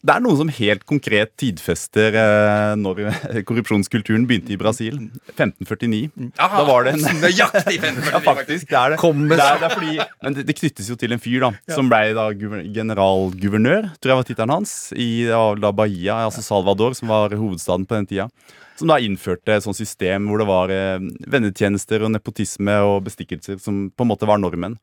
Det 0.04 0.12
er 0.12 0.24
noe 0.24 0.36
som 0.36 0.50
helt 0.52 0.82
konkret 0.84 1.32
tidfester 1.40 2.16
eh, 2.20 2.74
når 2.76 3.06
korrupsjonskulturen 3.48 4.26
begynte 4.28 4.52
i 4.52 4.58
Brasil. 4.60 4.98
1549. 5.32 6.34
Da 6.36 6.64
var 6.68 6.90
det 6.90 6.98
en 6.98 7.06
Nøyaktig 7.24 7.78
Ja, 7.80 8.20
faktisk. 8.26 8.68
Det 8.68 8.80
er 8.80 8.94
det. 8.94 8.98
Kom 9.00 9.22
med 9.30 9.40
det, 9.40 9.46
er, 9.48 9.62
det 9.62 9.70
er 9.70 9.78
fordi, 9.78 9.96
men 10.26 10.36
det, 10.36 10.44
det 10.50 10.58
knyttes 10.60 10.90
jo 10.92 10.98
til 11.00 11.16
en 11.16 11.24
fyr 11.24 11.46
da 11.46 11.54
som 11.72 11.88
ble 11.92 12.02
da 12.18 12.28
generalguvernør, 12.36 13.94
tror 14.04 14.14
jeg 14.14 14.20
var 14.20 14.28
tittelen 14.28 14.56
hans, 14.58 14.76
i 14.92 15.08
da, 15.32 15.72
Bahia, 15.72 16.20
altså 16.26 16.44
Salvador, 16.44 16.98
som 17.00 17.14
var 17.14 17.38
hovedstaden 17.40 17.88
på 17.88 17.96
den 18.02 18.10
tida. 18.12 18.28
Som 18.76 18.92
da 18.92 19.00
innførte 19.00 19.56
et 19.56 19.64
sånt 19.64 19.80
system 19.80 20.28
hvor 20.28 20.42
det 20.42 20.50
var 20.50 20.74
eh, 20.74 21.00
vennetjenester 21.32 22.04
og 22.04 22.12
nepotisme 22.12 22.76
og 22.84 23.06
bestikkelser 23.08 23.62
som 23.64 23.86
på 23.88 24.04
en 24.04 24.12
måte 24.12 24.28
var 24.28 24.42
normen. 24.42 24.76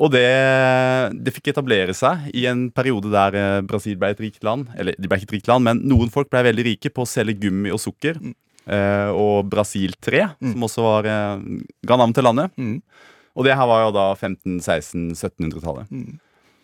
Og 0.00 0.12
det, 0.14 0.28
det 1.18 1.32
fikk 1.34 1.50
etablere 1.52 1.94
seg 1.96 2.30
i 2.36 2.46
en 2.48 2.68
periode 2.72 3.10
der 3.12 3.36
eh, 3.36 3.62
Brasil 3.66 3.98
ble 4.00 4.12
et 4.14 4.22
rikt 4.22 4.44
land. 4.46 4.70
Eller 4.78 4.96
de 4.96 5.10
ble 5.10 5.18
ikke 5.18 5.30
et 5.32 5.36
rikt 5.38 5.50
land, 5.50 5.66
men 5.66 5.82
noen 5.90 6.12
folk 6.12 6.30
ble 6.32 6.44
veldig 6.46 6.66
rike 6.70 6.92
på 6.94 7.04
å 7.04 7.10
selge 7.10 7.40
gummi 7.42 7.72
og 7.74 7.82
sukker. 7.82 8.20
Eh, 8.70 9.10
og 9.10 9.50
Brasil 9.50 9.96
3, 10.00 10.24
som 10.52 10.66
også 10.68 10.86
var, 10.86 11.10
eh, 11.10 11.44
ga 11.86 12.00
navn 12.00 12.16
til 12.16 12.28
landet. 12.28 12.54
Mm. 12.56 12.78
Og 13.36 13.46
det 13.46 13.56
her 13.56 13.68
var 13.68 13.86
jo 13.86 13.94
da 13.94 14.06
1500-1600-1700-tallet. 14.14 15.92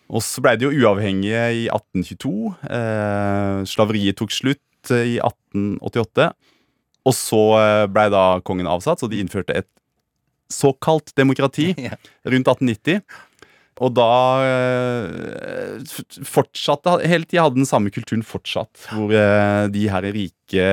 Og 0.07 0.23
så 0.23 0.43
ble 0.43 0.55
de 0.55 0.67
jo 0.67 0.85
uavhengige 0.85 1.43
i 1.63 1.63
1822. 1.67 2.53
Eh, 2.71 3.63
slaveriet 3.67 4.17
tok 4.19 4.31
slutt 4.31 4.93
eh, 4.95 5.15
i 5.15 5.17
1888. 5.19 6.29
Og 7.07 7.15
så 7.15 7.41
eh, 7.59 7.87
ble 7.91 8.07
da 8.13 8.25
kongen 8.47 8.69
avsatt, 8.71 9.03
så 9.03 9.11
de 9.11 9.19
innførte 9.23 9.55
et 9.55 9.69
såkalt 10.53 11.13
demokrati 11.17 11.73
rundt 12.31 12.51
1890. 12.53 13.01
Og 13.77 13.93
da 13.93 14.11
eh, 14.41 15.97
fortsatte 16.25 16.95
Hele 17.05 17.27
tida 17.29 17.43
hadde 17.45 17.59
den 17.59 17.69
samme 17.69 17.91
kulturen 17.93 18.23
fortsatt. 18.25 18.87
Hvor 18.89 19.13
eh, 19.13 19.67
de 19.73 19.83
her 19.91 20.07
rike 20.15 20.69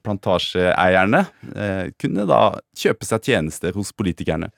plantasjeeierne 0.00 1.26
eh, 1.52 1.90
kunne 2.00 2.24
da 2.30 2.44
kjøpe 2.78 3.08
seg 3.08 3.28
tjenester 3.28 3.76
hos 3.76 3.92
politikerne. 3.92 4.48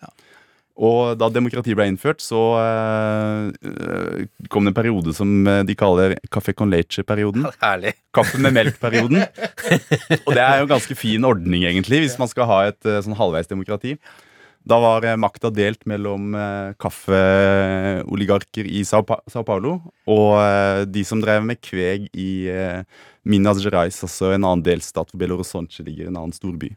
Og 0.74 1.14
da 1.18 1.28
demokrati 1.30 1.74
ble 1.78 1.86
innført, 1.86 2.22
så 2.22 2.40
eh, 2.58 3.50
eh, 3.70 4.46
kom 4.50 4.66
det 4.66 4.72
en 4.72 4.76
periode 4.76 5.14
som 5.14 5.30
eh, 5.46 5.62
de 5.66 5.76
kaller 5.78 6.16
café 6.34 6.54
con 6.56 6.72
leche-perioden. 6.72 7.46
Kaffe 8.14 8.40
med 8.42 8.56
melk-perioden. 8.56 9.22
Og 10.26 10.32
det 10.34 10.42
er 10.42 10.58
jo 10.58 10.66
en 10.66 10.72
ganske 10.74 10.96
fin 10.98 11.26
ordning, 11.26 11.62
egentlig, 11.62 12.02
hvis 12.02 12.18
man 12.18 12.30
skal 12.30 12.50
ha 12.50 12.58
et 12.72 12.90
eh, 12.90 12.98
sånn 13.06 13.14
halvveis 13.18 13.50
demokrati. 13.50 13.94
Da 14.64 14.78
var 14.80 15.04
eh, 15.04 15.16
makta 15.20 15.50
delt 15.52 15.84
mellom 15.88 16.32
eh, 16.38 16.72
kaffeoligarker 16.80 18.64
i 18.64 18.80
Sao, 18.88 19.04
pa 19.04 19.18
Sao 19.28 19.44
Paulo 19.44 19.76
og 20.08 20.30
eh, 20.40 20.84
de 20.88 21.04
som 21.04 21.20
drev 21.20 21.44
med 21.44 21.60
kveg 21.60 22.08
i 22.16 22.30
Minas 23.28 23.60
Gerais, 23.64 24.00
altså 24.04 24.32
en 24.32 24.42
annen 24.42 24.64
delstat 24.64 25.12
hvor 25.12 25.20
Belo 25.20 25.38
Horizonte 25.38 25.84
ligger, 25.84 26.08
en 26.08 26.16
annen 26.20 26.34
storby. 26.36 26.72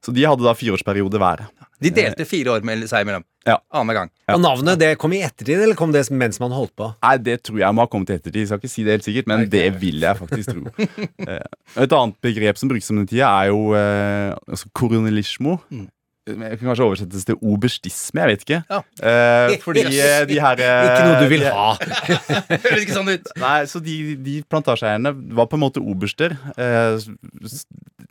Så 0.00 0.14
de 0.16 0.24
hadde 0.24 0.44
da 0.44 0.54
fireårsperiode 0.56 1.20
hver. 1.20 1.42
De 1.80 1.90
delte 1.92 2.24
fire 2.28 2.54
år 2.54 2.64
med 2.64 2.86
seg 2.88 3.04
imellom. 3.04 3.24
Ja. 3.44 3.58
Annenhver 3.72 3.98
gang. 3.98 4.10
Og 4.32 4.40
navnet 4.40 4.80
det 4.80 4.90
kom 5.00 5.12
i 5.16 5.20
ettertid, 5.24 5.60
eller 5.60 5.76
kom 5.76 5.92
det 5.92 6.06
mens 6.12 6.40
man 6.40 6.54
holdt 6.56 6.72
på? 6.76 6.88
Nei, 7.04 7.14
det 7.24 7.38
tror 7.44 7.60
jeg 7.60 7.76
må 7.76 7.84
ha 7.84 7.90
kommet 7.92 8.12
i 8.12 8.16
ettertid. 8.16 8.42
Jeg 8.42 8.48
skal 8.48 8.60
ikke 8.62 8.72
si 8.72 8.84
det 8.86 8.96
helt 8.96 9.08
sikkert, 9.08 9.28
men 9.28 9.44
det 9.52 9.66
vil 9.80 10.00
jeg 10.04 10.20
faktisk 10.20 10.54
tro. 10.54 10.88
Et 11.84 11.96
annet 12.00 12.16
begrep 12.24 12.60
som 12.60 12.72
brukes 12.72 12.92
om 12.92 13.00
den 13.02 13.08
tida, 13.12 13.28
er 13.28 13.52
jo 13.52 13.72
eh, 13.76 14.32
altså 14.48 14.72
koronelismo. 14.76 15.58
Det 16.30 16.50
kan 16.60 16.70
kanskje 16.70 16.86
oversettes 16.86 17.26
til 17.28 17.38
oberstisme, 17.42 18.22
jeg 18.24 18.32
vet 18.34 18.44
ikke. 18.46 18.60
Ja. 18.70 18.80
Eh, 19.02 19.56
fordi 19.66 19.84
yes. 19.88 20.26
de 20.30 20.38
her 20.42 20.62
eh, 20.64 20.88
Ikke 20.88 21.06
noe 21.08 21.20
du 21.24 21.28
vil 21.32 21.44
de- 21.46 21.54
ha. 21.54 21.68
Høres 22.66 22.84
ikke 22.86 22.96
sånn 22.98 23.12
ut. 23.14 23.30
Nei, 23.42 23.58
så 23.70 23.82
de, 23.84 23.96
de 24.20 24.38
plantasjeeierne 24.50 25.14
var 25.38 25.50
på 25.50 25.58
en 25.58 25.64
måte 25.66 25.82
oberster. 25.82 26.36
Eh, 26.56 26.98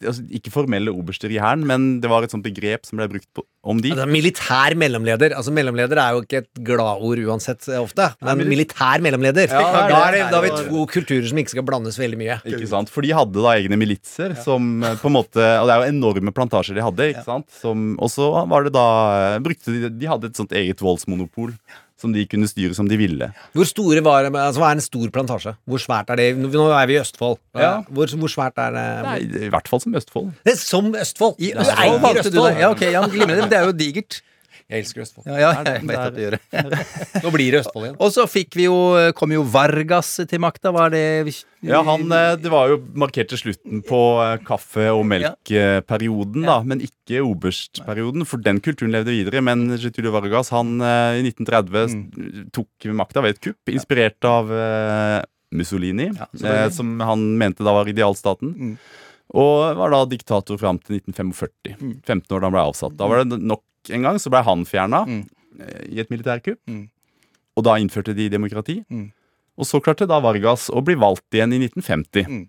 altså, 0.03 0.23
ikke 0.39 0.51
formelle 0.53 0.91
oberster 0.93 1.31
i 1.33 1.39
hæren, 1.41 1.65
men 1.67 1.89
det 2.03 2.09
var 2.11 2.25
et 2.25 2.33
sånt 2.33 2.45
begrep 2.45 2.85
som 2.87 2.99
ble 3.01 3.07
brukt 3.11 3.27
på, 3.35 3.43
om 3.69 3.79
de. 3.83 3.91
Altså, 3.93 4.07
militær 4.09 4.75
mellomleder. 4.79 5.33
Altså 5.35 5.51
Mellomleder 5.55 5.99
er 5.99 6.15
jo 6.15 6.21
ikke 6.23 6.39
et 6.43 6.61
gladord 6.65 7.19
uansett 7.27 7.65
eh, 7.67 7.79
ofte. 7.81 8.05
Men 8.23 8.39
mili- 8.39 8.53
militær 8.55 9.01
mellomleder. 9.03 9.49
Ja, 9.51 9.59
det 9.59 9.81
er 9.83 9.91
da, 9.93 9.99
er 10.07 10.15
det, 10.15 10.21
da 10.31 10.39
har 10.39 10.45
vi 10.47 10.69
to 10.69 10.85
kulturer 10.93 11.27
som 11.29 11.41
ikke 11.41 11.53
skal 11.55 11.65
blandes 11.67 11.99
veldig 11.99 12.19
mye. 12.19 12.37
Ikke 12.47 12.69
sant? 12.71 12.91
For 12.93 13.05
de 13.05 13.11
hadde 13.17 13.43
da 13.43 13.55
egne 13.59 13.79
militser 13.79 14.35
som 14.45 14.69
eh, 14.87 14.95
på 15.01 15.09
en 15.11 15.15
måte 15.17 15.43
Og 15.59 15.67
det 15.69 15.75
er 15.75 15.83
jo 15.83 15.91
enorme 15.95 16.33
plantasjer 16.35 16.79
de 16.79 16.85
hadde. 16.85 17.09
ikke 17.13 17.25
sant? 17.27 17.49
Som, 17.59 17.89
og 17.99 18.08
så 18.11 18.31
var 18.49 18.65
det 18.67 18.73
da 18.75 18.87
brukte 19.43 19.75
de, 19.75 19.91
de 19.93 20.09
hadde 20.09 20.31
et 20.31 20.39
sånt 20.39 20.55
eget 20.55 20.81
voldsmonopol 20.83 21.53
som 21.99 22.13
de 22.15 22.23
kunne 22.31 22.47
styre 22.47 22.75
som 22.77 22.87
de 22.87 22.95
ville. 22.99 23.27
Hvor 23.57 23.67
store 23.67 24.03
var 24.05 24.29
altså, 24.29 24.61
Hva 24.61 24.71
er 24.71 24.79
en 24.79 24.83
stor 24.83 25.09
plantasje? 25.15 25.53
Hvor 25.67 25.81
svært 25.83 26.11
er 26.13 26.21
det? 26.21 26.29
Nå 26.39 26.67
er 26.71 26.87
vi 26.87 26.95
i 26.95 27.01
Østfold. 27.01 27.39
Ja. 27.59 27.73
Hvor, 27.91 28.13
hvor 28.21 28.31
svært 28.31 28.61
er 28.61 28.75
det? 28.75 28.85
Nei, 29.07 29.17
I 29.47 29.51
hvert 29.51 29.67
fall 29.71 29.83
som 29.83 29.97
Østfold. 29.99 30.31
Det 30.47 30.55
er 30.55 30.61
som 30.61 30.93
Østfold! 30.95 31.35
I 31.43 31.51
Østfold 31.59 32.01
valgte 32.05 32.31
du 32.31 32.39
det. 32.39 32.53
Ja, 32.61 32.71
ok, 32.71 32.85
ja, 32.87 33.03
glimrende. 33.11 33.49
Det 33.51 33.59
er 33.59 33.67
jo 33.67 33.75
digert. 33.75 34.21
Jeg 34.67 34.83
elsker 34.83 35.03
Østfold. 35.05 35.29
Ja, 35.29 35.37
ja, 35.39 35.51
jeg 35.63 35.87
vet 35.87 36.01
at 36.01 36.15
du 36.15 36.21
gjør 36.23 36.35
det. 36.37 36.81
Nå 37.23 37.31
blir 37.33 37.53
det 37.55 37.61
Østfold 37.63 37.87
igjen. 37.87 37.97
Og 38.03 38.11
så 38.15 38.25
fikk 38.29 38.57
vi 38.59 38.67
jo, 38.67 38.75
kom 39.17 39.33
jo 39.35 39.45
Vargas 39.47 40.11
til 40.29 40.43
makta. 40.43 40.73
Var 40.75 40.93
det 40.93 41.03
Ja, 41.65 41.81
han, 41.87 42.05
eh, 42.11 42.35
Det 42.41 42.51
var 42.51 42.69
jo 42.73 42.77
markert 42.93 43.31
til 43.31 43.41
slutten 43.41 43.81
på 43.87 44.01
eh, 44.25 44.37
kaffe- 44.47 44.91
og 44.93 45.05
melkperioden, 45.09 46.45
da, 46.47 46.59
men 46.63 46.83
ikke 46.85 47.23
oberstperioden. 47.25 48.25
For 48.29 48.37
den 48.43 48.61
kulturen 48.61 48.93
levde 48.95 49.15
videre. 49.15 49.41
Men 49.45 49.67
Getulio 49.77 50.11
Vargas 50.15 50.51
han 50.55 50.79
eh, 50.81 51.19
i 51.19 51.25
1930 51.31 52.49
tok 52.55 52.89
makta 52.95 53.23
ved 53.25 53.37
et 53.37 53.43
kupp, 53.49 53.73
inspirert 53.73 54.23
av 54.27 54.49
Mussolini, 55.51 56.11
Ja, 56.13 56.27
eh, 56.65 56.69
som 56.69 56.99
han 56.99 57.37
mente 57.37 57.63
da 57.65 57.73
var 57.73 57.89
idealstaten. 57.89 58.53
Mm. 58.53 58.75
Og 59.39 59.77
var 59.77 59.93
da 59.93 60.03
diktator 60.09 60.57
fram 60.57 60.79
til 60.81 60.99
1945. 61.01 62.01
15 62.05 62.35
år 62.35 62.41
da 62.41 62.47
han 62.49 62.55
ble 62.55 62.65
avsatt. 62.65 62.95
Da 62.97 63.09
var 63.09 63.23
det 63.23 63.37
nok 63.41 63.61
en 63.95 64.05
gang, 64.07 64.19
så 64.21 64.31
ble 64.33 64.41
han 64.45 64.65
fjerna 64.69 65.03
Mm. 65.07 65.23
i 65.91 65.99
et 65.99 66.09
militærkupp. 66.11 66.59
Mm. 66.69 66.83
Og 67.57 67.63
da 67.65 67.73
innførte 67.81 68.13
de 68.15 68.29
demokrati. 68.31 68.77
Mm. 68.89 69.09
Og 69.59 69.65
så 69.67 69.81
klarte 69.83 70.07
da 70.07 70.19
Vargas 70.23 70.69
å 70.71 70.79
bli 70.85 70.95
valgt 70.95 71.35
igjen 71.35 71.51
i 71.57 71.59
1950. 71.65 72.27
Mm. 72.29 72.45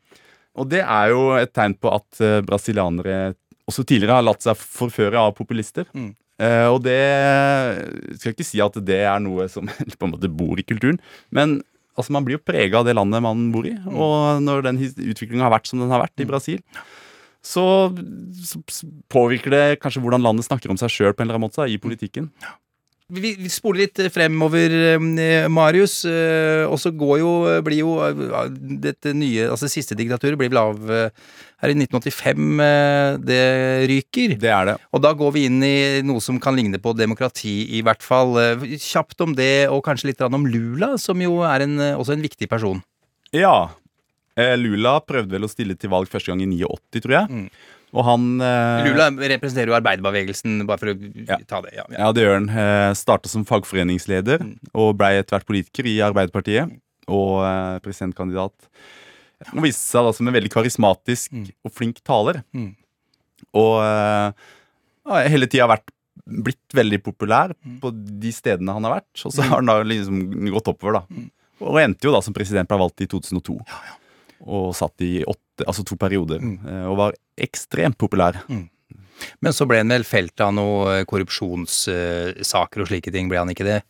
Og 0.61 0.68
det 0.70 0.82
er 0.84 1.11
jo 1.11 1.24
et 1.38 1.51
tegn 1.57 1.74
på 1.80 1.91
at 1.95 2.20
eh, 2.22 2.41
brasilianere 2.47 3.34
også 3.70 3.82
tidligere 3.86 4.20
har 4.20 4.26
latt 4.26 4.43
seg 4.47 4.59
forføre 4.59 5.18
av 5.18 5.34
populister. 5.38 5.86
Eh, 5.95 6.66
og 6.70 6.82
det 6.84 7.01
skal 8.18 8.30
jeg 8.30 8.36
ikke 8.36 8.47
si 8.49 8.62
at 8.62 8.78
det 8.86 9.01
er 9.07 9.18
noe 9.22 9.49
som 9.51 9.66
på 9.99 10.07
en 10.07 10.14
måte 10.14 10.30
bor 10.30 10.59
i 10.61 10.66
kulturen, 10.66 11.01
men 11.34 11.59
altså, 11.97 12.14
man 12.14 12.24
blir 12.26 12.38
jo 12.38 12.45
prega 12.47 12.80
av 12.80 12.86
det 12.88 12.95
landet 12.99 13.22
man 13.24 13.49
bor 13.55 13.66
i. 13.68 13.74
Og 13.91 14.43
når 14.45 14.66
den 14.68 14.80
utviklinga 14.84 15.47
har 15.49 15.55
vært 15.57 15.70
som 15.70 15.82
den 15.82 15.93
har 15.93 16.03
vært 16.05 16.22
i 16.22 16.28
Brasil, 16.30 16.62
så, 17.43 17.66
så 18.45 18.62
påvirker 19.12 19.51
det 19.55 19.62
kanskje 19.80 20.03
hvordan 20.05 20.22
landet 20.24 20.45
snakker 20.49 20.70
om 20.72 20.76
seg 20.80 20.93
sjøl 20.93 21.14
på 21.14 21.22
en 21.24 21.28
eller 21.30 21.38
annen 21.38 21.49
måte 21.49 21.62
da, 21.62 21.68
i 21.72 21.78
politikken. 21.80 22.28
vi, 23.11 23.32
vi 23.41 23.49
spoler 23.51 23.86
litt 23.88 23.99
fremover, 24.14 24.70
eh, 24.95 25.49
Marius. 25.51 26.05
eh, 26.07 26.62
Og 26.70 26.78
så 26.78 26.93
går 26.95 27.16
jo, 27.18 27.30
blir 27.66 27.80
jo 27.80 27.97
eh, 28.07 28.45
dette 28.84 29.11
nye 29.16 29.49
Altså 29.51 29.66
det 29.66 29.72
siste 29.74 29.97
diktaturet 29.99 30.38
blir 30.38 30.53
vel 30.53 30.61
av 30.61 30.78
her 31.61 31.72
i 31.72 31.74
1985. 31.74 32.61
eh, 32.62 33.16
Det 33.18 33.41
ryker. 33.91 34.36
Det 34.38 34.53
er 34.53 34.70
det. 34.70 34.76
Og 34.95 35.03
da 35.03 35.11
går 35.18 35.32
vi 35.34 35.47
inn 35.49 35.59
i 35.66 35.74
noe 36.07 36.20
som 36.22 36.38
kan 36.38 36.55
ligne 36.57 36.78
på 36.78 36.95
demokrati, 36.97 37.57
i 37.76 37.82
hvert 37.82 38.05
fall. 38.07 38.36
Kjapt 38.78 39.20
om 39.26 39.34
det, 39.34 39.66
og 39.72 39.82
kanskje 39.88 40.12
litt 40.12 40.22
om 40.22 40.47
Lula, 40.47 40.95
som 41.03 41.18
jo 41.20 41.41
er 41.43 41.66
en, 41.66 41.76
også 41.99 42.14
en 42.14 42.22
viktig 42.24 42.49
person. 42.49 42.78
Ja. 43.34 43.70
Eh, 44.41 44.55
Lula 44.61 44.97
prøvde 45.05 45.34
vel 45.36 45.47
å 45.47 45.51
stille 45.53 45.76
til 45.78 45.93
valg 45.93 46.09
første 46.11 46.32
gang 46.32 46.41
i 46.45 46.49
89, 46.57 47.03
tror 47.05 47.16
jeg. 47.18 47.51
Og 47.91 48.05
han 48.07 48.26
eh, 48.47 48.84
Lula 48.86 49.09
representerer 49.32 49.72
jo 49.72 49.76
arbeiderbevegelsen, 49.80 50.61
bare 50.68 50.78
for 50.78 50.93
å 50.93 50.95
Ja. 51.26 51.38
ta 51.51 51.59
det. 51.64 51.72
Ja, 51.74 51.84
ja. 51.91 51.97
Ja, 52.05 52.12
det 52.14 52.22
gjør 52.26 52.36
han. 52.38 52.49
Eh, 52.62 52.93
Starta 52.99 53.28
som 53.32 53.45
fagforeningsleder 53.49 54.45
og 54.74 54.93
blei 55.01 55.16
etter 55.18 55.36
hvert 55.38 55.49
politiker 55.49 55.88
i 55.91 55.97
Arbeiderpartiet. 56.07 56.70
Og 57.11 57.41
eh, 57.43 57.78
presidentkandidat. 57.82 58.55
Han 59.51 59.64
viste 59.64 59.82
seg 59.88 60.05
da 60.07 60.12
som 60.14 60.28
en 60.28 60.36
veldig 60.36 60.53
karismatisk 60.53 61.32
og 61.64 61.72
flink 61.72 61.99
taler. 62.07 62.43
Mm. 62.55 62.74
Og 63.57 63.80
eh, 63.82 65.24
hele 65.32 65.49
tida 65.51 65.66
vært 65.70 65.91
blitt 66.30 66.76
veldig 66.76 67.01
populær 67.03 67.57
på 67.82 67.91
de 67.97 68.30
stedene 68.36 68.70
han 68.76 68.84
har 68.86 69.01
vært. 69.01 69.24
Og 69.26 69.32
så 69.34 69.43
har 69.43 69.57
han 69.59 69.66
da 69.72 69.80
liksom 69.82 70.20
gått 70.53 70.68
oppover, 70.70 71.01
da. 71.01 71.24
Og 71.64 71.80
endte 71.82 72.07
jo 72.07 72.12
da 72.14 72.20
som 72.22 72.36
president, 72.36 72.68
ble 72.70 72.78
valgt 72.84 73.03
i 73.03 73.09
2002. 73.11 73.57
Og 74.41 74.74
satt 74.76 75.05
i 75.05 75.20
åtte, 75.28 75.66
altså 75.66 75.84
to 75.84 75.99
perioder. 76.01 76.41
Mm. 76.41 76.59
Og 76.91 76.99
var 77.01 77.16
ekstremt 77.41 77.99
populær. 78.01 78.41
Men 79.45 79.53
så 79.53 79.66
ble 79.68 79.82
han 79.82 79.93
vel 79.93 80.07
felt 80.09 80.41
av 80.41 80.55
noen 80.57 81.05
korrupsjonssaker 81.09 82.84
og 82.84 82.88
slike 82.88 83.12
ting, 83.12 83.28
ble 83.28 83.43
han 83.43 83.53
ikke 83.53 83.68
det? 83.68 83.80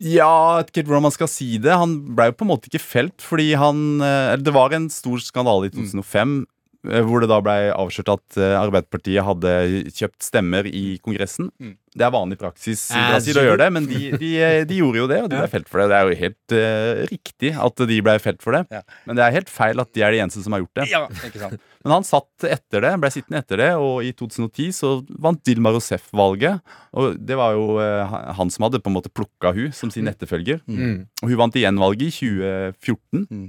Ja, 0.00 0.56
jeg 0.56 0.62
vet 0.62 0.70
ikke 0.72 0.88
hvordan 0.88 1.04
man 1.10 1.12
skal 1.12 1.28
si 1.28 1.50
det. 1.60 1.74
Han 1.76 1.98
ble 2.16 2.30
jo 2.30 2.38
på 2.38 2.46
en 2.46 2.52
måte 2.54 2.70
ikke 2.70 2.80
felt, 2.80 3.20
fordi 3.20 3.50
han 3.60 4.00
eh, 4.00 4.38
Det 4.40 4.54
var 4.56 4.72
en 4.72 4.88
stor 4.92 5.20
skandale 5.20 5.68
i 5.68 5.74
2005 5.74 6.32
eh, 6.40 6.46
hvor 6.80 7.20
det 7.20 7.28
da 7.28 7.36
ble 7.44 7.54
avslørt 7.74 8.08
at 8.14 8.36
eh, 8.40 8.54
Arbeiderpartiet 8.56 9.24
hadde 9.26 9.52
kjøpt 9.92 10.24
stemmer 10.24 10.64
i 10.64 10.96
Kongressen. 11.04 11.50
Det 11.90 12.06
er 12.06 12.12
vanlig 12.14 12.38
praksis 12.40 12.86
i 12.94 12.96
As 12.96 13.10
Brasil 13.10 13.40
å 13.40 13.44
gjøre 13.44 13.60
det, 13.64 13.68
men 13.74 13.88
de, 13.90 14.00
de, 14.22 14.30
eh, 14.40 14.60
de 14.68 14.78
gjorde 14.78 15.02
jo 15.02 15.08
det, 15.10 15.18
og 15.24 15.28
de 15.32 15.40
ble 15.42 15.50
felt 15.52 15.68
for 15.68 15.82
det. 15.82 15.88
Det 15.90 15.98
er 15.98 16.06
jo 16.08 16.18
helt 16.22 16.54
uh, 16.56 17.02
riktig 17.10 17.52
at 17.66 17.84
de 17.90 17.98
ble 18.06 18.14
felt 18.22 18.40
for 18.44 18.56
det, 18.56 18.62
Ja. 18.72 18.80
men 19.08 19.18
det 19.18 19.26
er 19.26 19.36
helt 19.36 19.52
feil 19.52 19.82
at 19.82 19.92
de 19.92 20.06
er 20.06 20.16
de 20.16 20.22
eneste 20.24 20.44
som 20.46 20.56
har 20.56 20.64
gjort 20.64 20.80
det. 20.80 20.88
Ja, 20.92 21.04
ikke 21.28 21.42
sant? 21.42 21.60
Men 21.80 21.94
han 21.94 22.04
satt 22.04 22.44
etter 22.44 22.82
det, 22.84 22.90
ble 23.00 23.08
sittende 23.08 23.38
etter 23.40 23.56
det, 23.56 23.68
og 23.80 24.02
i 24.04 24.10
2010 24.12 24.66
så 24.76 24.88
vant 25.16 25.40
Dilma 25.48 25.70
Rousef 25.72 26.10
valget. 26.12 26.60
Og 26.92 27.14
det 27.16 27.38
var 27.40 27.54
jo 27.56 27.78
uh, 27.80 28.18
han 28.36 28.52
som 28.52 28.66
hadde 28.66 28.82
på 28.84 28.92
en 28.92 28.98
måte 28.98 29.08
plukka 29.08 29.54
hun 29.56 29.72
som 29.72 29.88
sin 29.88 30.10
etterfølger. 30.10 30.60
Mm. 30.68 31.06
Og 31.22 31.32
hun 31.32 31.40
vant 31.40 31.56
igjen 31.56 31.80
valget 31.80 32.10
i 32.10 32.28
2014. 32.34 33.24
Mm. 33.32 33.46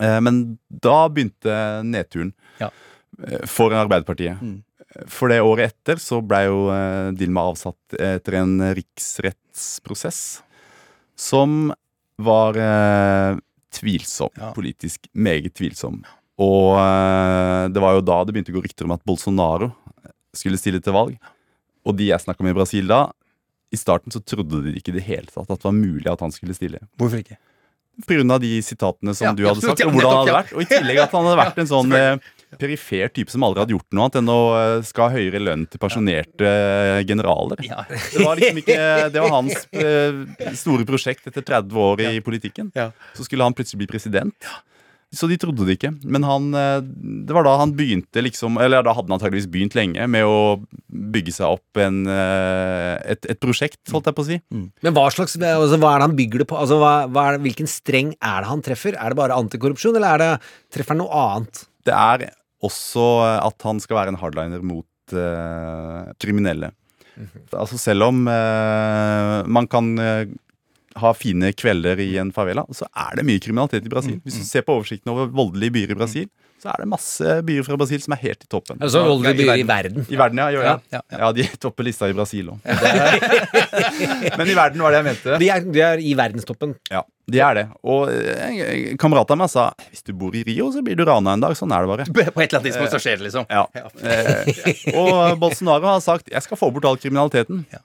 Eh, 0.00 0.18
men 0.22 0.58
da 0.68 1.08
begynte 1.10 1.82
nedturen 1.86 2.32
Ja. 2.60 2.70
eh, 3.26 3.44
for 3.46 3.74
Arbeiderpartiet. 3.74 4.40
Mm. 4.42 4.62
For 5.10 5.28
det 5.28 5.40
året 5.44 5.72
etter 5.72 6.00
så 6.00 6.20
blei 6.24 6.44
jo 6.46 6.68
eh, 6.72 7.10
Dilma 7.18 7.44
avsatt 7.50 7.98
etter 7.98 8.38
en 8.40 8.56
riksrettsprosess 8.78 10.42
som 11.18 11.72
var 12.18 12.54
tvilsom. 13.74 14.30
Ja. 14.38 14.52
Politisk 14.54 15.06
meget 15.14 15.54
tvilsom. 15.58 16.00
Og 16.38 16.78
det 17.74 17.82
var 17.82 17.96
jo 17.96 18.02
da 18.06 18.20
det 18.24 18.34
begynte 18.34 18.52
å 18.54 18.56
gå 18.58 18.62
rykter 18.64 18.86
om 18.86 18.94
at 18.94 19.02
Bolsonaro 19.06 19.72
skulle 20.34 20.58
stille 20.58 20.80
til 20.82 20.94
valg. 20.94 21.18
Og 21.86 21.96
de 21.98 22.08
jeg 22.10 22.22
snakka 22.22 22.42
med 22.46 22.54
i 22.54 22.58
Brasil 22.58 22.86
da, 22.90 23.08
i 23.74 23.78
starten 23.78 24.14
så 24.14 24.22
trodde 24.24 24.62
de 24.64 24.74
ikke 24.78 24.92
i 24.94 24.98
det 24.98 25.04
hele 25.06 25.26
tatt 25.30 25.50
at 25.50 25.58
det 25.60 25.66
var 25.68 25.76
mulig 25.76 26.08
at 26.10 26.22
han 26.24 26.32
skulle 26.34 26.54
stille. 26.56 26.80
Hvorfor 26.98 27.20
ikke? 27.22 27.38
Av 27.98 28.40
de 28.40 28.50
sitatene 28.62 29.14
som 29.14 29.26
Ja, 29.26 29.32
du 29.34 29.44
hadde 29.48 29.62
sagt, 29.64 29.82
og 29.82 29.92
hvordan 29.92 30.10
han 30.12 30.20
hadde 30.22 30.36
vært. 30.36 30.52
Og 30.54 30.62
i 30.62 30.68
tillegg 30.70 31.00
at 31.02 31.14
han 31.16 31.26
hadde 31.26 31.38
vært 31.40 31.58
en 31.58 31.70
sånn 31.70 31.96
eh, 31.98 32.28
perifer 32.60 33.10
type 33.10 33.32
som 33.32 33.42
aldri 33.46 33.64
hadde 33.64 33.74
gjort 33.74 33.96
noe 33.96 34.06
annet 34.06 34.18
enn 34.20 34.30
å 34.32 34.38
eh, 34.58 34.74
skal 34.86 35.08
ha 35.08 35.18
høyere 35.18 35.40
lønn 35.42 35.66
til 35.68 35.82
pensjonerte 35.82 36.46
eh, 36.46 37.00
generaler. 37.08 37.64
Ja. 37.66 37.82
Det 37.90 38.22
var 38.22 38.38
liksom 38.38 38.62
ikke 38.62 38.78
Det 39.12 39.24
var 39.24 39.34
hans 39.34 39.66
store 40.62 40.86
prosjekt 40.88 41.26
etter 41.30 41.42
30 41.42 41.82
år 41.88 42.04
i 42.06 42.14
politikken. 42.24 42.70
Så 43.18 43.26
skulle 43.26 43.46
han 43.46 43.56
plutselig 43.56 43.82
bli 43.82 43.90
president. 43.90 44.50
Så 45.14 45.24
de 45.30 45.38
trodde 45.40 45.64
det 45.64 45.78
ikke. 45.78 45.90
Men 46.04 46.24
han, 46.28 46.50
eh, 46.52 46.80
det 47.24 47.32
var 47.32 47.46
da 47.46 47.54
han 47.62 47.72
begynte 47.76 48.20
liksom 48.20 48.58
Eller 48.60 48.84
da 48.84 48.92
hadde 48.92 49.08
han 49.08 49.16
antageligvis 49.16 49.48
begynt 49.48 49.76
lenge 49.78 50.04
med 50.10 50.26
å 50.28 50.58
bygge 50.88 51.32
seg 51.32 51.54
opp 51.56 51.80
en, 51.80 52.02
eh, 52.12 52.96
et, 53.14 53.28
et 53.32 53.40
prosjekt, 53.40 53.80
holdt 53.88 54.10
jeg 54.10 54.18
på 54.18 54.24
å 54.26 54.28
si. 54.28 54.38
Men 54.52 54.96
hva 54.96 55.06
slags 55.14 55.38
altså, 55.40 55.78
Hva 55.80 55.94
er 55.94 56.02
det 56.02 56.08
han 56.10 56.18
bygger 56.18 56.44
det 56.44 56.48
på? 56.50 56.58
Altså, 56.60 56.76
hva, 56.82 56.92
hva 57.08 57.30
det, 57.34 57.40
hvilken 57.46 57.70
streng 57.70 58.12
er 58.20 58.44
det 58.44 58.50
han 58.50 58.64
treffer? 58.64 58.98
Er 58.98 59.14
det 59.14 59.20
bare 59.20 59.38
antikorrupsjon, 59.38 59.96
eller 59.96 60.18
er 60.18 60.24
det, 60.24 60.50
treffer 60.76 60.96
han 60.96 61.02
noe 61.06 61.22
annet? 61.24 61.64
Det 61.88 61.96
er 61.96 62.26
også 62.68 63.06
at 63.38 63.64
han 63.64 63.80
skal 63.80 64.00
være 64.00 64.12
en 64.12 64.20
hardliner 64.20 64.64
mot 64.66 65.14
uh, 65.14 66.10
kriminelle. 66.20 66.72
Altså 67.54 67.78
selv 67.80 68.10
om 68.10 68.26
uh, 68.28 69.46
man 69.48 69.68
kan 69.70 69.94
eh, 70.98 71.04
ha 71.04 71.14
fine 71.16 71.52
kvelder 71.56 72.02
i 72.02 72.10
en 72.20 72.34
favela, 72.34 72.66
så 72.74 72.88
er 72.90 73.20
det 73.20 73.24
mye 73.28 73.42
kriminalitet 73.42 73.86
i 73.86 73.92
Brasil. 73.92 74.18
Hvis 74.26 74.42
du 74.42 74.44
ser 74.48 74.66
på 74.66 74.76
oversikten 74.76 75.14
over 75.14 75.30
voldelige 75.30 75.74
byer 75.78 75.94
i 75.94 75.98
Brasil, 75.98 76.28
så 76.58 76.72
er 76.72 76.82
det 76.82 76.88
masse 76.90 77.34
byer 77.46 77.62
fra 77.62 77.76
Brasil 77.78 78.00
som 78.02 78.16
er 78.16 78.20
helt 78.24 78.42
i 78.42 78.48
toppen. 78.50 78.80
Altså 78.82 79.04
voldelige 79.06 79.44
byer 79.44 79.60
i 79.62 79.66
verden. 79.66 80.06
I 80.10 80.18
verden, 80.18 80.40
ja. 80.42 80.48
Jo, 80.50 80.62
ja. 80.64 80.72
Ja, 80.90 81.02
ja. 81.06 81.20
ja, 81.22 81.28
de 81.36 81.44
topper 81.62 81.86
lista 81.86 82.08
i 82.10 82.16
Brasil 82.16 82.48
òg. 82.50 82.64
Men 84.40 84.50
i 84.50 84.56
verden 84.58 84.82
var 84.82 84.94
det 84.94 84.98
jeg 84.98 85.06
mente. 85.06 85.38
De 85.38 85.50
er, 85.54 85.68
de 85.76 85.84
er 85.86 86.02
i 86.02 86.16
verdenstoppen. 86.18 86.74
Ja, 86.90 87.04
de 87.30 87.42
er 87.44 87.60
det. 87.60 87.64
Og 87.86 88.10
en 88.10 88.98
kamerat 88.98 89.30
av 89.34 89.38
meg 89.38 89.52
sa 89.52 89.68
hvis 89.86 90.02
du 90.08 90.10
bor 90.18 90.34
i 90.34 90.42
Rio, 90.48 90.72
så 90.74 90.82
blir 90.82 90.98
du 90.98 91.04
rana 91.06 91.36
en 91.38 91.46
dag. 91.46 91.54
Sånn 91.58 91.74
er 91.74 91.86
det 91.86 91.92
bare. 91.92 92.08
På 92.34 92.42
et 92.42 92.48
eller 92.48 92.58
annet 92.58 92.70
tidspunkt 92.72 92.96
så 92.96 93.02
skjer 93.04 93.20
det, 93.20 93.28
liksom. 93.28 93.46
Ja. 93.52 93.68
Eh, 94.02 94.98
og 94.98 95.38
Bolsonaro 95.38 95.92
har 95.94 96.02
sagt 96.02 96.26
'jeg 96.32 96.42
skal 96.42 96.58
få 96.58 96.72
bort 96.74 96.90
all 96.90 96.98
kriminaliteten'. 96.98 97.68
Ja. 97.70 97.84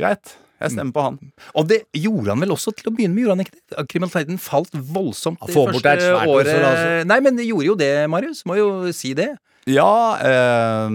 Greit. 0.00 0.38
Jeg 0.64 0.74
stemmer 0.74 0.96
på 0.96 1.06
han. 1.06 1.18
Og 1.54 1.68
det 1.70 1.80
gjorde 2.00 2.32
han 2.34 2.44
vel 2.44 2.54
også 2.56 2.74
til 2.74 2.90
å 2.90 2.94
begynne 2.96 3.14
med, 3.14 3.24
gjorde 3.26 3.38
han 3.38 3.44
ikke 3.46 3.56
det? 3.60 3.86
Kriminaliteten 3.92 4.40
falt 4.42 4.74
voldsomt 4.74 5.40
det 5.44 5.54
få 5.54 5.66
bort 5.68 5.80
første 5.80 5.96
svært 6.10 6.34
året. 6.34 6.52
så 6.52 6.68
altså. 6.72 7.08
Nei, 7.12 7.20
men 7.24 7.40
det 7.40 7.48
gjorde 7.48 7.70
jo 7.70 7.80
det, 7.80 7.92
Marius. 8.12 8.44
Må 8.48 8.58
jo 8.60 8.70
si 8.96 9.14
det. 9.18 9.34
Ja, 9.64 10.18
eh, 10.20 10.88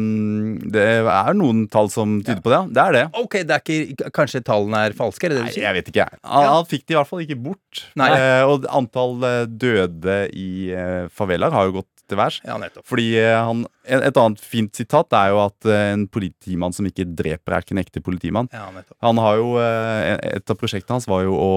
det 0.70 0.84
er 1.10 1.34
noen 1.38 1.64
tall 1.74 1.90
som 1.90 2.20
tyder 2.22 2.42
på 2.46 2.52
det. 2.54 2.60
Det 2.78 2.84
er 2.84 2.98
det. 2.98 3.04
Ok, 3.18 3.40
det 3.50 3.56
er 3.56 3.64
ikke, 3.64 4.12
kanskje 4.14 4.44
tallene 4.46 4.84
er 4.86 4.98
falske, 4.98 5.26
er 5.26 5.34
det 5.34 5.40
det 5.40 5.46
Nei, 5.48 5.64
jeg 5.64 5.78
vet 5.80 5.90
ikke. 5.94 6.06
Han, 6.22 6.44
Ja. 6.46 6.52
han 6.54 6.68
fikk 6.70 6.86
det 6.86 6.94
i 6.94 7.00
hvert 7.00 7.10
fall 7.10 7.24
ikke 7.26 7.40
bort. 7.50 7.82
Eh, 7.98 8.44
og 8.46 8.68
antall 8.70 9.16
eh, 9.26 9.46
døde 9.50 10.20
i 10.38 10.70
eh, 10.70 11.08
favelaer 11.10 11.56
har 11.56 11.70
jo 11.70 11.80
gått 11.82 11.90
til 12.10 12.20
værs. 12.20 12.40
Ja, 12.46 12.58
nettopp. 12.62 12.86
Fordi 12.90 13.08
eh, 13.22 13.36
han, 13.36 13.66
Et 13.90 14.18
annet 14.22 14.42
fint 14.44 14.76
sitat 14.76 15.16
er 15.18 15.32
jo 15.34 15.40
at 15.44 15.70
eh, 15.70 15.94
en 15.96 16.08
politimann 16.12 16.76
som 16.76 16.86
ikke 16.90 17.08
dreper, 17.08 17.56
er 17.56 17.66
ikke 17.66 17.78
en 17.78 17.84
ekte 17.84 18.04
politimann. 18.06 18.52
Ja, 18.54 18.68
nettopp. 18.74 18.98
Han 19.06 19.22
har 19.22 19.40
jo, 19.42 19.56
eh, 19.64 20.18
Et 20.36 20.54
av 20.54 20.60
prosjektene 20.60 21.00
hans 21.00 21.10
var 21.10 21.26
jo 21.26 21.38
å 21.38 21.54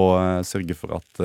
sørge 0.47 0.77
for 0.77 0.97
at 0.97 1.23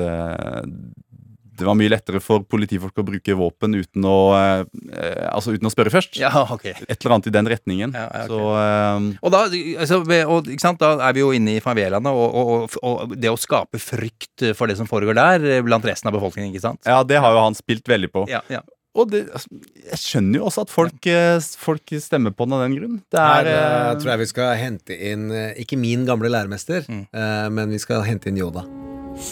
det 1.59 1.67
var 1.67 1.77
mye 1.77 1.91
lettere 1.91 2.21
for 2.23 2.43
politifolk 2.47 3.01
å 3.01 3.05
bruke 3.05 3.35
våpen 3.37 3.75
uten 3.75 4.05
å, 4.07 4.17
eh, 4.37 5.27
altså 5.29 5.53
uten 5.55 5.67
å 5.67 5.73
spørre 5.73 5.93
først. 5.93 6.19
Ja, 6.21 6.31
ok. 6.55 6.65
Et 6.71 6.95
eller 6.95 7.15
annet 7.15 7.29
i 7.29 7.35
den 7.35 7.51
retningen. 7.51 7.95
Ja, 7.97 8.07
ja, 8.07 8.23
ok. 8.23 8.31
Så 8.31 8.41
eh, 8.63 9.09
Og 9.19 9.35
da, 9.35 9.43
altså, 9.83 10.01
og, 10.37 10.51
sant, 10.61 10.81
da 10.81 11.09
er 11.09 11.17
vi 11.17 11.23
jo 11.23 11.33
inne 11.35 11.57
i 11.57 11.63
favelaene, 11.63 12.13
og, 12.15 12.39
og, 12.39 12.79
og, 12.83 13.15
det 13.19 13.31
å 13.31 13.39
skape 13.39 13.81
frykt 13.83 14.49
for 14.57 14.71
det 14.71 14.79
som 14.79 14.89
foregår 14.89 15.17
der, 15.19 15.49
blant 15.65 15.87
resten 15.87 16.11
av 16.11 16.15
befolkningen, 16.15 16.53
ikke 16.53 16.67
sant? 16.69 16.83
ja, 16.87 17.01
det 17.07 17.19
har 17.19 17.35
jo 17.35 17.43
han 17.43 17.57
spilt 17.57 17.87
veldig 17.89 18.11
på. 18.13 18.27
Ja, 18.31 18.43
ja. 18.51 18.63
Og 18.99 19.11
det, 19.13 19.21
altså, 19.33 19.49
jeg 19.89 19.99
skjønner 20.01 20.39
jo 20.41 20.45
også 20.49 20.65
at 20.67 20.73
folk, 20.73 21.07
eh, 21.07 21.39
folk 21.63 21.93
stemmer 22.03 22.33
på 22.35 22.45
den 22.47 22.53
av 22.57 22.63
den 22.65 22.75
grunn. 22.79 22.97
Det 23.11 23.19
er 23.23 23.49
Her 23.49 23.51
eh, 23.53 23.95
tror 24.01 24.11
jeg 24.13 24.19
vi 24.25 24.29
skal 24.33 24.53
hente 24.59 24.99
inn 25.11 25.25
eh, 25.31 25.53
ikke 25.63 25.79
min 25.79 26.05
gamle 26.09 26.29
læremester, 26.33 26.85
eh, 26.89 27.49
men 27.49 27.69
vi 27.73 27.79
skal 27.81 28.03
hente 28.07 28.29
inn 28.31 28.37
Yoda. 28.41 28.65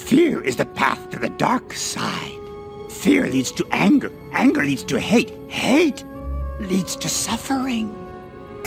Fear 0.07 0.41
is 0.43 0.55
the 0.59 0.65
path 0.75 1.03
to 1.11 1.19
the 1.19 1.29
dark 1.39 1.73
side. 1.73 2.35
Fear 3.03 3.27
leads 3.31 3.51
to 3.53 3.63
anger. 3.71 4.09
Anger 4.33 4.63
leads 4.65 4.83
to 4.89 4.97
hate. 4.99 5.31
Hate 5.49 6.03
leads 6.69 6.95
to 6.97 7.07
suffering. 7.09 7.91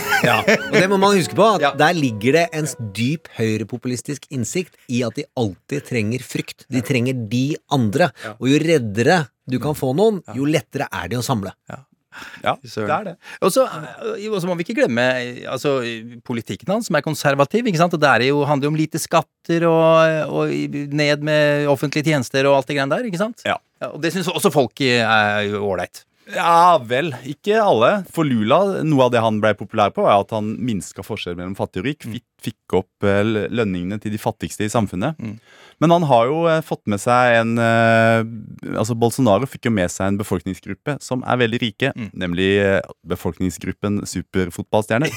Ja, 0.25 0.39
Og 0.41 0.73
det 0.73 0.87
må 0.89 0.97
man 0.97 1.13
huske 1.17 1.35
på, 1.37 1.45
at 1.55 1.61
Ja. 1.61 1.69
der 1.77 1.93
ligger 1.93 2.33
det 2.33 2.43
en 2.57 2.65
dyp 2.97 3.27
høyrepopulistisk 3.37 4.23
innsikt 4.33 4.73
i 4.89 5.03
at 5.05 5.13
de 5.17 5.25
alltid 5.37 5.85
trenger 5.89 6.23
frykt. 6.25 6.65
De 6.73 6.81
trenger 6.85 7.13
de 7.29 7.55
andre. 7.73 8.07
Og 8.39 8.49
jo 8.49 8.57
reddere 8.63 9.19
du 9.51 9.59
kan 9.61 9.77
få 9.77 9.93
noen, 9.97 10.21
jo 10.37 10.47
lettere 10.49 10.87
er 10.91 11.11
de 11.11 11.19
å 11.19 11.25
samle. 11.25 11.53
Ja, 12.43 12.57
det 12.59 12.91
er 12.91 13.05
det. 13.07 13.13
Og 13.39 13.53
så 13.53 13.63
må 14.49 14.55
vi 14.59 14.65
ikke 14.65 14.81
glemme 14.81 15.05
eh, 15.21 15.45
altså, 15.47 15.77
politikken 16.27 16.73
hans, 16.73 16.89
som 16.89 16.97
er 16.99 17.05
konservativ. 17.05 17.67
ikke 17.69 17.79
sant? 17.79 17.95
Og 17.95 18.01
Det 18.03 18.09
er 18.09 18.25
jo, 18.27 18.41
handler 18.47 18.67
jo 18.67 18.73
om 18.73 18.79
lite 18.79 18.99
skatter 18.99 19.63
og, 19.69 20.31
og 20.41 20.51
ned 20.91 21.23
med 21.23 21.69
offentlige 21.71 22.11
tjenester 22.11 22.49
og 22.49 22.59
alt 22.59 22.67
det 22.71 22.75
greiene 22.77 22.97
der. 22.97 23.07
ikke 23.07 23.21
sant? 23.21 23.45
Ja. 23.47 23.55
og 23.87 24.01
Det 24.03 24.11
syns 24.13 24.27
også 24.31 24.51
folk 24.53 24.83
eh, 24.83 25.05
er 25.05 25.55
ålreit. 25.55 26.03
Ja 26.31 26.77
vel, 26.87 27.09
ikke 27.27 27.57
alle. 27.59 27.91
For 28.13 28.27
Lula, 28.27 28.83
noe 28.87 29.07
av 29.07 29.15
det 29.15 29.23
han 29.23 29.39
ble 29.43 29.55
populær 29.57 29.91
på, 29.95 30.05
er 30.05 30.21
at 30.21 30.35
han 30.35 30.53
minska 30.63 31.03
forskjellen 31.03 31.39
mellom 31.39 31.55
fattig 31.57 31.81
og 31.81 31.89
rik. 31.89 32.05
Fikk, 32.05 32.27
fikk 32.41 32.77
opp 32.81 33.05
eh, 33.07 33.21
lønningene 33.25 33.99
til 34.01 34.13
de 34.13 34.21
fattigste 34.21 34.65
i 34.65 34.71
samfunnet. 34.71 35.19
Men 35.81 35.93
han 35.95 36.05
har 36.09 36.27
jo 36.29 36.43
eh, 36.49 36.61
fått 36.65 36.83
med 36.91 37.01
seg 37.01 37.39
en 37.39 37.55
eh, 37.61 38.21
Altså 38.77 38.95
Bolsonaro 38.97 39.47
fikk 39.49 39.67
jo 39.69 39.73
med 39.73 39.89
seg 39.91 40.11
en 40.11 40.19
befolkningsgruppe 40.19 40.97
som 41.03 41.25
er 41.25 41.39
veldig 41.41 41.59
rike, 41.63 41.91
nemlig 42.17 42.49
eh, 42.61 42.79
befolkningsgruppen 43.09 44.01
superfotballstjerner. 44.09 45.11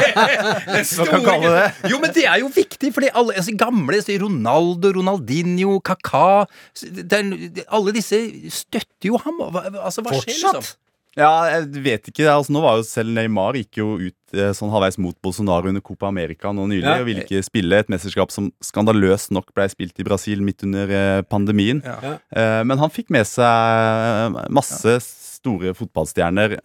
Hva 0.96 1.06
kan 1.08 1.24
kalle 1.26 1.54
det? 1.54 1.66
Jo, 1.92 2.00
men 2.02 2.14
det 2.16 2.26
er 2.26 2.42
jo 2.42 2.50
viktig, 2.54 2.92
fordi 2.96 3.12
alle 3.14 3.38
altså, 3.38 3.54
gamle 3.58 4.02
så 4.02 4.18
Ronaldo, 4.20 4.92
Ronaldinho, 4.98 5.78
er, 5.80 7.32
Alle 7.70 7.94
disse 7.94 8.20
støtter 8.50 9.10
jo 9.12 9.20
ham. 9.22 9.42
Altså, 9.46 10.02
hva 10.04 10.18
skjer, 10.18 10.34
liksom? 10.34 10.72
Ja, 11.18 11.30
jeg 11.50 11.82
vet 11.82 12.06
ikke. 12.12 12.28
altså 12.30 12.52
Nå 12.54 12.60
var 12.62 12.76
jo 12.78 12.84
selv 12.86 13.10
Neymar 13.16 13.56
gikk 13.58 13.80
jo 13.80 13.96
ut 13.98 14.34
eh, 14.36 14.52
sånn 14.54 14.70
halvveis 14.70 14.98
mot 15.02 15.16
Bolsonaro 15.24 15.66
under 15.72 15.82
Copa 15.82 16.06
America 16.06 16.52
nå 16.54 16.68
nylig, 16.70 16.84
Ja. 16.86 17.00
og 17.02 17.08
ville 17.08 17.24
ikke 17.24 17.42
spille 17.42 17.80
et 17.82 17.90
mesterskap 17.90 18.30
som 18.30 18.52
skandaløst 18.62 19.32
nok 19.34 19.50
ble 19.56 19.66
spilt 19.72 19.98
i 19.98 20.06
Brasil 20.06 20.40
midt 20.46 20.62
under 20.68 20.92
eh, 20.94 21.22
pandemien. 21.26 21.82
Ja. 21.82 22.14
Eh, 22.30 22.60
men 22.62 22.78
han 22.78 22.90
fikk 22.94 23.10
med 23.10 23.26
seg 23.26 24.38
masse 24.54 24.94
store 25.40 25.72
fotballstjerner, 25.74 26.58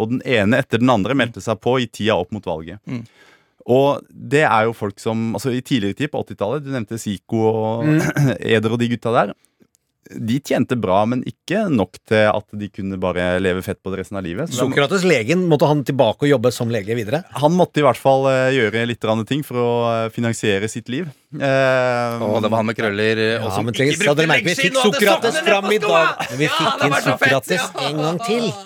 og 0.00 0.08
den 0.14 0.22
ene 0.24 0.56
etter 0.62 0.80
den 0.80 0.88
andre 0.88 1.12
meldte 1.18 1.42
seg 1.44 1.58
på 1.60 1.76
i 1.82 1.86
tida 1.92 2.14
opp 2.16 2.30
mot 2.32 2.46
valget. 2.48 2.80
Mm. 2.88 3.02
Og 3.68 4.00
det 4.08 4.42
er 4.48 4.66
jo 4.66 4.72
folk 4.76 4.98
som 5.00 5.34
altså 5.36 5.52
I 5.52 5.60
tidligere 5.64 5.96
tid, 5.96 6.10
på 6.12 6.20
80-tallet, 6.24 6.64
du 6.64 6.72
nevnte 6.72 6.98
Zico 7.00 7.44
og 7.50 7.84
Eder 8.40 8.72
og 8.74 8.80
de 8.80 8.88
gutta 8.94 9.12
der. 9.12 9.34
De 10.10 10.38
tjente 10.44 10.76
bra, 10.76 11.00
men 11.08 11.22
ikke 11.28 11.64
nok 11.72 11.98
til 12.08 12.28
at 12.28 12.56
de 12.60 12.68
kunne 12.72 12.98
bare 13.00 13.34
leve 13.42 13.62
fett 13.64 13.80
på 13.82 13.92
det 13.92 14.02
resten 14.02 14.18
av 14.20 14.26
livet. 14.26 14.52
Så 14.52 14.66
Sokrates 14.66 15.06
legen, 15.08 15.46
måtte 15.50 15.68
han 15.70 15.84
tilbake 15.86 16.26
og 16.26 16.34
jobbe 16.34 16.52
som 16.54 16.72
lege 16.72 16.96
videre? 16.98 17.22
han 17.34 17.54
måtte 17.56 17.80
i 17.80 17.84
hvert 17.84 18.00
fall 18.00 18.28
eh, 18.30 18.54
gjøre 18.56 18.84
litt 18.88 19.06
ting 19.28 19.42
for 19.46 19.60
å 19.60 19.70
eh, 19.90 20.10
finansiere 20.14 20.68
sitt 20.70 20.88
liv. 20.92 21.08
Eh, 21.34 22.22
og 22.22 22.42
det 22.44 22.50
var 22.50 22.60
han 22.60 22.68
med 22.68 22.78
krøller 22.78 23.18
eh, 23.18 23.40
og 23.40 23.48
Ja, 23.48 23.54
som 23.56 23.66
men 23.66 23.74
ikke 23.74 23.88
brukte 23.90 24.04
brukte 24.04 24.28
merke, 24.30 24.46
vi 24.50 24.56
fikk 24.58 24.78
Sokrates 24.78 25.40
fram 25.46 25.70
i 25.72 25.80
dag. 25.82 26.24
Men 26.30 26.40
vi 26.40 26.50
fikk 26.52 26.86
inn 26.86 26.96
Sokrates 27.08 27.58
ja. 27.58 27.88
en 27.88 28.04
gang 28.04 28.22
til. 28.28 28.48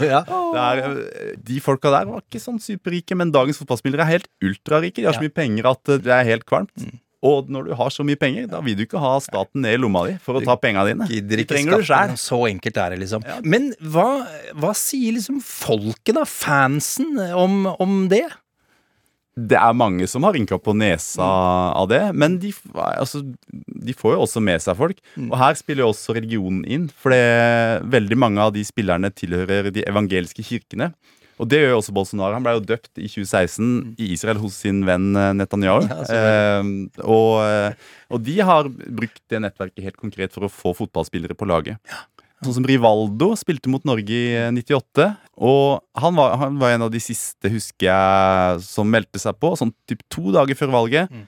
Ja. 0.00 0.22
det 0.24 0.60
er, 0.62 0.78
eh, 0.80 1.32
de 1.44 1.58
folka 1.60 1.90
der 1.92 2.06
var 2.08 2.22
ikke 2.22 2.40
sånn 2.40 2.56
superrike, 2.62 3.12
men 3.18 3.34
dagens 3.34 3.58
fotballspillere 3.60 4.06
er 4.06 4.14
helt 4.14 4.30
ultrarike. 4.40 5.02
De 5.02 5.08
har 5.10 5.18
så 5.18 5.26
mye 5.26 5.34
penger 5.34 5.68
at 5.68 5.92
det 6.06 6.14
er 6.14 6.24
helt 6.30 6.46
kvalmt. 6.48 6.72
Mm. 7.18 7.28
Og 7.28 7.48
når 7.50 7.66
du 7.66 7.74
har 7.74 7.90
så 7.90 8.04
mye 8.06 8.18
penger, 8.18 8.46
da 8.50 8.60
vil 8.62 8.76
du 8.78 8.84
ikke 8.84 9.00
ha 9.02 9.16
staten 9.22 9.64
ned 9.64 9.74
i 9.74 9.80
lomma 9.80 10.04
di 10.06 10.16
for 10.22 10.38
å 10.38 10.42
ta 10.44 10.54
penga 10.60 10.84
dine. 10.86 11.06
Gidder 11.10 11.42
ikke 11.42 11.56
trenger 11.56 11.80
du 11.80 11.86
skatte. 11.86 12.18
Så 12.22 12.44
enkelt 12.46 12.76
er 12.78 12.94
det, 12.94 13.00
liksom. 13.02 13.24
Men 13.42 13.72
hva, 13.82 14.10
hva 14.54 14.74
sier 14.78 15.16
liksom 15.16 15.40
folket, 15.42 16.14
da? 16.14 16.22
Fansen, 16.28 17.18
om, 17.34 17.64
om 17.78 18.04
det? 18.12 18.28
Det 19.38 19.58
er 19.58 19.74
mange 19.76 20.06
som 20.10 20.24
har 20.26 20.34
rynka 20.34 20.56
på 20.58 20.74
nesa 20.74 21.26
av 21.78 21.86
det, 21.90 22.00
men 22.18 22.38
de, 22.42 22.50
altså, 22.74 23.20
de 23.50 23.94
får 23.94 24.16
jo 24.16 24.22
også 24.24 24.42
med 24.42 24.62
seg 24.62 24.78
folk. 24.78 25.02
Og 25.28 25.36
her 25.38 25.58
spiller 25.58 25.84
jo 25.84 25.92
også 25.92 26.16
religionen 26.16 26.64
inn, 26.66 26.88
for 26.90 27.14
det, 27.14 27.84
veldig 27.92 28.18
mange 28.18 28.42
av 28.42 28.54
de 28.56 28.64
spillerne 28.66 29.10
tilhører 29.14 29.70
de 29.74 29.86
evangelske 29.86 30.42
kirkene. 30.46 30.90
Og 31.38 31.48
det 31.50 31.60
gjør 31.62 31.72
jo 31.74 31.78
også 31.80 31.94
Bolsonaro. 31.94 32.34
Han 32.34 32.44
ble 32.44 32.56
jo 32.56 32.64
døpt 32.66 32.98
i 32.98 33.06
2016 33.06 33.96
i 34.00 34.10
Israel 34.14 34.40
hos 34.42 34.58
sin 34.64 34.82
venn 34.88 35.12
eh, 35.14 35.34
Netanyahu. 35.38 35.86
Ja, 35.86 35.98
eh, 36.18 36.70
og, 37.04 37.32
eh, 37.44 37.88
og 38.10 38.22
de 38.26 38.38
har 38.42 38.70
brukt 38.70 39.22
det 39.30 39.42
nettverket 39.44 39.86
helt 39.86 40.00
konkret 40.00 40.34
for 40.34 40.46
å 40.46 40.52
få 40.52 40.74
fotballspillere 40.80 41.38
på 41.38 41.48
laget. 41.48 41.78
Sånn 42.44 42.60
som 42.60 42.66
Rivaldo 42.66 43.32
spilte 43.38 43.70
mot 43.70 43.86
Norge 43.88 44.14
i 44.14 44.34
eh, 44.38 44.50
98. 44.54 45.08
Og 45.38 45.80
han 45.98 46.18
var, 46.18 46.36
han 46.42 46.60
var 46.60 46.74
en 46.74 46.86
av 46.86 46.92
de 46.94 47.02
siste, 47.02 47.50
husker 47.50 47.90
jeg, 47.90 48.62
som 48.66 48.90
meldte 48.90 49.22
seg 49.22 49.38
på. 49.38 49.54
Sånn 49.58 49.74
typ 49.90 50.02
to 50.10 50.34
dager 50.34 50.58
før 50.58 50.74
valget. 50.80 51.14
Mm. 51.14 51.26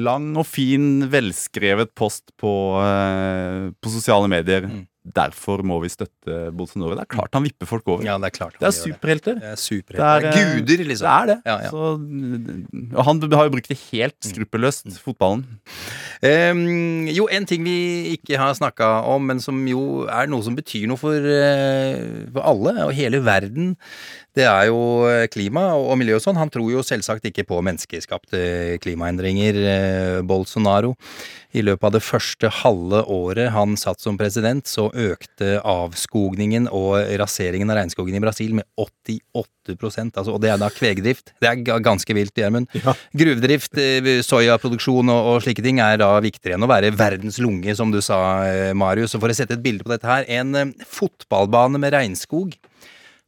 Lang 0.00 0.30
og 0.40 0.46
fin, 0.48 1.04
velskrevet 1.12 1.90
post 1.92 2.30
på, 2.40 2.50
eh, 2.80 3.66
på 3.76 3.92
sosiale 3.92 4.28
medier. 4.32 4.70
Derfor 5.14 5.62
må 5.66 5.76
vi 5.84 5.90
støtte 5.92 6.38
Bolsonaro. 6.56 6.96
Det 6.98 7.04
er 7.04 7.10
klart 7.12 7.36
han 7.36 7.44
vipper 7.46 7.68
folk 7.68 7.86
over. 7.86 8.02
Ja, 8.06 8.16
det 8.18 8.30
er 8.30 8.34
klart. 8.34 8.56
Det 8.58 8.66
er 8.66 8.74
superhelter. 8.74 9.38
Det 9.38 9.52
er 9.52 9.60
superhelter. 9.60 10.00
Det 10.00 10.08
er, 10.08 10.24
Det 10.24 10.32
eh, 10.32 10.48
er 10.48 10.64
guder, 10.66 10.82
liksom. 10.90 11.06
Det 11.06 11.12
er 11.12 11.30
det. 11.30 11.36
Ja, 11.46 11.56
ja. 11.62 11.70
Så, 11.70 12.96
og 12.96 13.06
han 13.06 13.22
har 13.36 13.46
jo 13.46 13.54
brukt 13.54 13.70
det 13.70 13.78
helt 13.92 14.18
skruppelløst, 14.26 14.88
fotballen. 15.04 15.44
Um, 16.24 17.06
jo, 17.12 17.28
en 17.30 17.46
ting 17.46 17.62
vi 17.66 17.76
ikke 18.16 18.40
har 18.40 18.56
snakka 18.58 18.88
om, 19.12 19.30
men 19.30 19.42
som 19.42 19.62
jo 19.70 20.06
er 20.10 20.26
noe 20.32 20.42
som 20.42 20.58
betyr 20.58 20.88
noe 20.90 21.00
for, 21.00 21.14
uh, 21.14 22.26
for 22.34 22.42
alle 22.42 22.74
og 22.88 22.94
hele 22.96 23.22
verden, 23.26 23.76
det 24.36 24.44
er 24.44 24.66
jo 24.68 24.80
eh, 25.08 25.26
klima 25.32 25.70
og 25.78 25.96
miljø 25.96 26.18
og 26.18 26.24
sånn. 26.24 26.36
Han 26.36 26.52
tror 26.52 26.68
jo 26.68 26.84
selvsagt 26.84 27.24
ikke 27.30 27.46
på 27.48 27.62
menneskeskapte 27.64 28.76
klimaendringer, 28.84 29.60
eh, 29.70 30.18
Bolsonaro. 30.28 30.92
I 31.56 31.62
løpet 31.64 31.88
av 31.88 31.94
det 31.94 32.02
første 32.04 32.50
halve 32.52 33.00
året 33.12 33.48
han 33.54 33.78
satt 33.80 34.02
som 34.02 34.18
president, 34.20 34.66
så 34.68 34.90
økte 34.92 35.56
avskogningen 35.64 36.68
og 36.68 36.98
raseringen 37.16 37.72
av 37.72 37.80
regnskogen 37.80 38.18
i 38.18 38.20
Brasil 38.20 38.52
med 38.58 38.66
88 38.76 40.12
altså, 40.20 40.34
Og 40.34 40.40
det 40.44 40.52
er 40.52 40.60
da 40.60 40.68
kvegdrift. 40.70 41.32
Det 41.40 41.48
er 41.48 41.80
ganske 41.80 42.16
vilt, 42.18 42.36
Gjermund. 42.36 42.68
Gruvedrift, 43.16 43.80
eh, 43.80 44.20
soyaproduksjon 44.26 45.08
og, 45.16 45.32
og 45.32 45.42
slike 45.46 45.64
ting 45.64 45.80
er 45.80 45.96
da 46.02 46.12
viktigere 46.20 46.60
enn 46.60 46.68
å 46.68 46.70
være 46.70 46.92
verdens 46.92 47.40
lunge, 47.40 47.72
som 47.78 47.94
du 47.94 48.02
sa, 48.04 48.20
eh, 48.44 48.76
Marius. 48.76 49.16
Og 49.16 49.24
for 49.24 49.32
å 49.32 49.38
sette 49.38 49.56
et 49.56 49.64
bilde 49.64 49.86
på 49.86 49.96
dette 49.96 50.12
her, 50.12 50.28
en 50.28 50.54
eh, 50.60 50.88
fotballbane 51.00 51.80
med 51.80 51.96
regnskog 51.96 52.58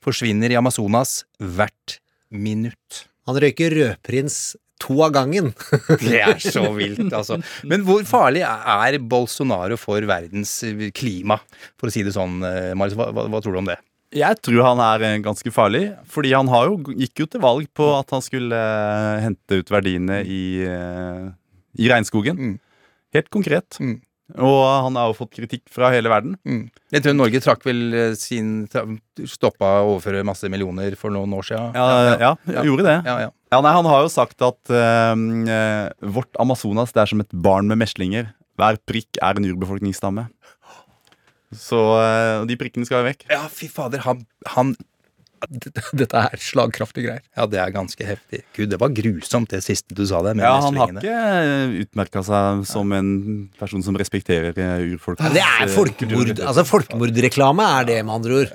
forsvinner 0.08 0.52
i 0.52 0.58
Amazonas 0.58 1.22
hvert 1.38 1.98
minutt. 2.32 3.04
Han 3.28 3.38
røyker 3.40 3.76
rødprins 3.76 4.56
to 4.82 4.96
av 5.04 5.12
gangen. 5.16 5.52
Det 6.06 6.20
er 6.22 6.38
så 6.42 6.64
vilt, 6.76 7.10
altså. 7.10 7.40
Men 7.68 7.84
hvor 7.86 8.04
farlig 8.08 8.44
er 8.46 8.98
Bolsonaro 9.02 9.78
for 9.80 10.04
verdens 10.08 10.60
klima, 10.96 11.40
for 11.78 11.90
å 11.90 11.94
si 11.94 12.04
det 12.06 12.14
sånn, 12.16 12.40
eh, 12.46 12.72
Marius? 12.78 12.96
Hva, 12.98 13.10
hva, 13.14 13.26
hva 13.32 13.42
tror 13.44 13.56
du 13.56 13.62
om 13.64 13.70
det? 13.70 13.78
Jeg 14.16 14.40
tror 14.40 14.62
han 14.64 14.80
er 14.80 15.04
eh, 15.04 15.18
ganske 15.24 15.50
farlig, 15.52 15.90
fordi 16.08 16.32
han 16.32 16.48
har 16.48 16.70
jo, 16.70 16.78
gikk 16.96 17.24
jo 17.24 17.28
til 17.28 17.42
valg 17.44 17.68
på 17.76 17.90
at 17.98 18.14
han 18.14 18.24
skulle 18.24 18.56
eh, 18.56 19.24
hente 19.26 19.60
ut 19.60 19.72
verdiene 19.72 20.22
i, 20.24 20.42
eh, 20.64 21.26
i 21.76 21.90
regnskogen. 21.92 22.38
Mm. 22.38 22.54
Helt 23.16 23.28
konkret. 23.34 23.76
Mm. 23.82 23.98
Og 24.36 24.58
han 24.84 24.96
har 25.00 25.08
jo 25.08 25.16
fått 25.16 25.32
kritikk 25.38 25.62
fra 25.72 25.88
hele 25.94 26.10
verden. 26.12 26.34
Jeg 26.92 27.04
tror 27.04 27.14
Norge 27.16 27.40
trakk 27.40 27.62
vel 27.64 27.80
eh, 27.96 28.16
sin 28.18 28.66
Stoppa 28.68 29.70
å 29.80 29.94
overføre 29.94 30.26
masse 30.26 30.50
millioner 30.52 30.92
for 31.00 31.14
noen 31.14 31.32
år 31.38 31.46
siden. 31.48 31.78
Ja, 31.78 32.34
ja, 32.44 32.64
gjorde 32.66 32.84
det. 32.84 32.98
Ja, 33.08 33.16
ja. 33.24 33.30
Ja, 33.48 33.62
nei, 33.64 33.72
Han 33.72 33.88
har 33.88 34.02
jo 34.04 34.10
sagt 34.12 34.44
at 34.44 34.68
eh, 34.68 35.88
vårt 36.04 36.36
Amazonas 36.42 36.92
det 36.92 37.06
er 37.06 37.12
som 37.14 37.24
et 37.24 37.32
barn 37.32 37.70
med 37.70 37.80
meslinger. 37.80 38.34
Hver 38.60 38.76
prikk 38.90 39.20
er 39.24 39.38
en 39.38 39.48
urbefolkningsstamme. 39.48 40.26
Så 41.56 41.80
eh, 42.02 42.44
de 42.48 42.58
prikkene 42.60 42.84
skal 42.88 43.00
jo 43.00 43.08
vekk. 43.08 43.24
Ja, 43.32 43.46
fy 43.48 43.70
fader, 43.72 44.04
han, 44.04 44.26
han 44.52 44.74
Dette 46.00 46.22
er 46.24 46.42
slagkraftige 46.42 47.08
greier. 47.08 47.22
Ja, 47.36 47.46
det 47.50 47.60
er 47.62 47.72
ganske 47.74 48.06
heftig. 48.06 48.42
Gud, 48.56 48.68
det 48.72 48.78
var 48.80 48.92
grusomt, 48.94 49.50
det 49.52 49.62
siste 49.64 49.96
du 49.96 50.04
sa 50.08 50.20
der. 50.26 50.38
Ja, 50.42 50.54
Han 50.64 50.78
har 50.80 50.92
ikke 50.94 51.84
utmerka 51.84 52.22
seg 52.26 52.64
som 52.68 52.92
en 52.96 53.10
person 53.58 53.84
som 53.84 53.98
respekterer 53.98 54.56
eh, 54.56 54.86
urfolk. 54.94 55.22
Det 55.34 55.44
er 55.44 55.72
folkemord. 55.72 56.34
Altså 56.38 56.66
Folkemordreklame 56.68 57.66
er 57.78 57.88
det, 57.88 57.98
med 58.04 58.18
andre 58.18 58.40
ord. 58.42 58.54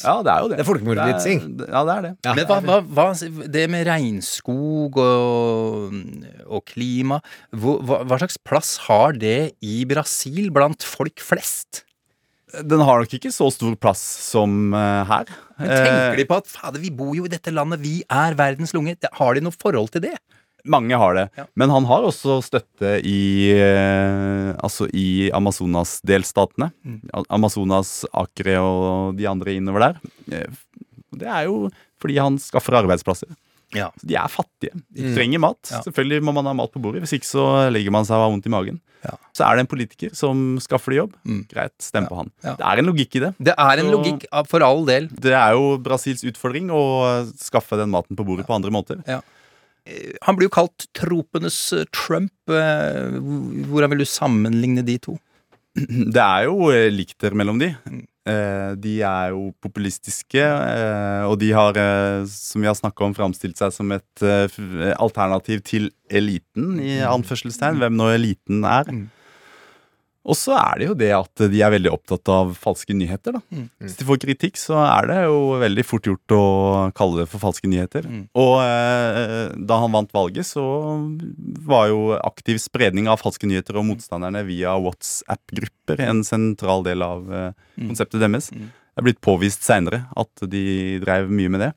Ja, 0.00 0.16
det 0.24 0.32
er 0.32 0.44
jo 0.44 0.50
det. 0.50 0.56
Det 0.56 0.64
er 0.64 0.68
folkemordvitsing. 0.68 1.42
Ja, 1.66 1.82
det 1.88 1.96
er 1.96 2.06
det. 2.06 2.12
Ja. 2.26 2.34
Men 2.38 2.48
hva, 2.48 2.60
hva, 2.64 2.78
hva, 2.96 3.06
det 3.56 3.66
med 3.72 3.86
regnskog 3.88 4.98
og, 5.02 5.98
og 6.46 6.64
klima, 6.68 7.20
hva, 7.52 8.02
hva 8.04 8.20
slags 8.22 8.40
plass 8.46 8.74
har 8.86 9.16
det 9.20 9.52
i 9.64 9.82
Brasil 9.88 10.50
blant 10.54 10.86
folk 10.86 11.22
flest? 11.24 11.84
Den 12.66 12.82
har 12.86 13.02
nok 13.02 13.14
ikke 13.16 13.32
så 13.34 13.48
stor 13.54 13.76
plass 13.80 14.00
som 14.30 14.74
uh, 14.74 15.04
her. 15.08 15.30
Men 15.60 15.70
tenker 15.70 16.20
de 16.20 16.26
på 16.28 16.38
at 16.40 16.50
fader, 16.50 16.82
vi 16.82 16.90
bor 16.94 17.14
jo 17.16 17.26
i 17.28 17.32
dette 17.32 17.52
landet, 17.54 17.82
vi 17.82 18.00
er 18.10 18.36
verdens 18.38 18.74
lunge. 18.76 18.96
Har 19.18 19.36
de 19.36 19.44
noe 19.44 19.54
forhold 19.54 19.92
til 19.94 20.04
det? 20.08 20.16
Mange 20.68 20.96
har 21.00 21.14
det. 21.16 21.26
Ja. 21.38 21.46
Men 21.56 21.72
han 21.72 21.86
har 21.88 22.04
også 22.04 22.40
støtte 22.44 22.98
i 23.06 23.48
eh, 23.54 24.50
Altså 24.60 24.88
i 24.92 25.30
Amazonas-delstatene. 25.32 26.70
Mm. 26.84 27.24
Amazonas, 27.32 28.02
Acre 28.12 28.58
og 28.60 29.16
de 29.16 29.28
andre 29.30 29.56
innover 29.56 29.86
der. 29.86 30.02
Eh, 30.32 30.58
Det 31.16 31.26
er 31.28 31.46
jo 31.48 31.70
fordi 32.00 32.18
han 32.20 32.38
skaffer 32.40 32.76
arbeidsplasser. 32.78 33.28
Ja. 33.76 33.90
Så 34.00 34.06
de 34.08 34.16
er 34.18 34.28
fattige. 34.32 34.76
De 34.96 35.14
trenger 35.14 35.42
mat. 35.42 35.60
Ja. 35.70 35.82
Selvfølgelig 35.84 36.24
må 36.26 36.32
man 36.34 36.48
ha 36.48 36.54
mat 36.56 36.72
på 36.72 36.80
bordet, 36.82 37.02
hvis 37.04 37.16
ikke 37.18 37.28
så 37.28 37.44
legger 37.72 37.92
man 37.94 38.06
seg 38.08 38.16
og 38.16 38.24
har 38.26 38.32
vondt 38.34 38.48
i 38.48 38.52
magen. 38.52 38.80
Ja. 39.04 39.14
Så 39.32 39.46
er 39.46 39.56
det 39.56 39.64
en 39.64 39.70
politiker 39.70 40.14
som 40.14 40.58
skaffer 40.60 40.92
de 40.92 40.98
jobb. 41.00 41.14
Mm. 41.24 41.42
Greit, 41.48 41.72
stem 41.80 42.06
på 42.10 42.16
han. 42.18 42.30
Det 42.42 42.58
er 42.60 42.78
en 42.82 42.86
logikk 42.90 43.16
i 43.16 43.22
det. 43.24 43.34
Det 43.40 43.54
er 43.56 43.78
en 43.80 43.86
Så- 43.86 43.94
logikk 43.96 44.26
for 44.50 44.62
all 44.66 44.84
del. 44.84 45.08
Det 45.08 45.32
er 45.32 45.52
jo 45.56 45.78
Brasils 45.78 46.22
utfordring 46.24 46.68
å 46.70 46.82
skaffe 47.40 47.76
den 47.80 47.90
maten 47.90 48.16
på 48.16 48.26
bordet 48.26 48.46
på 48.46 48.54
andre 48.58 48.70
måter. 48.70 49.00
Han 50.22 50.36
blir 50.36 50.46
jo 50.50 50.52
kalt 50.54 50.86
tropenes 50.94 51.72
eh, 51.72 51.84
Trump. 51.90 52.30
eh, 52.48 53.16
Hvordan 53.66 53.88
vil 53.90 53.98
du 54.04 54.04
sammenligne 54.04 54.84
de 54.84 54.98
to? 54.98 55.18
Det 55.74 56.20
er 56.20 56.44
jo 56.44 56.68
likter 56.92 57.30
mellom 57.34 57.58
de. 57.58 57.74
Eh, 58.28 58.72
de 58.76 58.98
er 59.00 59.30
jo 59.32 59.48
populistiske, 59.64 60.42
eh, 60.42 61.22
og 61.24 61.38
de 61.40 61.52
har, 61.56 61.72
eh, 61.72 62.26
som 62.28 62.60
vi 62.60 62.68
har 62.68 62.76
snakka 62.76 63.06
om, 63.06 63.14
framstilt 63.16 63.56
seg 63.56 63.72
som 63.72 63.90
et 63.92 64.24
alternativ 65.00 65.64
til 65.64 65.90
eliten, 66.10 66.78
i 66.80 67.00
anførselstegn. 67.00 67.80
Hvem 67.80 67.96
nå 67.96 68.10
eliten 68.12 68.64
er. 68.64 68.84
Og 70.28 70.36
så 70.36 70.52
er 70.52 70.78
det 70.82 70.86
jo 70.90 70.94
det 71.00 71.08
at 71.16 71.42
de 71.48 71.62
er 71.64 71.72
veldig 71.72 71.90
opptatt 71.94 72.28
av 72.28 72.50
falske 72.60 72.92
nyheter. 72.92 73.32
da. 73.38 73.40
Hvis 73.80 73.96
de 73.96 74.04
får 74.04 74.18
kritikk, 74.20 74.58
så 74.60 74.76
er 74.84 75.06
det 75.08 75.16
jo 75.24 75.38
veldig 75.62 75.84
fort 75.88 76.04
gjort 76.10 76.34
å 76.36 76.42
kalle 76.94 77.22
det 77.22 77.28
for 77.32 77.40
falske 77.40 77.70
nyheter. 77.72 78.04
Og 78.36 78.60
eh, 78.60 79.54
da 79.56 79.78
han 79.80 79.94
vant 79.96 80.12
valget, 80.12 80.44
så 80.50 80.60
var 81.64 81.88
jo 81.88 82.12
aktiv 82.20 82.60
spredning 82.60 83.08
av 83.08 83.22
falske 83.24 83.48
nyheter 83.48 83.80
og 83.80 83.88
motstanderne 83.88 84.44
via 84.44 84.76
WhatsApp-grupper 84.76 86.04
en 86.04 86.20
sentral 86.26 86.84
del 86.84 87.02
av 87.02 87.24
eh, 87.32 87.50
konseptet 87.88 88.20
deres. 88.20 88.50
Det 88.52 89.00
er 89.00 89.06
blitt 89.06 89.20
påvist 89.24 89.64
seinere 89.64 90.02
at 90.18 90.44
de 90.52 90.98
drev 91.00 91.30
mye 91.32 91.48
med 91.48 91.60
det. 91.64 91.72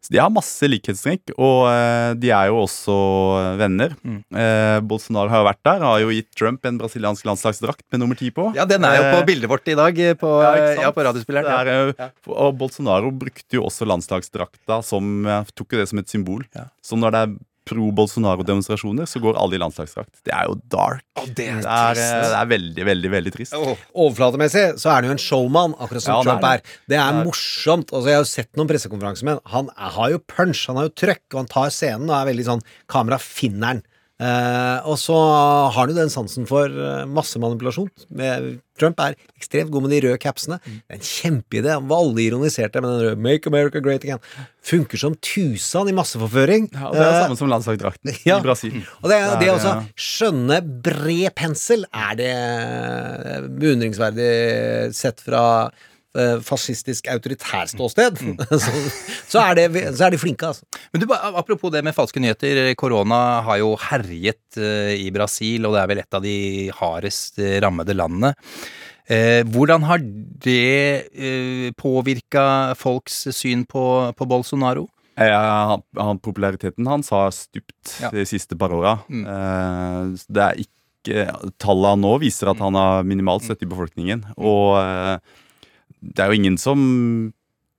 Så 0.00 0.14
de 0.14 0.20
har 0.22 0.30
masse 0.32 0.64
likhetstrekk, 0.64 1.34
og 1.36 1.66
eh, 1.68 2.12
de 2.16 2.30
er 2.32 2.48
jo 2.48 2.62
også 2.62 2.94
venner. 3.60 3.92
Eh, 4.00 4.78
Bolsonaro 4.88 5.28
har 5.28 5.42
jo 5.42 5.48
vært 5.50 5.60
der, 5.68 5.84
har 5.84 5.98
jo 6.00 6.14
gitt 6.14 6.30
Trump 6.38 6.64
en 6.64 6.78
brasiliansk 6.80 7.26
landslagsdrakt 7.28 7.84
med 7.92 8.00
nummer 8.00 8.16
ti 8.16 8.30
på. 8.32 8.48
Ja, 8.56 8.64
den 8.68 8.86
er 8.88 8.96
jo 8.96 9.04
på 9.10 9.20
Eh, 9.20 9.26
bildet 9.28 9.50
vårt 9.52 9.68
i 9.68 9.76
dag, 9.76 10.00
på, 10.16 10.30
ja, 10.40 10.54
ja, 10.80 10.90
på 10.96 11.04
radiospilleren. 11.04 11.52
Er, 11.52 11.92
ja. 11.98 12.08
Og 12.32 12.56
Bolsonaro 12.56 13.12
brukte 13.12 13.58
jo 13.58 13.66
også 13.68 13.84
landslagsdrakta 13.88 14.80
som 14.86 15.28
Tok 15.54 15.74
jo 15.74 15.82
det 15.82 15.88
som 15.90 16.00
et 16.00 16.08
symbol. 16.08 16.46
Så 16.84 16.96
når 16.96 17.12
det 17.12 17.20
er 17.20 17.34
pro-Bolsonaro-demonstrasjoner, 17.70 19.06
så 19.08 19.20
går 19.22 19.38
alle 19.40 19.56
i 19.56 19.60
landslagsdrakt. 19.62 20.20
Det 20.26 20.34
er 20.34 20.48
jo 20.50 20.56
dark. 20.72 21.04
det 21.36 21.46
er 21.48 21.60
det, 21.62 21.70
er, 21.70 22.00
eh, 22.00 22.28
det 22.30 22.38
er 22.40 22.50
veldig, 22.50 22.84
veldig 22.90 23.10
veldig 23.14 23.32
trist. 23.34 23.54
Overflatemessig 23.94 24.64
så 24.80 24.90
er 24.90 25.00
han 25.00 25.08
jo 25.10 25.14
en 25.16 25.22
showman, 25.22 25.74
akkurat 25.78 26.02
som 26.04 26.14
Ja, 26.16 26.22
Trump 26.26 26.44
er. 26.44 26.58
det. 26.58 26.78
Det 26.88 26.98
er 26.98 27.12
er- 27.12 27.24
morsomt. 27.24 27.92
Altså, 27.92 28.06
jeg 28.06 28.14
har 28.18 28.24
jo 28.24 28.30
sett 28.34 28.56
noen 28.56 28.68
pressekonferanser 28.68 29.24
med 29.24 29.40
han. 29.46 29.68
Han 29.76 29.90
har 29.96 30.10
jo 30.10 30.18
punch, 30.18 30.66
han 30.66 30.76
har 30.76 30.88
jo 30.88 30.94
trøkk, 31.06 31.22
og 31.32 31.38
han 31.42 31.46
tar 31.46 31.70
scenen 31.70 32.10
og 32.10 32.16
er 32.20 32.32
veldig 32.32 32.44
sånn 32.46 32.62
Kamera 32.88 33.18
finner 33.20 33.66
han. 33.66 33.82
Eh, 34.20 34.78
og 34.84 34.98
så 35.00 35.16
har 35.16 35.78
han 35.78 35.92
jo 35.92 35.96
den 35.96 36.12
sansen 36.12 36.44
for 36.48 36.68
eh, 36.68 37.06
massemanipulasjon. 37.08 37.88
Trump 38.80 39.00
er 39.00 39.16
ekstremt 39.36 39.72
god 39.72 39.84
med 39.84 39.94
de 39.94 40.00
røde 40.04 40.20
capsene. 40.20 40.58
Det 40.64 40.80
er 40.92 40.98
en 40.98 41.06
kjempeidé. 41.06 41.72
Han 41.72 41.88
var 41.88 42.04
alle 42.04 42.24
ironiserte 42.26 42.82
med 42.84 42.92
den 42.92 43.02
røde 43.06 43.20
'Make 43.20 43.48
America 43.48 43.80
Great 43.80 44.04
Again'. 44.04 44.20
Funker 44.64 45.00
som 45.00 45.16
tusen 45.24 45.88
i 45.88 45.96
masseforføring. 45.96 46.68
Ja, 46.72 46.88
og 46.88 46.94
det 46.94 47.00
er 47.00 47.08
det 47.08 47.16
Eh, 47.16 47.22
samme 47.24 47.36
som 47.40 47.52
landslagsdrakten 47.52 48.12
ja. 48.28 48.38
i 48.38 48.44
Brasil. 48.44 48.80
Og 49.00 49.08
det, 49.08 49.20
det 49.40 49.48
er, 49.48 49.54
også 49.54 49.76
eh, 49.76 49.88
skjønne 49.96 50.60
bred 50.84 51.32
pensel 51.36 51.86
er 51.88 52.16
det 52.20 52.34
beundringsverdig 53.60 54.92
sett 54.96 55.24
fra 55.24 55.70
eh, 56.18 57.66
ståsted, 57.70 58.20
mm. 58.20 58.36
så, 58.64 58.74
så, 59.28 59.42
er 59.44 59.58
det, 59.58 59.66
så 59.96 60.06
er 60.06 60.14
de 60.14 60.20
flinke, 60.20 60.50
altså. 60.50 60.66
Men 60.92 61.04
du, 61.04 61.08
Apropos 61.14 61.72
det 61.72 61.84
med 61.86 61.94
falske 61.96 62.20
nyheter. 62.22 62.74
Korona 62.80 63.40
har 63.46 63.60
jo 63.62 63.74
herjet 63.88 64.58
eh, 64.58 64.94
i 64.98 65.10
Brasil, 65.14 65.66
og 65.66 65.76
det 65.76 65.82
er 65.82 65.90
vel 65.92 66.02
et 66.04 66.18
av 66.18 66.24
de 66.24 66.36
hardest 66.80 67.38
eh, 67.42 67.58
rammede 67.62 67.96
landene. 67.96 68.34
Eh, 69.10 69.42
hvordan 69.50 69.82
har 69.88 70.02
det 70.44 71.10
eh, 71.10 71.70
påvirka 71.74 72.74
folks 72.78 73.24
syn 73.34 73.64
på, 73.66 73.84
på 74.14 74.28
Bolsonaro? 74.30 74.86
Ja, 75.20 75.40
han, 75.74 75.82
han, 75.98 76.20
populariteten 76.22 76.86
hans 76.86 77.10
har 77.10 77.32
stupt 77.34 77.96
Ja. 78.00 78.10
de 78.14 78.24
siste 78.28 78.56
par 78.56 78.72
åra. 78.72 79.00
Mm. 79.10 79.24
Eh, 79.26 80.20
det 80.28 80.44
er 80.46 80.62
ikke 80.62 80.76
Tallene 81.56 81.96
nå 82.02 82.18
viser 82.20 82.50
at 82.52 82.58
han 82.60 82.76
har 82.76 83.06
minimalt 83.08 83.46
støtte 83.46 83.64
i 83.64 83.70
befolkningen. 83.70 84.20
Og 84.36 84.76
eh, 84.78 85.16
det 86.00 86.24
er 86.24 86.32
jo 86.32 86.40
ingen 86.40 86.58
som 86.60 87.32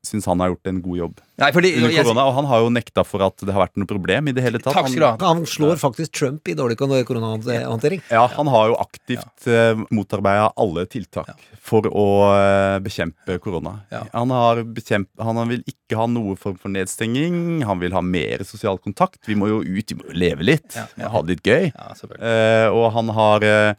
syns 0.06 0.26
han 0.26 0.42
har 0.42 0.52
gjort 0.52 0.70
en 0.72 0.80
god 0.82 0.98
jobb 0.98 1.20
Nei, 1.42 1.50
fordi, 1.54 1.72
under 1.78 1.92
jeg- 1.94 2.06
korona. 2.06 2.24
Og 2.30 2.34
han 2.36 2.46
har 2.46 2.60
jo 2.62 2.70
nekta 2.70 3.04
for 3.06 3.22
at 3.26 3.38
det 3.38 3.54
har 3.54 3.68
vært 3.68 3.78
noe 3.78 3.90
problem 3.90 4.28
i 4.28 4.32
det 4.32 4.44
hele 4.44 4.60
tatt. 4.60 4.74
Takk 4.74 4.90
skal 4.90 5.00
du 5.00 5.06
ha. 5.06 5.18
Han 5.34 5.46
slår 5.46 5.78
faktisk 5.82 6.12
Trump 6.12 6.48
i 6.48 6.54
dårlig 6.54 6.78
koronahåndtering. 6.78 8.02
Ja, 8.10 8.28
han 8.28 8.48
har 8.48 8.70
jo 8.70 8.76
aktivt 8.82 9.46
ja. 9.46 9.74
motarbeida 9.90 10.52
alle 10.56 10.86
tiltak 10.86 11.34
for 11.58 11.82
å 11.90 12.08
eh, 12.34 12.80
bekjempe 12.80 13.40
korona. 13.42 13.80
Han, 14.14 14.30
har 14.30 14.64
bekjemp 14.64 15.10
han 15.20 15.42
vil 15.50 15.64
ikke 15.66 15.98
ha 15.98 16.06
noe 16.06 16.36
form 16.36 16.58
for 16.62 16.70
nedstenging. 16.70 17.64
Han 17.66 17.80
vil 17.80 17.94
ha 17.94 18.02
mer 18.02 18.44
sosial 18.44 18.78
kontakt. 18.78 19.22
Vi 19.26 19.36
må 19.36 19.50
jo 19.50 19.62
ut, 19.62 19.92
vi 19.92 19.98
må 19.98 20.10
jo 20.10 20.18
leve 20.18 20.46
litt. 20.46 20.78
Ha 20.78 21.22
det 21.22 21.38
litt 21.38 21.46
gøy. 21.46 21.72
Eh, 21.74 22.68
og 22.70 22.92
han 22.94 23.10
har 23.18 23.44
eh, 23.44 23.74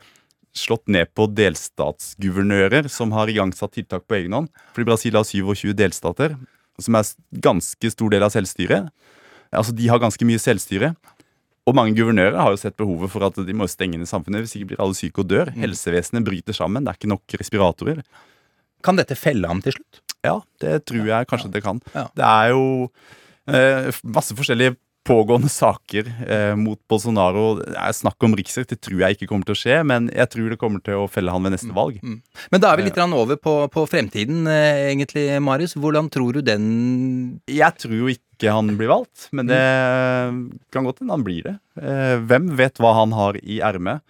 slått 0.57 0.85
ned 0.93 1.09
på 1.17 1.27
delstatsguvernører 1.33 2.89
som 2.93 3.13
har 3.17 3.31
igangsatt 3.33 3.75
tiltak 3.77 4.05
på 4.09 4.19
egen 4.21 4.37
hånd. 4.37 4.51
Fordi 4.75 4.89
Brasil 4.89 5.17
har 5.17 5.25
27 5.29 5.73
delstater, 5.79 6.37
som 6.81 6.99
er 6.99 7.09
ganske 7.45 7.93
stor 7.93 8.13
del 8.13 8.27
av 8.27 8.33
selvstyret. 8.35 8.91
Altså, 9.53 9.75
De 9.77 9.89
har 9.89 10.01
ganske 10.03 10.27
mye 10.29 10.41
selvstyre. 10.41 10.95
Og 11.69 11.77
mange 11.79 11.95
guvernører 11.95 12.35
har 12.41 12.51
jo 12.51 12.59
sett 12.59 12.77
behovet 12.81 13.13
for 13.13 13.23
at 13.23 13.37
de 13.39 13.55
må 13.55 13.69
stenge 13.71 14.01
ned 14.01 14.11
samfunnet. 14.11 14.43
Hvis 14.43 14.57
ikke 14.59 14.73
blir 14.73 14.83
alle 14.83 14.99
syke 14.99 15.23
og 15.23 15.29
dør. 15.31 15.53
Helsevesenet 15.55 16.27
bryter 16.27 16.57
sammen. 16.57 16.83
Det 16.83 16.91
er 16.91 16.99
ikke 16.99 17.13
nok 17.13 17.37
respiratorer. 17.39 18.01
Kan 18.83 18.99
dette 18.99 19.15
felle 19.15 19.47
ham 19.47 19.61
til 19.63 19.77
slutt? 19.77 20.01
Ja, 20.27 20.41
det 20.63 20.81
tror 20.91 21.07
jeg 21.07 21.29
kanskje 21.31 21.53
det 21.55 21.63
kan. 21.63 21.79
Det 22.19 22.27
er 22.27 22.51
jo 22.51 22.65
eh, 23.47 23.93
masse 24.03 24.35
forskjellige 24.39 24.75
pågående 25.07 25.51
saker 25.51 26.09
eh, 26.29 26.55
mot 26.59 26.79
Bolsonaro. 26.91 27.57
Er 27.75 27.95
snakk 27.97 28.23
om 28.23 28.37
riksrett. 28.39 28.71
Det 28.71 28.81
tror 28.85 29.03
jeg 29.03 29.17
ikke 29.17 29.29
kommer 29.31 29.49
til 29.49 29.57
å 29.57 29.61
skje, 29.63 29.79
men 29.89 30.09
jeg 30.15 30.31
tror 30.33 30.53
det 30.53 30.59
kommer 30.61 30.83
til 30.85 31.03
å 31.03 31.09
felle 31.11 31.35
han 31.35 31.43
ved 31.47 31.57
neste 31.57 31.75
valg. 31.75 31.99
Men 32.03 32.63
da 32.63 32.71
er 32.71 32.81
vi 32.81 32.87
litt 32.87 32.99
grann 32.99 33.17
over 33.17 33.41
på, 33.41 33.57
på 33.73 33.87
fremtiden, 33.91 34.47
eh, 34.51 34.89
egentlig, 34.93 35.27
Marius. 35.43 35.75
Hvordan 35.79 36.11
tror 36.13 36.39
du 36.39 36.45
den 36.47 36.67
Jeg 37.51 37.79
tror 37.83 37.99
jo 37.99 38.13
ikke 38.15 38.55
han 38.55 38.73
blir 38.79 38.91
valgt, 38.91 39.29
men 39.31 39.47
det 39.51 39.63
kan 40.75 40.87
godt 40.87 41.03
hende 41.03 41.15
han 41.15 41.27
blir 41.27 41.47
det. 41.47 41.59
Eh, 41.79 42.17
Hvem 42.23 42.53
vet 42.59 42.83
hva 42.83 42.97
han 43.03 43.15
har 43.17 43.39
i 43.43 43.63
ermet? 43.63 44.03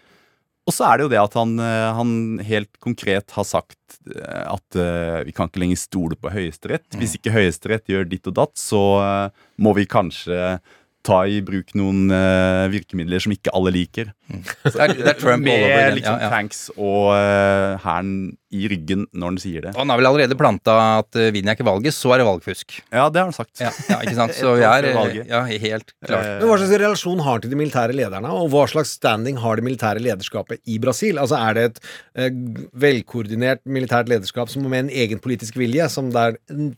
Og 0.62 0.74
så 0.74 0.86
er 0.86 0.98
det 0.98 1.06
jo 1.06 1.10
det 1.10 1.18
at 1.18 1.34
han, 1.34 1.56
eh, 1.58 1.88
han 1.96 2.12
helt 2.46 2.70
konkret 2.82 3.34
har 3.34 3.46
sagt 3.46 3.96
eh, 4.06 4.44
at 4.46 4.78
uh, 4.78 5.22
vi 5.26 5.34
kan 5.34 5.50
ikke 5.50 5.62
lenger 5.62 5.80
stole 5.80 6.18
på 6.18 6.30
Høyesterett. 6.30 6.86
Hvis 7.00 7.16
ikke 7.18 7.34
Høyesterett 7.34 7.90
gjør 7.90 8.06
ditt 8.06 8.28
og 8.30 8.36
datt, 8.38 8.54
så 8.60 8.82
uh, 9.02 9.42
må 9.58 9.74
vi 9.78 9.88
kanskje 9.90 10.60
ta 11.06 11.22
i 11.26 11.40
bruk 11.44 11.72
noen 11.78 12.06
uh, 12.12 12.68
virkemidler 12.72 13.22
som 13.22 13.34
ikke 13.34 13.52
alle 13.56 13.72
liker. 13.74 14.12
Det 14.32 14.72
er- 14.72 14.94
det 14.96 15.08
er 15.10 15.18
Trump 15.18 15.46
all 15.46 15.52
over 15.52 15.68
Med 15.68 15.76
again, 15.76 15.96
liksom 15.98 16.14
ja, 16.14 16.22
ja. 16.24 16.30
tanks 16.32 16.60
og 16.76 17.10
uh, 17.12 18.32
i 18.52 18.68
ryggen 18.68 19.06
når 19.16 19.32
han 19.32 19.38
sier 19.40 19.64
det. 19.66 19.72
Han 19.76 19.90
har 19.92 20.00
vel 20.00 20.08
allerede 20.10 20.36
planta 20.38 20.74
at 21.00 21.18
uh, 21.18 21.28
vinner 21.34 21.52
jeg 21.52 21.58
ikke 21.60 21.68
valget, 21.68 21.96
så 21.96 22.12
er 22.14 22.22
det 22.22 22.26
valgfusk. 22.28 22.76
Ja, 22.92 23.08
det 23.12 23.20
har 23.22 23.28
han 23.28 23.36
sagt. 23.36 23.54
Ja, 23.62 23.72
ja 23.90 23.98
ikke 24.04 24.16
sant? 24.18 24.36
Så 24.42 24.54
vi 24.58 24.64
er 24.68 24.88
eh, 24.90 25.18
ja, 25.28 25.42
helt 25.66 25.92
klart. 26.04 26.28
Men 26.40 26.48
Hva 26.50 26.58
slags 26.60 26.76
relasjon 26.84 27.24
har 27.24 27.36
han 27.38 27.44
til 27.44 27.52
de 27.52 27.60
militære 27.60 27.96
lederne, 27.96 28.32
og 28.32 28.48
hva 28.52 28.64
slags 28.70 28.94
standing 28.98 29.40
har 29.42 29.58
det 29.58 29.66
militære 29.66 30.02
lederskapet 30.04 30.62
i 30.68 30.78
Brasil? 30.82 31.20
Altså 31.22 31.38
Er 31.40 31.58
det 31.58 31.66
et 31.70 31.82
eh, 32.14 32.40
velkoordinert 32.86 33.62
militært 33.64 34.10
lederskap 34.12 34.52
som 34.52 34.64
med 34.68 34.86
en 34.86 34.94
egen 35.04 35.22
politisk 35.22 35.58
vilje, 35.60 35.88
som 35.92 36.12
det 36.12 36.26
er 36.28 36.40
en 36.54 36.72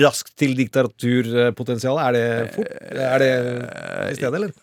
raskt 0.00 0.32
til 0.40 0.54
diktaturpotensial? 0.56 1.98
Er 2.08 2.16
det 2.16 2.26
fort? 2.54 2.70
Er 2.92 3.18
det 3.22 3.32
i 4.12 4.14
stedet, 4.18 4.34
eller? 4.40 4.54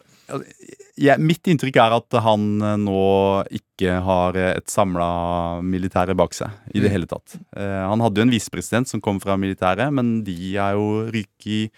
Ja, 0.97 1.17
mitt 1.19 1.45
inntrykk 1.49 1.75
er 1.81 1.95
at 1.97 2.15
han 2.23 2.43
eh, 2.63 2.77
nå 2.79 3.01
ikke 3.53 3.97
har 4.05 4.37
eh, 4.39 4.53
et 4.59 4.69
samla 4.71 5.59
militære 5.65 6.15
bak 6.17 6.33
seg 6.37 6.53
i 6.73 6.79
det 6.79 6.89
Mm. 6.89 6.93
hele 6.95 7.09
tatt. 7.09 7.35
Eh, 7.57 7.81
han 7.89 7.99
hadde 8.01 8.21
jo 8.21 8.27
en 8.27 8.33
visepresident 8.33 8.87
som 8.89 9.01
kom 9.01 9.19
fra 9.21 9.35
militæret, 9.37 9.91
men 9.93 10.23
de 10.23 10.55
er 10.55 10.77
jo 10.77 11.09
ryket 11.11 11.73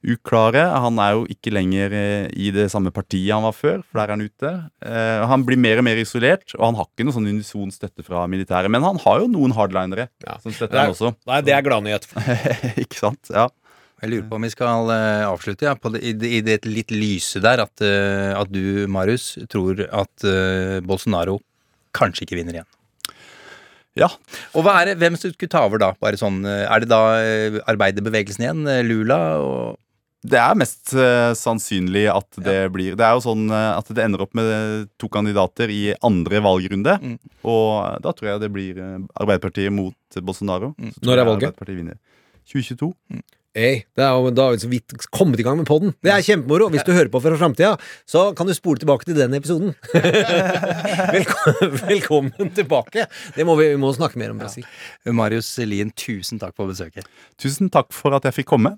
uklare. 0.00 0.62
Han 0.80 0.98
er 1.02 1.14
jo 1.16 1.24
ikke 1.30 1.52
lenger 1.52 1.92
eh, 1.96 2.26
i 2.32 2.50
det 2.54 2.68
samme 2.72 2.92
partiet 2.94 3.34
han 3.34 3.44
var 3.44 3.54
før, 3.56 3.82
for 3.84 4.00
der 4.00 4.08
er 4.08 4.16
han 4.16 4.24
ute. 4.24 4.52
Eh, 4.80 5.22
han 5.28 5.44
blir 5.46 5.60
mer 5.60 5.80
og 5.80 5.86
mer 5.86 6.00
isolert, 6.00 6.54
og 6.56 6.64
han 6.70 6.78
har 6.78 6.88
ikke 6.88 7.06
noe 7.06 7.16
sånn 7.16 7.28
unison 7.28 7.72
støtte 7.74 8.04
fra 8.06 8.24
militæret. 8.30 8.72
Men 8.72 8.86
han 8.86 9.00
har 9.04 9.20
jo 9.22 9.30
noen 9.32 9.54
hardlinere 9.56 10.08
som 10.40 10.52
støtter 10.54 10.72
Det 10.72 10.80
er- 10.80 10.86
han 10.88 10.96
også. 10.96 11.12
Nei, 11.28 11.40
det 11.44 11.56
er 11.56 11.66
gladnyhet. 11.66 12.08
ikke 12.84 13.00
sant? 13.00 13.32
Ja. 13.34 13.48
Jeg 14.00 14.14
lurer 14.14 14.28
på 14.30 14.36
om 14.38 14.44
vi 14.48 14.52
skal 14.54 14.90
eh, 14.94 15.26
avslutte 15.28 15.68
ja, 15.68 15.76
på 15.76 15.92
det, 15.92 16.00
i, 16.00 16.14
det, 16.16 16.32
i 16.32 16.40
det 16.40 16.58
litt 16.64 16.92
lyse 16.94 17.42
der, 17.44 17.60
at, 17.66 17.82
at 17.84 18.48
du, 18.48 18.86
Marius, 18.88 19.34
tror 19.52 19.82
at 19.84 20.24
uh, 20.24 20.80
Bolsonaro 20.80 21.36
kanskje 21.92 22.24
ikke 22.24 22.38
vinner 22.38 22.56
igjen. 22.56 22.70
Ja. 23.98 24.08
Og 24.56 24.64
hva 24.64 24.78
er 24.80 24.88
det, 24.88 24.96
hvem 25.02 25.18
som 25.20 25.34
skulle 25.34 25.52
ta 25.52 25.66
over 25.66 25.82
da? 25.82 25.90
Bare 26.00 26.16
sånn, 26.16 26.40
er 26.46 26.80
det 26.80 26.88
da 26.88 27.00
arbeiderbevegelsen 27.68 28.46
igjen? 28.46 28.62
Lula? 28.86 29.18
Og 29.42 29.76
Det 30.20 30.36
er 30.36 30.56
mest 30.58 30.92
uh, 30.92 31.32
sannsynlig 31.38 32.04
at 32.12 32.40
det 32.44 32.58
blir 32.74 32.96
Det 32.98 33.06
er 33.06 33.16
jo 33.16 33.22
sånn 33.24 33.46
eh, 33.48 33.70
at 33.72 33.88
det 33.88 34.04
ender 34.04 34.26
opp 34.26 34.34
med 34.36 34.90
to 35.00 35.08
kandidater 35.12 35.72
i 35.72 35.94
andre 36.04 36.42
valgrunde. 36.44 36.96
Mm. 37.00 37.16
Og 37.48 38.04
da 38.04 38.12
tror 38.12 38.34
jeg 38.34 38.42
det 38.42 38.50
blir 38.52 38.80
eh, 38.84 38.98
Arbeiderpartiet 39.16 39.72
mot 39.72 40.20
Bolsonaro. 40.20 40.74
Mm. 40.76 40.92
Når 41.00 41.14
er 41.14 41.24
valget? 41.24 41.54
Arbeiderpartiet 41.54 41.80
vinner. 41.80 42.00
2022. 42.50 42.90
Hey, 43.56 43.80
det 43.98 44.04
er 44.04 44.12
jo 44.14 44.28
da 44.30 44.44
har 44.46 44.54
vi 44.54 44.60
så 44.62 44.68
vidt 44.70 44.94
kommet 45.10 45.40
i 45.42 45.46
gang 45.46 45.56
med 45.58 45.66
podden. 45.66 45.94
Det 46.04 46.12
er 46.12 46.22
kjempemoro. 46.22 46.68
Hvis 46.70 46.84
du 46.86 46.92
hører 46.94 47.10
på 47.10 47.22
fra 47.24 47.32
framtida, 47.40 47.72
så 48.06 48.28
kan 48.36 48.46
du 48.46 48.54
spole 48.54 48.78
tilbake 48.78 49.08
til 49.08 49.16
den 49.18 49.34
episoden. 49.34 49.72
velkommen, 51.16 51.74
velkommen 51.80 52.54
tilbake. 52.54 53.08
Det 53.34 53.48
må 53.48 53.56
vi, 53.58 53.72
vi 53.72 53.80
må 53.80 53.90
snakke 53.96 54.20
mer 54.20 54.36
om 54.36 54.44
Brasil. 54.44 54.68
Marius 55.08 55.50
Lien, 55.64 55.90
tusen 55.96 56.38
takk 56.42 56.54
for 56.54 56.70
besøket. 56.70 57.08
Tusen 57.40 57.72
takk 57.72 57.90
for 57.96 58.20
at 58.20 58.28
jeg 58.28 58.42
fikk 58.42 58.52
komme. 58.52 58.76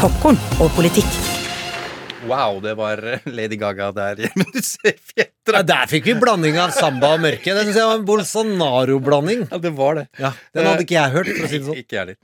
Popkorn 0.00 0.38
og 0.64 0.70
politikk. 0.72 1.08
Wow, 2.28 2.58
det 2.64 2.72
var 2.76 3.00
Lady 3.28 3.56
Gaga 3.60 3.90
der. 3.96 4.22
Men 4.38 4.48
du 4.52 4.60
ser 4.64 4.94
fjetter 4.96 5.56
Ja, 5.56 5.60
der 5.66 5.88
fikk 5.90 6.06
vi 6.08 6.14
blanding 6.20 6.56
av 6.60 6.72
samba 6.76 7.14
og 7.16 7.22
mørke. 7.24 7.52
Det 7.56 7.64
synes 7.66 7.76
jeg 7.76 7.88
var 7.88 7.98
en 7.98 8.06
Bolsonaro-blanding. 8.08 9.46
Ja, 9.50 9.60
det 9.60 9.72
var 9.76 9.98
det. 10.00 10.06
Ja, 10.20 10.32
den 10.56 10.68
hadde 10.68 10.84
ikke 10.86 10.96
jeg 10.96 11.14
hørt, 11.16 11.30
for 11.32 11.48
å 11.48 11.50
si 11.50 11.60
det 11.60 11.68
sånn. 11.68 11.80
Ikke 11.82 11.96
jeg 11.96 12.02
heller. 12.02 12.18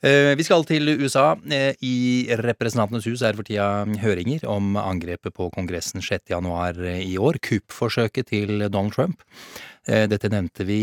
Eh, 0.00 0.32
vi 0.40 0.46
skal 0.48 0.64
til 0.68 0.92
USA. 1.00 1.26
Eh, 1.52 1.72
I 1.84 1.96
Representantenes 2.40 3.08
hus 3.10 3.24
er 3.26 3.36
for 3.36 3.48
tida 3.48 3.70
høringer 4.04 4.44
om 4.48 4.76
angrepet 4.80 5.36
på 5.36 5.48
Kongressen 5.56 6.04
6. 6.04 6.28
januar 6.32 6.78
eh, 6.84 7.02
i 7.04 7.18
år. 7.20 7.40
Kuppforsøket 7.44 8.32
til 8.32 8.68
Donald 8.68 8.96
Trump. 8.96 9.24
Eh, 9.88 10.04
Dette 10.10 10.28
nevnte 10.28 10.66
vi 10.68 10.80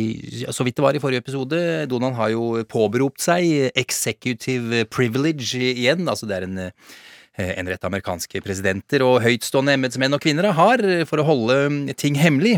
så 0.50 0.66
vidt 0.66 0.80
det 0.80 0.86
var 0.86 0.98
i 0.98 1.02
forrige 1.02 1.22
episode. 1.22 1.60
Donald 1.90 2.18
har 2.18 2.32
jo 2.34 2.64
påberopt 2.70 3.22
seg 3.22 3.70
executive 3.78 4.86
privilege 4.94 5.60
igjen. 5.74 6.08
Altså 6.10 6.30
det 6.30 6.40
er 6.40 6.48
en 6.48 6.64
eh, 6.68 6.72
en 7.38 7.68
rett 7.70 7.84
amerikanske 7.86 8.40
presidenter 8.42 9.04
og 9.06 9.20
høytstående 9.22 9.76
embetsmenn 9.78 10.16
og 10.18 10.24
kvinner 10.24 10.48
har 10.58 10.82
for 11.06 11.22
å 11.22 11.28
holde 11.28 11.94
ting 11.94 12.18
hemmelig. 12.18 12.56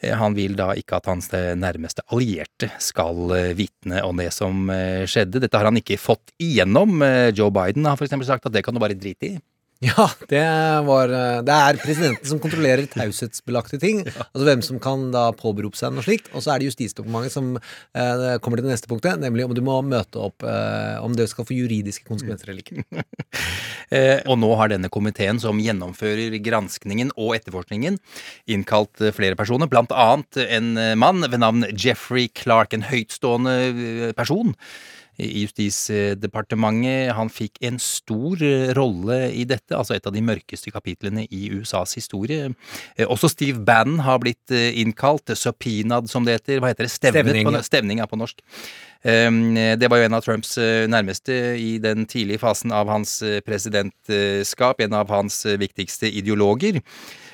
Eh, 0.00 0.14
Han 0.16 0.32
vil 0.38 0.56
da 0.56 0.70
ikke 0.72 0.96
at 0.96 1.10
hans 1.12 1.28
nærmeste 1.34 2.00
allierte 2.08 2.70
skal 2.80 3.28
vitne 3.58 4.00
om 4.08 4.16
det 4.16 4.30
som 4.32 4.70
skjedde. 5.04 5.42
Dette 5.44 5.60
har 5.60 5.68
han 5.68 5.76
ikke 5.76 6.00
fått 6.00 6.32
igjennom. 6.40 7.04
Joe 7.36 7.52
Biden 7.52 7.84
har 7.84 8.00
for 8.00 8.08
eksempel 8.08 8.28
sagt 8.30 8.48
at 8.48 8.56
det 8.56 8.64
kan 8.64 8.72
du 8.72 8.80
bare 8.80 8.96
drite 8.96 9.34
i. 9.34 9.36
Ja, 9.84 10.06
det 10.30 10.42
var 10.86 11.10
eh, 11.12 11.42
Det 11.44 11.52
er 11.52 11.78
presidenten 11.82 12.28
som 12.28 12.38
kontrollerer 12.40 12.86
taushetsbelagte 12.88 13.76
ting. 13.80 14.00
Altså 14.06 14.44
hvem 14.46 14.62
som 14.64 14.78
kan 14.80 15.10
da 15.12 15.26
påberope 15.36 15.76
seg 15.76 15.92
noe 15.92 16.04
slikt. 16.06 16.30
Og 16.32 16.44
så 16.44 16.54
er 16.54 16.62
det 16.62 16.70
Justisdepartementet 16.70 17.34
som 17.34 17.50
eh, 17.58 18.38
kommer 18.40 18.56
til 18.56 18.64
det 18.68 18.72
neste 18.72 18.88
punktet, 18.88 19.20
nemlig 19.20 19.44
om 19.44 19.52
du 19.56 19.60
må 19.66 19.76
møte 19.84 20.22
opp 20.30 20.46
eh, 20.48 20.96
Om 21.04 21.16
det 21.18 21.28
skal 21.28 21.44
få 21.48 21.56
juridiske 21.58 22.08
konsekvenser 22.08 22.52
eller 22.52 22.64
ikke. 22.64 22.86
Eh, 23.94 24.18
og 24.26 24.40
nå 24.42 24.48
har 24.58 24.72
denne 24.72 24.88
komiteen 24.90 25.38
som 25.38 25.60
gjennomfører 25.62 26.34
granskningen 26.42 27.12
og 27.14 27.36
etterforskningen, 27.36 28.00
innkalt 28.50 28.98
eh, 28.98 29.12
flere 29.14 29.38
personer, 29.38 29.70
blant 29.70 29.94
annet 29.94 30.40
en 30.42 30.72
eh, 30.80 30.96
mann 30.98 31.22
ved 31.22 31.38
navn 31.38 31.62
Jeffrey 31.70 32.26
Clark, 32.34 32.74
en 32.74 32.88
høytstående 32.88 34.10
person 34.18 34.56
i 35.22 35.44
Justisdepartementet. 35.44 37.12
Han 37.16 37.30
fikk 37.32 37.60
en 37.66 37.78
stor 37.82 38.42
eh, 38.44 38.72
rolle 38.76 39.18
i 39.32 39.46
dette, 39.48 39.74
altså 39.76 39.96
et 39.96 40.06
av 40.06 40.14
de 40.14 40.22
mørkeste 40.24 40.72
kapitlene 40.74 41.26
i 41.30 41.48
USAs 41.56 41.96
historie. 41.98 42.50
Eh, 42.96 43.06
Også 43.06 43.30
Steve 43.32 43.62
Bannon 43.64 44.02
har 44.06 44.20
blitt 44.22 44.54
eh, 44.54 44.76
innkalt, 44.82 45.32
subpoenaed 45.34 46.10
som 46.12 46.26
det 46.26 46.40
heter. 46.40 46.60
Hva 46.60 46.72
heter 46.72 46.88
det? 46.88 46.94
Stevnet 46.94 47.26
Stevning, 47.26 47.50
på, 47.50 47.64
stevning 47.66 48.02
er 48.04 48.10
på 48.10 48.20
norsk. 48.20 48.42
Um, 49.06 49.54
Det 49.54 49.86
var 49.90 50.00
jo 50.00 50.06
en 50.08 50.16
av 50.16 50.24
Trumps 50.24 50.56
nærmeste 50.90 51.34
i 51.60 51.76
den 51.78 52.08
tidlige 52.10 52.40
fasen 52.42 52.72
av 52.74 52.88
hans 52.90 53.20
presidentskap, 53.46 54.80
en 54.82 54.96
av 54.98 55.12
hans 55.12 55.44
viktigste 55.60 56.10
ideologer. 56.10 56.80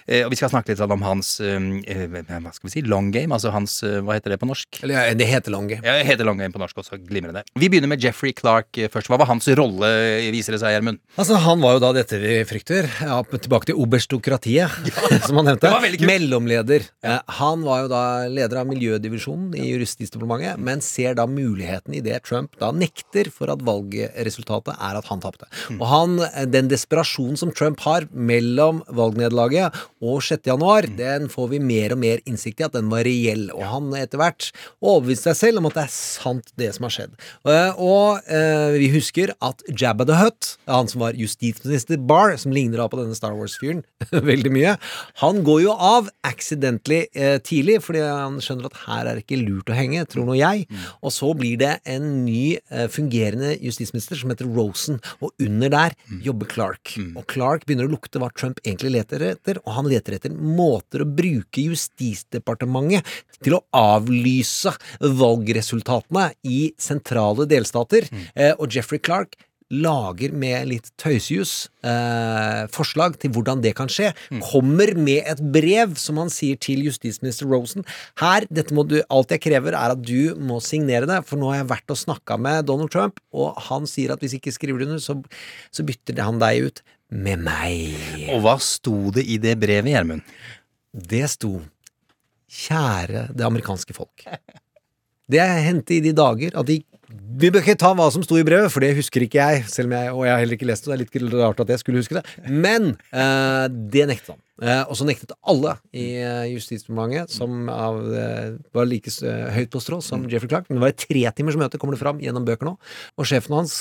Eh, 0.06 0.24
Og 0.26 0.30
vi 0.32 0.38
skal 0.40 0.50
snakke 0.52 0.72
litt 0.72 0.80
sånn 0.80 0.92
om 0.94 1.02
hans 1.06 1.34
um, 1.40 1.68
eh, 1.86 2.06
hva 2.10 2.52
skal 2.52 2.68
vi 2.68 2.72
si, 2.74 2.82
long 2.86 3.10
game, 3.14 3.32
altså 3.34 3.52
hans 3.54 3.78
eh, 3.86 4.00
Hva 4.02 4.16
heter 4.16 4.34
det 4.34 4.40
på 4.42 4.48
norsk? 4.50 4.80
Eller 4.82 4.94
ja, 4.96 5.14
det 5.18 5.28
heter 5.30 5.54
long 5.54 5.68
game. 5.70 5.82
Ja, 5.86 5.94
det 6.00 6.06
heter 6.08 6.26
long 6.26 6.38
game 6.42 6.52
på 6.54 6.60
norsk 6.62 6.80
også, 6.82 6.98
glimrende. 7.08 7.44
Vi 7.58 7.68
begynner 7.72 7.90
med 7.92 8.02
Jeffrey 8.02 8.32
Clark 8.36 8.78
først. 8.92 9.10
Hva 9.12 9.18
var 9.20 9.30
hans 9.30 9.46
rolle, 9.58 9.90
viser 10.34 10.56
det 10.56 10.62
seg, 10.62 10.74
Gjermund? 10.76 10.98
Altså, 11.16 11.38
Han 11.44 11.62
var 11.62 11.76
jo 11.76 11.82
da 11.84 11.92
dette 11.96 12.18
vi 12.22 12.38
frykter. 12.48 12.88
Ja, 13.02 13.20
tilbake 13.32 13.70
til 13.70 13.78
oberstokratiet, 13.82 14.70
som 15.26 15.38
han 15.40 15.50
nevnte. 15.52 15.68
det 15.68 15.74
var. 15.74 16.08
Mellomleder. 16.12 16.88
Ja. 17.04 17.18
Han 17.38 17.62
var 17.66 17.84
jo 17.84 17.90
da 17.92 18.02
leder 18.30 18.62
av 18.62 18.68
miljødivisjonen 18.70 19.54
i 19.58 19.70
Justisdepartementet, 19.72 20.58
men 20.62 20.82
ser 20.84 21.14
da 21.18 21.26
muligheten 21.30 21.94
i 21.96 22.02
det 22.04 22.20
Trump 22.26 22.56
da 22.60 22.72
nekter 22.74 23.30
for 23.34 23.52
at 23.52 23.62
valgresultatet 23.66 24.74
er 24.78 24.98
at 24.98 25.08
han 25.10 25.22
tapte. 25.22 25.48
Og 25.78 25.86
han, 25.90 26.18
den 26.52 26.68
desperasjonen 26.70 27.38
som 27.40 27.52
Trump 27.54 27.80
har 27.86 28.06
mellom 28.12 28.82
valgnederlaget 28.92 29.76
og 30.02 30.18
6. 30.26 30.42
januar, 30.50 30.88
den 30.98 31.28
får 31.30 31.48
vi 31.52 31.60
mer 31.62 31.94
og 31.94 32.00
mer 32.02 32.22
innsikt 32.28 32.60
i 32.60 32.66
at 32.66 32.74
den 32.74 32.88
var 32.90 33.06
reell. 33.06 33.46
Og 33.54 33.62
han 33.70 33.92
etter 33.98 34.18
hvert 34.20 34.48
overbeviste 34.82 35.30
seg 35.30 35.38
selv 35.38 35.62
om 35.62 35.68
at 35.70 35.76
det 35.78 35.84
er 35.86 35.92
sant, 35.94 36.50
det 36.58 36.72
som 36.74 36.88
har 36.88 36.94
skjedd. 36.96 37.14
Eh, 37.46 37.80
Og 37.82 38.26
eh, 38.26 38.74
vi 38.78 38.88
husker 38.92 39.32
at 39.44 39.62
Jabba 39.70 40.06
the 40.08 40.16
Hutt, 40.18 40.56
han 40.66 40.90
som 40.90 41.04
var 41.04 41.16
justisminister 41.18 42.00
Barr, 42.02 42.34
som 42.40 42.54
ligner 42.54 42.82
da 42.82 42.88
på 42.90 42.98
denne 42.98 43.14
Star 43.16 43.36
Wars-fyren 43.38 43.84
veldig 44.32 44.52
mye, 44.54 44.74
han 45.22 45.42
går 45.46 45.62
jo 45.68 45.76
av 45.76 46.10
accidentally 46.26 47.04
eh, 47.14 47.38
tidlig, 47.44 47.78
fordi 47.86 48.02
han 48.02 48.40
skjønner 48.42 48.68
at 48.70 48.80
her 48.88 49.06
er 49.12 49.18
det 49.20 49.24
ikke 49.26 49.40
lurt 49.44 49.70
å 49.70 49.76
henge, 49.78 50.02
tror 50.10 50.26
nå 50.28 50.36
jeg. 50.38 50.66
Og 51.02 51.14
så 51.14 51.30
blir 51.38 51.58
det 51.62 51.76
en 51.90 52.08
ny 52.26 52.56
eh, 52.58 52.88
fungerende 52.92 53.54
justisminister 53.62 54.18
som 54.18 54.32
heter 54.34 54.50
Rosen, 54.50 54.98
og 55.22 55.32
under 55.42 55.72
der 55.72 55.96
jobber 56.26 56.50
Clark. 56.50 56.94
Og 57.14 57.24
Clark 57.30 57.66
begynner 57.68 57.86
å 57.88 57.92
lukte 57.94 58.20
hva 58.22 58.32
Trump 58.34 58.60
egentlig 58.64 58.94
leter 58.96 59.22
etter, 59.32 59.60
og 59.62 59.76
han 59.78 59.90
leter 59.92 60.18
etter 60.18 60.34
måter 60.34 61.04
å 61.04 61.08
bruke 61.08 61.66
Justisdepartementet 61.68 63.06
til 63.42 63.58
å 63.58 63.62
avlyse 63.76 64.72
valgresultatene 65.00 66.30
i 66.48 66.60
sentrale 66.80 67.46
delstater. 67.50 68.08
Eh, 68.34 68.52
og 68.58 68.72
Jeffrey 68.72 69.02
Clark 69.02 69.38
lager 69.72 70.34
med 70.36 70.68
litt 70.68 70.90
tøysejus 71.00 71.52
eh, 71.86 72.64
forslag 72.72 73.16
til 73.22 73.32
hvordan 73.32 73.62
det 73.64 73.72
kan 73.78 73.90
skje. 73.90 74.10
Kommer 74.44 74.92
med 74.98 75.24
et 75.30 75.40
brev 75.54 75.96
som 76.00 76.20
han 76.20 76.32
sier 76.32 76.60
til 76.60 76.84
justisminister 76.86 77.48
Rosen. 77.48 77.86
Her, 78.20 78.46
dette 78.52 78.76
må 78.76 78.84
du, 78.88 78.98
alt 79.08 79.32
jeg 79.32 79.44
krever 79.48 79.76
er 79.78 79.96
at 79.96 80.04
du 80.04 80.34
må 80.36 80.60
signere 80.64 81.08
det, 81.08 81.22
for 81.28 81.40
nå 81.40 81.52
har 81.52 81.62
jeg 81.62 81.72
vært 81.72 81.94
og 81.94 82.02
snakka 82.02 82.38
med 82.40 82.68
Donald 82.68 82.92
Trump, 82.92 83.22
og 83.32 83.56
han 83.70 83.88
sier 83.88 84.12
at 84.12 84.22
hvis 84.22 84.36
ikke 84.36 84.52
skriver 84.54 84.82
du 84.82 84.90
under, 84.90 85.02
så, 85.02 85.16
så 85.72 85.86
bytter 85.88 86.20
han 86.20 86.42
deg 86.42 86.68
ut 86.68 86.84
med 87.12 87.44
meg. 87.44 87.92
Og 88.32 88.42
hva 88.44 88.56
sto 88.62 89.12
det 89.14 89.26
i 89.28 89.38
det 89.42 89.58
brevet, 89.60 89.92
Gjermund? 89.92 90.24
Det 90.92 91.24
sto 91.32 91.58
Kjære 92.52 93.30
det 93.32 93.44
amerikanske 93.46 93.94
folk. 93.96 94.26
Det 95.32 95.44
hendte 95.64 95.94
i 95.96 96.02
de 96.04 96.10
dager 96.12 96.52
at 96.58 96.66
de 96.68 96.82
Vi 97.40 97.48
bør 97.52 97.60
ikke 97.62 97.76
ta 97.80 97.90
hva 97.96 98.06
som 98.12 98.22
sto 98.24 98.36
i 98.40 98.44
brevet, 98.44 98.68
for 98.72 98.84
det 98.84 98.94
husker 98.96 99.24
ikke 99.24 99.40
jeg, 99.40 99.64
selv 99.68 99.88
om 99.90 99.94
jeg, 99.96 100.12
og 100.12 100.22
jeg 100.24 100.32
har 100.32 100.40
heller 100.40 100.56
ikke 100.56 100.68
lest 100.68 100.84
det. 100.84 100.92
Det 100.92 101.16
er 101.16 101.24
litt 101.24 101.34
rart 101.36 101.60
at 101.60 101.72
jeg 101.72 101.80
skulle 101.80 102.00
huske 102.00 102.16
det. 102.16 102.22
Men 102.48 102.94
eh, 103.12 103.64
det 103.92 104.06
nektet 104.08 104.34
han. 104.34 104.40
Eh, 104.62 104.82
og 104.84 104.96
så 104.96 105.06
nektet 105.08 105.32
alle 105.48 105.74
i 105.96 106.06
eh, 106.20 106.46
Justisdepartementet, 106.54 107.32
som 107.32 107.68
av, 107.72 107.98
eh, 108.16 108.54
var 108.76 108.88
like 108.88 109.12
eh, 109.28 109.48
høyt 109.56 109.72
på 109.72 109.80
strå 109.84 110.00
som 110.04 110.24
Jeffrey 110.28 110.52
Clark. 110.52 110.68
Men 110.68 110.78
det 110.78 110.84
var 110.84 110.94
et 110.94 111.04
tretimers 111.04 111.58
møte, 111.60 111.80
kommer 111.80 111.96
det 111.96 112.04
fram 112.04 112.20
gjennom 112.22 112.48
bøker 112.48 112.68
nå. 112.68 112.76
Og 113.20 113.28
sjefen 113.28 113.56
hans, 113.60 113.76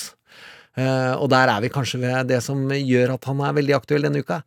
og 0.80 1.28
der 1.34 1.52
er 1.52 1.62
vi 1.64 1.70
kanskje 1.74 2.00
ved 2.00 2.30
det 2.30 2.40
som 2.46 2.64
gjør 2.72 3.18
at 3.18 3.26
han 3.28 3.42
er 3.44 3.58
veldig 3.58 3.76
aktuell 3.76 4.08
denne 4.08 4.22
uka, 4.24 4.42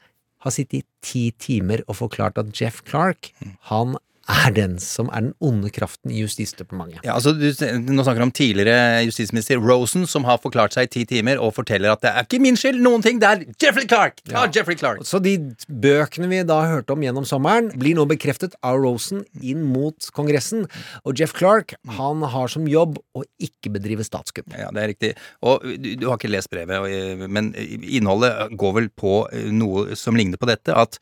har 0.45 0.53
sittet 0.53 0.81
i 0.81 0.87
ti 1.05 1.25
timer 1.41 1.83
og 1.89 1.99
forklart 1.99 2.39
at 2.41 2.53
Jeff 2.57 2.83
Clark, 2.89 3.33
han 3.71 3.97
er 4.31 4.55
den 4.57 4.77
som 4.81 5.11
er 5.13 5.27
den 5.27 5.33
onde 5.45 5.71
kraften 5.75 6.13
i 6.13 6.23
Justisdepartementet. 6.23 7.03
Ja, 7.05 7.17
altså, 7.19 7.35
du, 7.37 7.45
nå 7.93 8.05
snakker 8.05 8.23
du 8.23 8.27
om 8.29 8.35
tidligere 8.35 9.05
justisminister 9.05 9.61
Rosen, 9.61 10.07
som 10.09 10.25
har 10.29 10.41
forklart 10.43 10.77
seg 10.77 10.89
i 10.89 10.93
ti 10.95 11.05
timer 11.09 11.41
og 11.43 11.55
forteller 11.57 11.93
at 11.93 12.05
det 12.05 12.13
er 12.13 12.27
ikke 12.27 12.41
min 12.43 12.59
skyld, 12.59 12.81
noen 12.85 13.05
ting, 13.05 13.21
det 13.23 13.31
er 13.31 13.45
Jeffrey 13.61 13.89
Clark! 13.91 14.23
Ja. 14.31 14.47
Jeffrey 14.49 14.79
Clark! 14.81 15.05
Så 15.09 15.21
de 15.25 15.37
bøkene 15.69 16.31
vi 16.31 16.43
da 16.49 16.61
hørte 16.71 16.97
om 16.97 17.05
gjennom 17.05 17.27
sommeren, 17.29 17.71
blir 17.81 17.99
nå 17.99 18.07
bekreftet 18.11 18.57
av 18.65 18.81
Rosen 18.83 19.25
inn 19.43 19.65
mot 19.69 20.09
Kongressen. 20.17 20.65
Og 21.05 21.21
Jeff 21.21 21.35
Clark, 21.37 21.77
han 21.99 22.25
har 22.35 22.53
som 22.53 22.69
jobb 22.71 22.99
å 23.17 23.25
ikke 23.43 23.73
bedrive 23.75 24.07
statskupp. 24.07 24.49
Ja, 24.57 24.71
det 24.75 24.85
er 24.85 24.93
riktig. 24.95 25.13
Og 25.45 25.65
du, 25.65 25.91
du 26.01 26.09
har 26.09 26.19
ikke 26.19 26.33
lest 26.33 26.53
brevet, 26.53 26.89
eh, 26.89 27.27
men 27.29 27.53
innholdet 27.57 28.55
går 28.61 28.77
vel 28.79 28.91
på 28.95 29.17
eh, 29.33 29.51
noe 29.53 29.99
som 29.99 30.17
ligner 30.17 30.41
på 30.41 30.49
dette. 30.49 30.73
At 30.75 30.99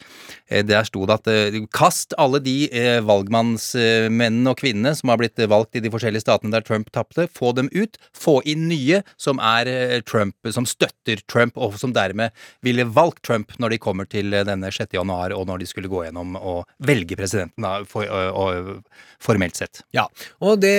eh, 0.49 0.65
der 0.67 0.87
sto 0.89 1.07
det 1.09 1.21
at 1.21 1.31
kast 1.75 2.17
alle 2.21 2.43
de 2.43 2.57
eh, 2.69 2.99
valgmannsmennene 3.13 4.53
og 4.53 4.59
-kvinnene 4.61 4.95
som 4.97 5.13
har 5.13 5.21
blitt 5.21 5.41
valgt 5.49 5.77
i 5.77 5.83
de 5.85 5.91
forskjellige 5.93 6.25
statene 6.25 6.53
der 6.55 6.65
Trump 6.65 6.91
tapte, 6.93 7.29
få 7.29 7.53
dem 7.57 7.69
ut, 7.73 7.99
få 8.17 8.41
inn 8.49 8.69
nye 8.71 9.03
som 9.17 9.41
er 9.43 9.69
eh, 9.69 10.01
Trump, 10.01 10.37
som 10.51 10.67
støtter 10.69 11.23
Trump, 11.29 11.57
og 11.57 11.79
som 11.81 11.93
dermed 11.93 12.33
ville 12.63 12.85
valgt 12.85 13.23
Trump 13.27 13.53
når 13.59 13.75
de 13.75 13.79
kommer 13.83 14.09
til 14.09 14.33
eh, 14.33 14.45
denne 14.45 14.71
6. 14.73 14.93
januar, 14.93 15.35
og 15.37 15.47
når 15.47 15.63
de 15.63 15.71
skulle 15.71 15.91
gå 15.93 16.05
gjennom 16.07 16.37
og 16.37 16.65
velge 16.79 17.17
presidenten, 17.19 17.63
da, 17.63 17.83
for, 17.89 18.07
og, 18.07 18.37
og, 18.37 18.85
formelt 19.23 19.57
sett. 19.57 19.83
Ja, 19.95 20.09
og 20.43 20.61
det 20.63 20.75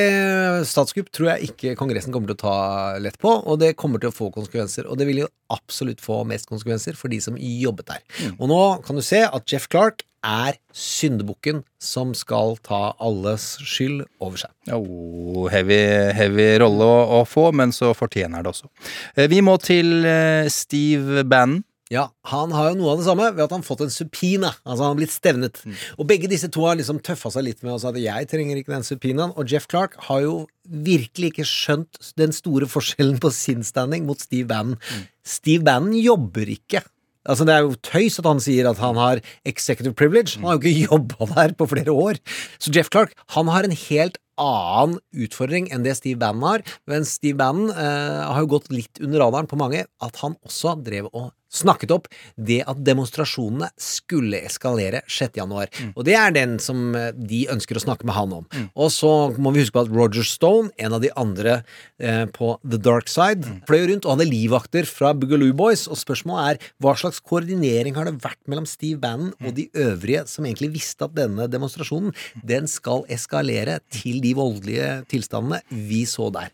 statskupp 0.68 1.12
tror 1.16 1.34
jeg 1.34 1.52
ikke 1.52 1.78
Kongressen 1.80 2.12
kommer 2.12 2.32
til 2.32 2.38
å 2.38 2.44
ta 2.44 2.58
lett 3.00 3.20
på, 3.22 3.32
og 3.32 3.60
det 3.62 3.76
kommer 3.80 4.02
til 4.02 4.12
å 4.12 4.16
få 4.16 4.30
konsekvenser. 4.36 4.90
Og 4.90 5.00
det 5.00 5.08
vil 5.08 5.24
jo 5.24 5.30
absolutt 5.54 6.02
få 6.04 6.24
mest 6.28 6.50
konsekvenser 6.50 6.98
for 7.00 7.14
de 7.14 7.22
som 7.24 7.38
jobbet 7.40 7.88
der. 7.94 8.02
Og 8.38 8.50
nå 8.52 8.60
kan 8.84 9.00
du 9.00 9.04
se 9.06 9.24
at 9.24 9.48
Jeff 9.48 9.70
Clark 9.72 10.04
er 10.24 10.56
syndebukken 10.74 11.62
som 11.84 12.14
skal 12.18 12.56
ta 12.64 12.94
alles 13.04 13.58
skyld 13.62 14.06
over 14.24 14.40
seg. 14.44 14.54
Oh, 14.74 15.46
heavy, 15.52 15.82
heavy 16.16 16.48
rolle 16.64 16.88
å, 16.88 17.04
å 17.20 17.22
få, 17.28 17.50
men 17.56 17.76
så 17.76 17.92
fortjener 17.98 18.44
det 18.46 18.54
også. 18.56 18.72
Eh, 19.18 19.28
Vi 19.32 19.44
må 19.46 19.58
til 19.62 20.02
eh, 20.08 20.48
Steve 20.54 21.24
Bannon. 21.28 21.62
Ja, 21.92 22.08
han 22.32 22.50
har 22.56 22.72
jo 22.72 22.78
noe 22.80 22.94
av 22.96 23.02
det 23.02 23.06
samme 23.06 23.28
ved 23.36 23.44
at 23.44 23.52
han 23.54 23.62
har 23.62 23.68
fått 23.68 23.84
en 23.86 23.92
supina. 23.94 24.50
Altså 24.64 24.82
han 24.82 24.94
har 24.96 24.98
blitt 24.98 25.12
stevnet. 25.14 25.60
Og 26.00 26.08
begge 26.10 26.30
disse 26.32 26.48
to 26.50 26.64
har 26.66 26.80
liksom 26.80 27.02
tøffa 27.06 27.30
seg 27.36 27.46
litt 27.46 27.60
med 27.62 27.76
å 27.76 27.78
si 27.84 27.86
at 27.92 28.00
jeg 28.02 28.30
trenger 28.32 28.58
ikke 28.58 28.74
den 28.74 28.88
supinaen. 28.88 29.34
Og 29.38 29.52
Jeff 29.52 29.68
Clark 29.70 30.00
har 30.08 30.24
jo 30.24 30.32
virkelig 30.64 31.34
ikke 31.36 31.46
skjønt 31.46 32.00
den 32.18 32.34
store 32.34 32.66
forskjellen 32.72 33.20
på 33.22 33.30
sin 33.36 33.62
standing 33.68 34.08
mot 34.10 34.24
Steve 34.24 34.48
Bannon. 34.50 34.80
Steve 35.22 35.68
Bannon 35.68 35.94
jobber 36.00 36.50
ikke. 36.56 36.82
Altså 37.26 37.46
Det 37.48 37.54
er 37.56 37.64
jo 37.64 37.76
tøys 37.88 38.20
at 38.20 38.28
han 38.28 38.42
sier 38.44 38.70
at 38.70 38.82
han 38.84 39.00
har 39.00 39.22
executive 39.48 39.96
privilege. 39.96 40.36
Han 40.40 40.50
har 40.50 40.58
jo 40.58 40.64
ikke 40.64 40.88
jobba 40.92 41.30
der 41.34 41.56
på 41.58 41.70
flere 41.72 41.92
år. 41.92 42.20
Så 42.60 42.74
Jeff 42.76 42.92
Clark 42.92 43.16
han 43.38 43.48
har 43.48 43.64
en 43.68 43.76
helt 43.88 44.20
annen 44.42 45.00
utfordring 45.14 45.70
enn 45.74 45.86
det 45.86 45.98
Steve 46.00 46.20
Bannon 46.22 46.50
har. 46.50 46.66
Men 46.90 47.08
Steve 47.08 47.38
Bannon 47.40 47.72
eh, 47.74 48.20
har 48.28 48.44
jo 48.44 48.54
gått 48.58 48.72
litt 48.74 49.02
under 49.04 49.26
radaren 49.26 49.50
på 49.50 49.60
mange 49.60 49.86
at 49.86 50.22
han 50.24 50.38
også 50.46 50.78
drev 50.84 51.10
og 51.14 51.32
snakket 51.54 51.94
opp 51.94 52.10
det 52.36 52.62
at 52.70 52.82
demonstrasjonene 52.86 53.70
skulle 53.80 54.42
eskalere 54.48 55.04
6. 55.06 55.38
januar. 55.38 55.70
Og 55.94 56.04
det 56.08 56.16
er 56.18 56.34
den 56.36 56.58
som 56.64 56.96
eh, 56.98 57.12
de 57.14 57.44
ønsker 57.54 57.78
å 57.78 57.84
snakke 57.84 58.08
med 58.10 58.18
han 58.18 58.34
om. 58.40 58.48
Og 58.74 58.90
så 58.94 59.12
må 59.38 59.54
vi 59.54 59.64
huske 59.64 59.78
på 59.78 59.86
at 59.86 59.94
Roger 59.94 60.26
Stone, 60.28 60.72
en 60.82 60.98
av 60.98 61.04
de 61.04 61.12
andre 61.20 61.60
eh, 62.02 62.26
på 62.34 62.56
The 62.66 62.80
Dark 62.82 63.12
Side, 63.12 63.60
fløy 63.70 63.86
rundt 63.92 64.08
og 64.08 64.16
hadde 64.16 64.30
livvakter 64.30 64.90
fra 64.90 65.14
Boogaloo 65.18 65.54
Boys, 65.58 65.86
og 65.92 66.00
spørsmålet 66.02 66.54
er 66.64 66.72
hva 66.84 66.96
slags 67.00 67.22
koordinering 67.24 67.98
har 67.98 68.10
det 68.10 68.18
vært 68.24 68.42
mellom 68.50 68.68
Steve 68.70 69.00
Bannon 69.04 69.34
og 69.44 69.54
de 69.58 69.68
øvrige 69.78 70.26
som 70.30 70.48
egentlig 70.48 70.74
visste 70.74 71.06
at 71.06 71.16
denne 71.18 71.48
demonstrasjonen, 71.52 72.14
den 72.42 72.70
skal 72.72 73.06
eskalere 73.14 73.80
til 73.94 74.23
de 74.24 74.34
voldelige 74.38 74.90
tilstandene 75.12 75.62
vi 75.70 76.04
så 76.10 76.30
der. 76.34 76.52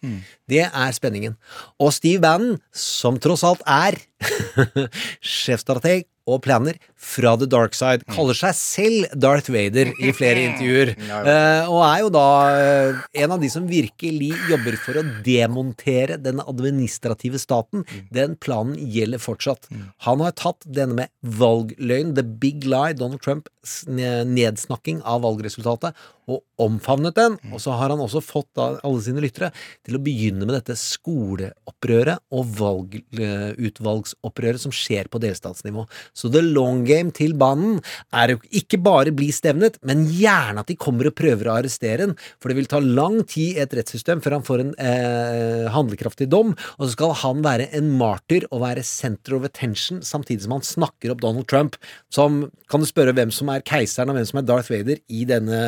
Det 0.50 0.66
er 0.68 0.96
spenningen. 0.96 1.38
Og 1.80 1.94
Steve 1.96 2.22
Bannon, 2.24 2.58
som 2.74 3.20
tross 3.22 3.46
alt 3.48 3.64
er 3.70 4.00
sjefstrateg 5.22 6.08
og 6.30 6.42
planer 6.46 6.78
fra 7.00 7.34
The 7.40 7.48
Dark 7.50 7.76
Side, 7.78 8.06
kaller 8.14 8.38
seg 8.38 8.56
selv 8.58 9.16
Darth 9.18 9.52
Vader 9.54 9.92
i 9.98 10.12
flere 10.16 10.44
intervjuer. 10.50 10.94
Eh, 11.00 11.70
og 11.72 11.82
er 11.86 12.04
jo 12.04 12.12
da 12.14 12.26
eh, 12.54 13.00
en 13.24 13.36
av 13.36 13.42
de 13.42 13.50
som 13.52 13.68
virkelig 13.70 14.32
jobber 14.50 14.78
for 14.84 15.00
å 15.00 15.06
demontere 15.26 16.20
den 16.22 16.44
administrative 16.44 17.42
staten. 17.42 17.86
Den 18.14 18.38
planen 18.42 18.78
gjelder 18.78 19.24
fortsatt. 19.24 19.70
Han 20.06 20.24
har 20.26 20.36
tatt 20.38 20.68
denne 20.68 21.00
med 21.00 21.14
valgløgn, 21.40 22.16
the 22.18 22.26
big 22.26 22.68
lie, 22.68 22.98
Donald 22.98 23.24
Trumps 23.26 23.84
nedsnakking 23.90 25.02
av 25.08 25.24
valgresultatet, 25.26 25.98
og 26.30 26.44
omfavnet 26.60 27.16
den. 27.18 27.38
Og 27.54 27.62
så 27.64 27.72
har 27.80 27.90
han 27.94 28.02
også 28.04 28.22
fått 28.24 28.50
da 28.58 28.66
alle 28.86 29.02
sine 29.04 29.22
lyttere 29.24 29.52
til 29.88 29.98
å 29.98 30.04
begynne 30.04 30.46
med 30.46 30.56
dette 30.58 30.76
skoleopprøret 30.80 32.18
og 32.36 32.44
valgutvalgsopprøret 32.60 34.62
som 34.64 34.74
skjer 34.76 35.06
på 35.12 35.22
delstatsnivå. 35.24 35.82
Så 36.14 36.32
the 36.34 36.44
long 36.44 36.84
game 36.88 37.12
til 37.16 37.34
banen 37.40 37.80
er 38.16 38.28
jo 38.34 38.40
ikke 38.62 38.80
bare 38.84 39.16
bli 39.16 39.30
stevnet, 39.36 39.80
men 39.86 40.08
gjerne 40.12 40.60
at 40.64 40.70
de 40.70 40.78
kommer 40.80 41.10
og 41.10 41.18
prøver 41.18 41.50
å 41.50 41.58
arrestere 41.58 42.02
en, 42.08 42.16
for 42.40 42.52
det 42.52 42.60
vil 42.60 42.72
ta 42.72 42.80
lang 42.84 43.18
tid 43.30 43.58
i 43.58 43.64
et 43.64 43.76
rettssystem 43.78 44.20
før 44.24 44.38
han 44.38 44.48
får 44.48 44.64
en 44.64 44.74
eh, 44.84 45.66
handlekraftig 45.74 46.28
dom, 46.32 46.50
og 46.78 46.84
så 46.86 46.92
skal 46.94 47.16
han 47.24 47.44
være 47.46 47.70
en 47.78 47.88
martyr 48.00 48.48
og 48.50 48.64
være 48.66 48.86
center 48.86 49.38
of 49.38 49.48
attention 49.48 50.04
samtidig 50.06 50.46
som 50.46 50.58
han 50.58 50.66
snakker 50.66 51.14
opp 51.14 51.24
Donald 51.24 51.48
Trump, 51.50 51.78
som 52.14 52.44
kan 52.70 52.84
du 52.84 52.90
spørre 52.90 53.16
hvem 53.18 53.34
som 53.34 53.50
er 53.54 53.66
keiseren 53.66 54.12
og 54.12 54.20
hvem 54.20 54.30
som 54.30 54.42
er 54.42 54.50
Darth 54.50 54.74
Vader 54.74 55.02
i 55.10 55.26
denne 55.30 55.62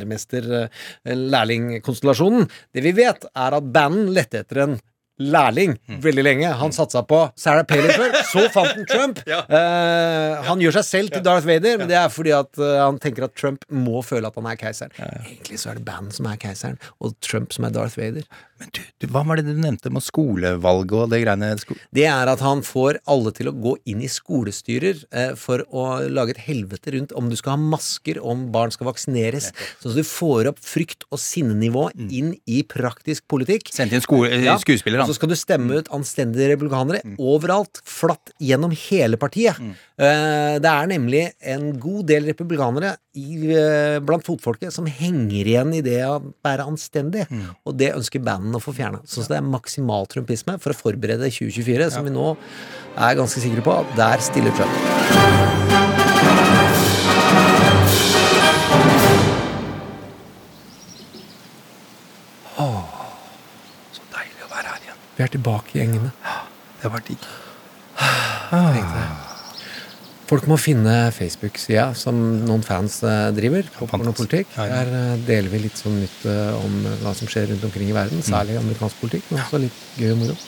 læremester-lærling-konstellasjonen. 0.00 2.48
Det 2.74 2.82
vi 2.84 2.92
vet, 2.96 3.24
er 3.30 3.56
at 3.56 3.72
banden 3.72 4.14
lette 4.16 4.38
etter 4.42 4.58
en 4.64 4.80
lærling 5.20 5.76
veldig 6.02 6.24
lenge. 6.24 6.50
Han 6.60 6.74
satsa 6.74 7.02
på 7.06 7.20
Sarah 7.38 7.66
Palin 7.68 7.92
før, 7.92 8.16
så 8.30 8.46
fant 8.52 8.74
han 8.74 8.88
Trump. 8.90 9.22
Eh, 9.50 10.44
han 10.46 10.60
gjør 10.62 10.76
seg 10.78 10.84
selv 10.86 11.12
til 11.14 11.22
Darth 11.24 11.46
Vader, 11.48 11.78
men 11.80 11.88
det 11.90 11.96
er 11.98 12.10
fordi 12.12 12.32
at 12.34 12.58
uh, 12.60 12.84
han 12.84 12.98
tenker 13.02 13.24
at 13.26 13.34
Trump 13.38 13.64
må 13.72 14.02
føle 14.06 14.28
at 14.28 14.36
han 14.38 14.46
er 14.50 14.58
keiseren. 14.60 14.92
Egentlig 15.00 15.58
så 15.60 15.72
er 15.72 15.80
det 15.80 15.86
bandet 15.86 16.16
som 16.16 16.28
er 16.30 16.38
keiseren, 16.40 16.78
og 17.02 17.16
Trump 17.24 17.54
som 17.54 17.66
er 17.66 17.74
Darth 17.74 17.98
Vader. 17.98 18.26
Men 18.60 18.72
du, 18.76 18.80
du, 19.00 19.06
hva 19.12 19.22
var 19.24 19.40
det 19.40 19.46
du 19.48 19.56
nevnte 19.56 19.90
med 19.92 20.04
skolevalget 20.04 20.96
og 20.98 21.12
det 21.12 21.22
greiene? 21.22 21.48
Sko 21.62 21.76
Det 21.96 22.04
er 22.10 22.28
at 22.28 22.42
han 22.44 22.60
får 22.66 22.98
alle 23.10 23.32
til 23.36 23.48
å 23.48 23.54
gå 23.56 23.72
inn 23.88 24.02
i 24.04 24.10
skolestyrer 24.12 25.00
eh, 25.16 25.32
for 25.40 25.64
å 25.72 25.86
lage 26.12 26.34
et 26.36 26.42
helvete 26.44 26.92
rundt 26.94 27.14
om 27.16 27.30
du 27.32 27.36
skal 27.40 27.56
ha 27.56 27.70
masker, 27.76 28.20
om 28.20 28.48
barn 28.52 28.74
skal 28.74 28.90
vaksineres. 28.90 29.50
Sånn 29.80 29.94
at 29.94 30.00
du 30.02 30.06
får 30.06 30.50
opp 30.52 30.60
frykt 30.64 31.08
og 31.08 31.22
sinnenivå 31.22 31.86
inn 31.96 32.34
i 32.44 32.60
praktisk 32.68 33.24
politikk. 33.32 33.72
Sendte 33.72 33.96
inn 33.96 34.04
Ja, 34.44 34.58
skuespiller, 34.60 35.00
Og 35.00 35.08
han. 35.08 35.09
Så 35.10 35.16
skal 35.16 35.32
du 35.32 35.36
stemme 35.38 35.80
ut 35.80 35.90
anstendige 35.94 36.52
republikanere 36.52 37.02
overalt. 37.18 37.82
Flatt 37.84 38.32
gjennom 38.38 38.70
hele 38.86 39.18
partiet. 39.20 39.58
Eh, 39.60 40.56
det 40.62 40.70
er 40.70 40.90
nemlig 40.90 41.24
en 41.52 41.72
god 41.82 42.06
del 42.12 42.30
republikanere 42.30 42.94
i, 43.18 43.50
eh, 43.50 43.98
blant 43.98 44.24
fotfolket 44.24 44.72
som 44.72 44.86
henger 44.86 45.50
igjen 45.50 45.74
i 45.74 45.82
det 45.82 45.98
å 46.06 46.20
være 46.46 46.68
anstendig. 46.70 47.26
Og 47.66 47.76
det 47.76 47.92
ønsker 47.96 48.22
banden 48.22 48.54
å 48.54 48.62
få 48.62 48.74
fjerna. 48.76 49.02
Så 49.04 49.26
det 49.26 49.40
er 49.40 49.42
maksimal 49.46 50.06
trumpisme 50.06 50.60
for 50.60 50.72
å 50.72 50.78
forberede 50.78 51.30
2024, 51.30 51.90
som 51.90 52.06
vi 52.06 52.14
nå 52.14 52.36
er 52.96 53.18
ganske 53.18 53.42
sikre 53.42 53.62
på 53.66 53.80
at 53.80 53.96
der 53.96 54.18
stiller 54.18 54.54
Trump. 54.56 55.69
Vi 65.20 65.24
er 65.26 65.32
tilbake 65.34 65.74
i 65.74 65.82
gjengene. 65.82 66.14
Det 66.80 66.88
var 66.88 67.02
digg. 67.04 67.24
Folk 70.30 70.46
må 70.48 70.56
finne 70.56 70.94
Facebook-sida 71.12 71.90
som 71.98 72.16
noen 72.46 72.64
fans 72.64 73.02
eh, 73.04 73.26
driver, 73.36 73.68
på 73.74 73.88
pornopolitikk. 73.90 74.54
Ja, 74.56 74.64
ja. 74.70 74.78
Der 74.78 74.96
eh, 74.96 75.26
deler 75.26 75.52
vi 75.52 75.60
litt 75.66 75.76
sånn 75.76 75.98
nytt 76.00 76.24
eh, 76.24 76.56
om 76.56 76.80
hva 77.02 77.12
som 77.18 77.28
skjer 77.28 77.50
rundt 77.52 77.68
omkring 77.68 77.92
i 77.92 77.98
verden, 77.98 78.24
særlig 78.24 78.56
amerikansk 78.62 79.02
politikk, 79.02 79.28
men 79.28 79.44
også 79.44 79.60
litt 79.66 79.84
gøy 80.00 80.14
og 80.14 80.22
moro. 80.22 80.40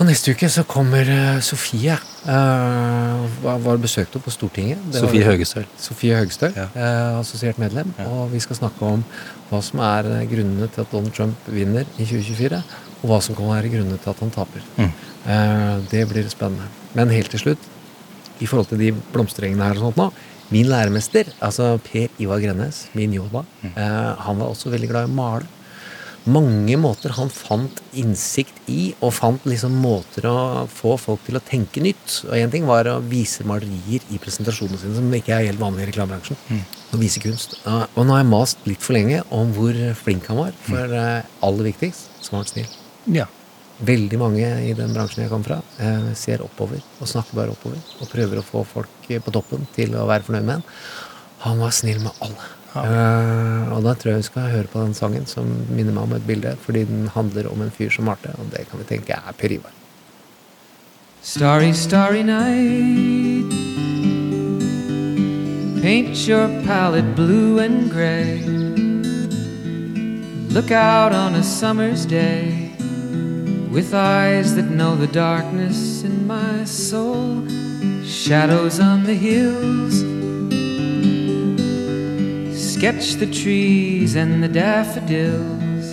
Og 0.00 0.08
neste 0.08 0.32
uke 0.32 0.48
så 0.48 0.64
kommer 0.64 1.12
Sofie. 1.44 1.98
Uh, 2.24 3.26
var 3.44 3.80
besøkt 3.80 4.16
opp 4.16 4.24
på 4.24 4.32
Stortinget. 4.32 4.80
Det 4.88 5.02
Sofie 5.04 5.26
Høgestøl. 5.26 5.66
Sofie 5.76 6.16
Høgestøl, 6.16 6.56
Ja. 6.56 6.70
uh, 6.72 7.18
assosiert 7.20 7.60
medlem. 7.60 7.92
Og 8.08 8.30
vi 8.32 8.40
skal 8.40 8.56
snakke 8.56 8.94
om 8.96 9.04
hva 9.50 9.60
som 9.60 9.84
er 9.84 10.08
grunnene 10.30 10.70
til 10.72 10.86
at 10.86 10.94
Donald 10.94 11.12
Trump 11.12 11.50
vinner 11.52 11.84
i 11.98 12.08
2024, 12.08 12.62
og 13.00 13.06
hva 13.10 13.20
som 13.24 13.36
kan 13.38 13.48
være 13.50 13.70
grunnene 13.72 14.00
til 14.00 14.12
at 14.12 14.20
han 14.24 14.32
taper. 14.34 14.64
Mm. 14.76 14.90
det 15.90 16.02
blir 16.10 16.28
spennende. 16.32 16.66
Men 16.96 17.12
helt 17.12 17.30
til 17.30 17.40
slutt, 17.40 17.70
i 18.40 18.48
forhold 18.48 18.70
til 18.70 18.80
de 18.80 18.90
blomsterengene 19.12 19.66
her 19.68 19.78
og 19.78 19.90
sånt 19.90 20.00
nå, 20.00 20.10
min 20.50 20.66
læremester, 20.66 21.28
altså 21.40 21.76
Per 21.84 22.08
Ivar 22.18 22.40
Grennes, 22.42 22.88
min 22.98 23.12
yoda, 23.14 23.44
mm. 23.62 23.76
han 24.24 24.40
var 24.40 24.48
også 24.50 24.72
veldig 24.72 24.88
glad 24.90 25.06
i 25.06 25.10
å 25.12 25.14
male. 25.14 25.46
Mange 26.28 26.76
måter 26.76 27.14
han 27.16 27.30
fant 27.32 27.78
innsikt 27.96 28.58
i, 28.68 28.90
og 29.00 29.14
fant 29.16 29.46
liksom 29.48 29.72
måter 29.80 30.26
å 30.28 30.66
få 30.68 30.96
folk 31.00 31.22
til 31.24 31.38
å 31.38 31.42
tenke 31.44 31.80
nytt. 31.80 32.18
Og 32.28 32.34
én 32.36 32.52
ting 32.52 32.66
var 32.68 32.90
å 32.90 32.98
vise 33.00 33.46
malerier 33.48 34.04
i 34.12 34.20
presentasjonene 34.20 34.82
sine, 34.82 34.98
som 34.98 35.16
ikke 35.16 35.32
er 35.38 35.48
helt 35.48 35.62
vanlig 35.62 35.86
i 35.86 35.88
reklamebransjen. 35.94 36.36
Å 36.92 37.00
vise 37.00 37.22
kunst. 37.24 37.56
Eh, 37.64 37.86
Og 37.94 38.04
nå 38.04 38.12
har 38.12 38.20
jeg 38.24 38.32
mast 38.34 38.68
litt 38.68 38.84
for 38.84 38.98
lenge 38.98 39.22
om 39.32 39.54
hvor 39.56 39.78
flink 40.02 40.28
han 40.28 40.42
var, 40.42 40.52
for 40.66 40.92
eh, 41.00 41.22
aller 41.46 41.70
viktigst 41.70 42.10
så 42.20 42.34
var 42.34 42.42
han 42.42 42.52
snill. 42.52 42.68
Ja. 43.10 43.26
Veldig 43.80 44.18
mange 44.20 44.48
i 44.68 44.72
den 44.76 44.92
bransjen 44.92 45.24
jeg 45.24 45.32
kom 45.32 45.44
fra, 45.44 45.62
eh, 45.80 46.12
ser 46.14 46.42
oppover 46.44 46.82
og 47.00 47.08
snakker 47.08 47.34
bare 47.38 47.54
oppover. 47.54 47.80
Og 48.00 48.10
prøver 48.12 48.38
å 48.38 48.44
få 48.44 48.64
folk 48.68 49.08
eh, 49.08 49.22
på 49.24 49.32
toppen 49.32 49.66
til 49.74 49.96
å 49.96 50.06
være 50.06 50.26
fornøyd 50.26 50.44
med 50.44 50.58
en. 50.58 50.64
Han 51.46 51.62
var 51.62 51.72
snill 51.72 52.02
med 52.04 52.12
alle. 52.20 52.50
Eh, 52.76 53.72
og 53.72 53.82
da 53.82 53.94
tror 53.94 54.12
jeg 54.12 54.20
vi 54.20 54.28
skal 54.28 54.52
høre 54.52 54.68
på 54.70 54.84
den 54.84 54.94
sangen 54.94 55.26
som 55.26 55.48
minner 55.72 55.96
meg 55.96 56.04
om 56.04 56.12
et 56.18 56.26
bilde, 56.28 56.54
fordi 56.60 56.84
den 56.84 57.08
handler 57.08 57.48
om 57.50 57.62
en 57.64 57.72
fyr 57.72 57.90
som 57.90 58.04
Marte, 58.04 58.34
og 58.38 58.52
det 58.52 58.68
kan 58.68 58.78
vi 58.82 58.90
tenke 58.92 59.16
er 59.16 59.32
Per 59.32 59.50
Ivar. 59.56 59.72
Starry, 61.22 61.72
starry 61.72 62.22
night. 62.22 63.48
Paint 65.80 66.28
your 66.28 66.48
palette 66.64 67.16
blue 67.16 67.58
and 67.58 67.90
gray. 67.90 68.44
Look 70.52 70.70
out 70.70 71.12
on 71.12 71.34
a 71.34 71.42
summer's 71.42 72.04
day 72.04 72.59
with 73.70 73.94
eyes 73.94 74.56
that 74.56 74.64
know 74.64 74.96
the 74.96 75.06
darkness 75.06 76.02
in 76.02 76.26
my 76.26 76.64
soul. 76.64 77.46
Shadows 78.04 78.80
on 78.80 79.04
the 79.04 79.14
hills. 79.14 80.00
Sketch 82.74 83.14
the 83.14 83.30
trees 83.30 84.16
and 84.16 84.42
the 84.42 84.48
daffodils. 84.48 85.90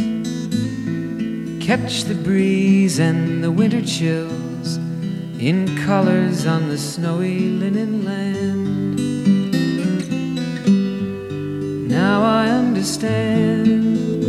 Catch 1.63 2.05
the 2.05 2.15
breeze 2.15 2.97
and 2.99 3.43
the 3.43 3.51
winter 3.51 3.81
chills 3.81 4.77
in 5.39 5.77
colors 5.85 6.47
on 6.47 6.69
the 6.69 6.77
snowy 6.77 7.49
linen 7.49 8.03
land. 8.05 8.97
Now 11.87 12.23
I 12.23 12.47
understand 12.47 14.26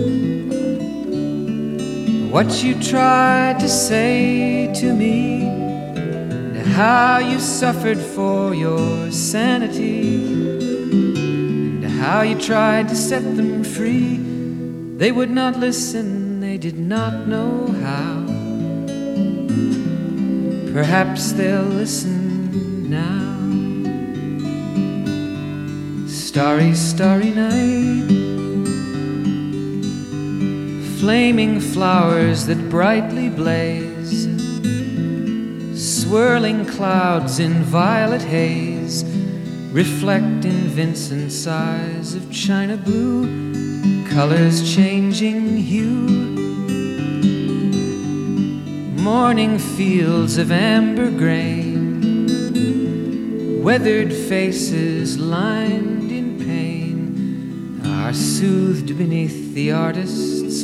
what 2.31 2.63
you 2.63 2.75
tried 2.81 3.59
to 3.59 3.69
say 3.69 4.71
to 4.75 4.93
me, 4.93 5.43
and 5.45 6.67
how 6.67 7.19
you 7.19 7.39
suffered 7.41 7.99
for 7.99 8.55
your 8.55 9.11
sanity, 9.11 10.17
and 11.83 11.85
how 11.85 12.21
you 12.21 12.39
tried 12.39 12.89
to 12.89 12.95
set 12.95 13.23
them 13.37 13.65
free. 13.65 14.19
They 14.99 15.11
would 15.11 15.31
not 15.31 15.59
listen, 15.59 16.41
they 16.41 16.59
did 16.59 16.79
not 16.79 17.27
know 17.27 17.67
how. 17.85 18.27
Perhaps 20.73 21.33
they'll 21.33 21.63
listen 21.63 22.91
now. 22.91 23.37
Starry, 26.07 26.75
starry 26.75 27.31
night. 27.31 28.18
Flaming 30.99 31.61
flowers 31.61 32.47
that 32.47 32.69
brightly 32.69 33.29
blaze. 33.29 34.25
Swirling 35.81 36.67
clouds 36.67 37.39
in 37.39 37.63
violet 37.63 38.23
haze. 38.23 39.05
Reflect 39.71 40.45
in 40.45 40.69
Vincent's 40.75 41.47
eyes 41.47 42.15
of 42.17 42.33
china 42.33 42.77
blue. 42.77 43.29
Colors 44.09 44.75
changing 44.75 45.57
hue. 45.59 46.09
Morning 49.01 49.57
fields 49.57 50.37
of 50.37 50.51
amber 50.51 51.13
grain. 51.13 52.27
Weathered 53.63 54.13
faces 54.13 55.17
lined 55.17 56.11
in 56.11 56.39
pain 56.41 57.81
are 58.09 58.13
soothed 58.13 58.97
beneath 58.99 59.55
the 59.55 59.71
artist's 59.71 60.28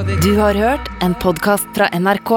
Du 0.00 0.36
har 0.36 0.54
hørt 0.54 0.88
en 1.02 1.14
podkast 1.14 1.66
fra 1.76 1.88
NRK. 1.92 2.30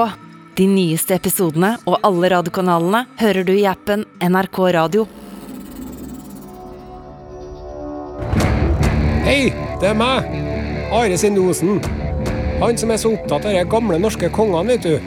De 0.56 0.66
nyeste 0.68 1.14
episodene 1.16 1.70
og 1.88 2.02
alle 2.04 2.28
radiokanalene 2.28 3.06
hører 3.16 3.46
du 3.48 3.54
i 3.54 3.62
appen 3.64 4.02
NRK 4.20 4.58
Radio. 4.76 5.06
Hei, 9.24 9.48
det 9.80 9.88
er 9.88 9.96
meg. 9.96 10.28
Are 10.92 11.16
Sindosen. 11.16 11.80
Han 12.60 12.76
som 12.76 12.92
er 12.92 13.00
så 13.00 13.14
opptatt 13.16 13.48
av 13.48 13.56
de 13.56 13.64
gamle 13.72 13.96
norske 14.02 14.28
kongene, 14.34 14.76
vet 14.76 14.84
du. 14.84 15.00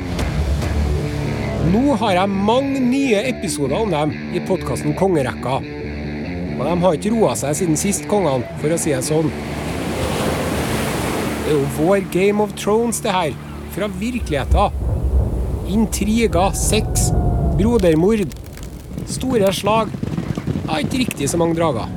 Nå 1.76 1.94
har 2.02 2.18
jeg 2.24 2.38
mange 2.50 2.82
nye 2.82 3.22
episoder 3.36 3.78
om 3.84 3.94
dem 3.94 4.18
i 4.34 4.42
podkasten 4.50 4.98
Kongerekka. 4.98 5.60
Og 6.58 6.66
de 6.66 6.76
har 6.88 6.98
ikke 6.98 7.14
roa 7.14 7.38
seg 7.38 7.54
siden 7.62 7.78
sist, 7.78 8.10
kongene, 8.10 8.50
for 8.58 8.74
å 8.74 8.82
si 8.82 8.98
det 8.98 9.06
sånn. 9.06 9.30
Det 11.48 11.54
er 11.54 11.62
jo 11.62 11.68
vår 11.78 12.02
Game 12.12 12.44
of 12.44 12.52
Thrones, 12.60 12.98
det 13.00 13.12
her. 13.16 13.36
Fra 13.72 13.88
virkeligheten. 13.88 14.74
Intriger, 15.72 16.52
sex, 16.52 17.06
brodermord, 17.56 18.26
store 19.08 19.54
slag. 19.56 19.94
Har 20.68 20.84
ikke 20.84 21.00
riktig 21.06 21.30
så 21.32 21.40
mange 21.40 21.56
drager. 21.56 21.88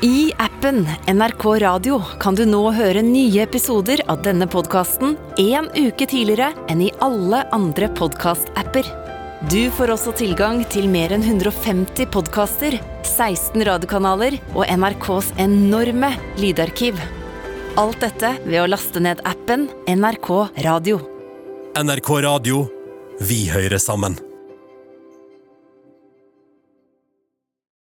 I 0.00 0.32
appen 0.40 0.86
NRK 1.12 1.44
Radio 1.60 2.00
kan 2.24 2.40
du 2.40 2.46
nå 2.48 2.62
høre 2.72 3.04
nye 3.04 3.44
episoder 3.44 4.00
av 4.08 4.24
denne 4.24 4.48
podkasten 4.48 5.18
en 5.44 5.68
uke 5.76 6.08
tidligere 6.08 6.54
enn 6.72 6.88
i 6.88 6.90
alle 7.04 7.44
andre 7.52 7.92
podkast-apper. 8.00 8.88
Du 9.48 9.70
får 9.72 9.88
også 9.94 10.12
tilgang 10.18 10.58
til 10.68 10.84
mer 10.92 11.14
enn 11.16 11.22
150 11.24 12.10
podkaster, 12.12 12.74
16 13.08 13.64
radiokanaler 13.64 14.36
og 14.52 14.66
NRKs 14.68 15.30
enorme 15.40 16.10
lydarkiv. 16.36 17.00
Alt 17.80 18.04
dette 18.04 18.34
ved 18.44 18.60
å 18.60 18.68
laste 18.68 19.00
ned 19.00 19.24
appen 19.24 19.70
NRK 19.88 20.28
Radio. 20.66 21.00
NRK 21.72 22.10
Radio. 22.26 22.66
Vi 23.24 23.46
hører 23.48 23.80
sammen. 23.80 24.20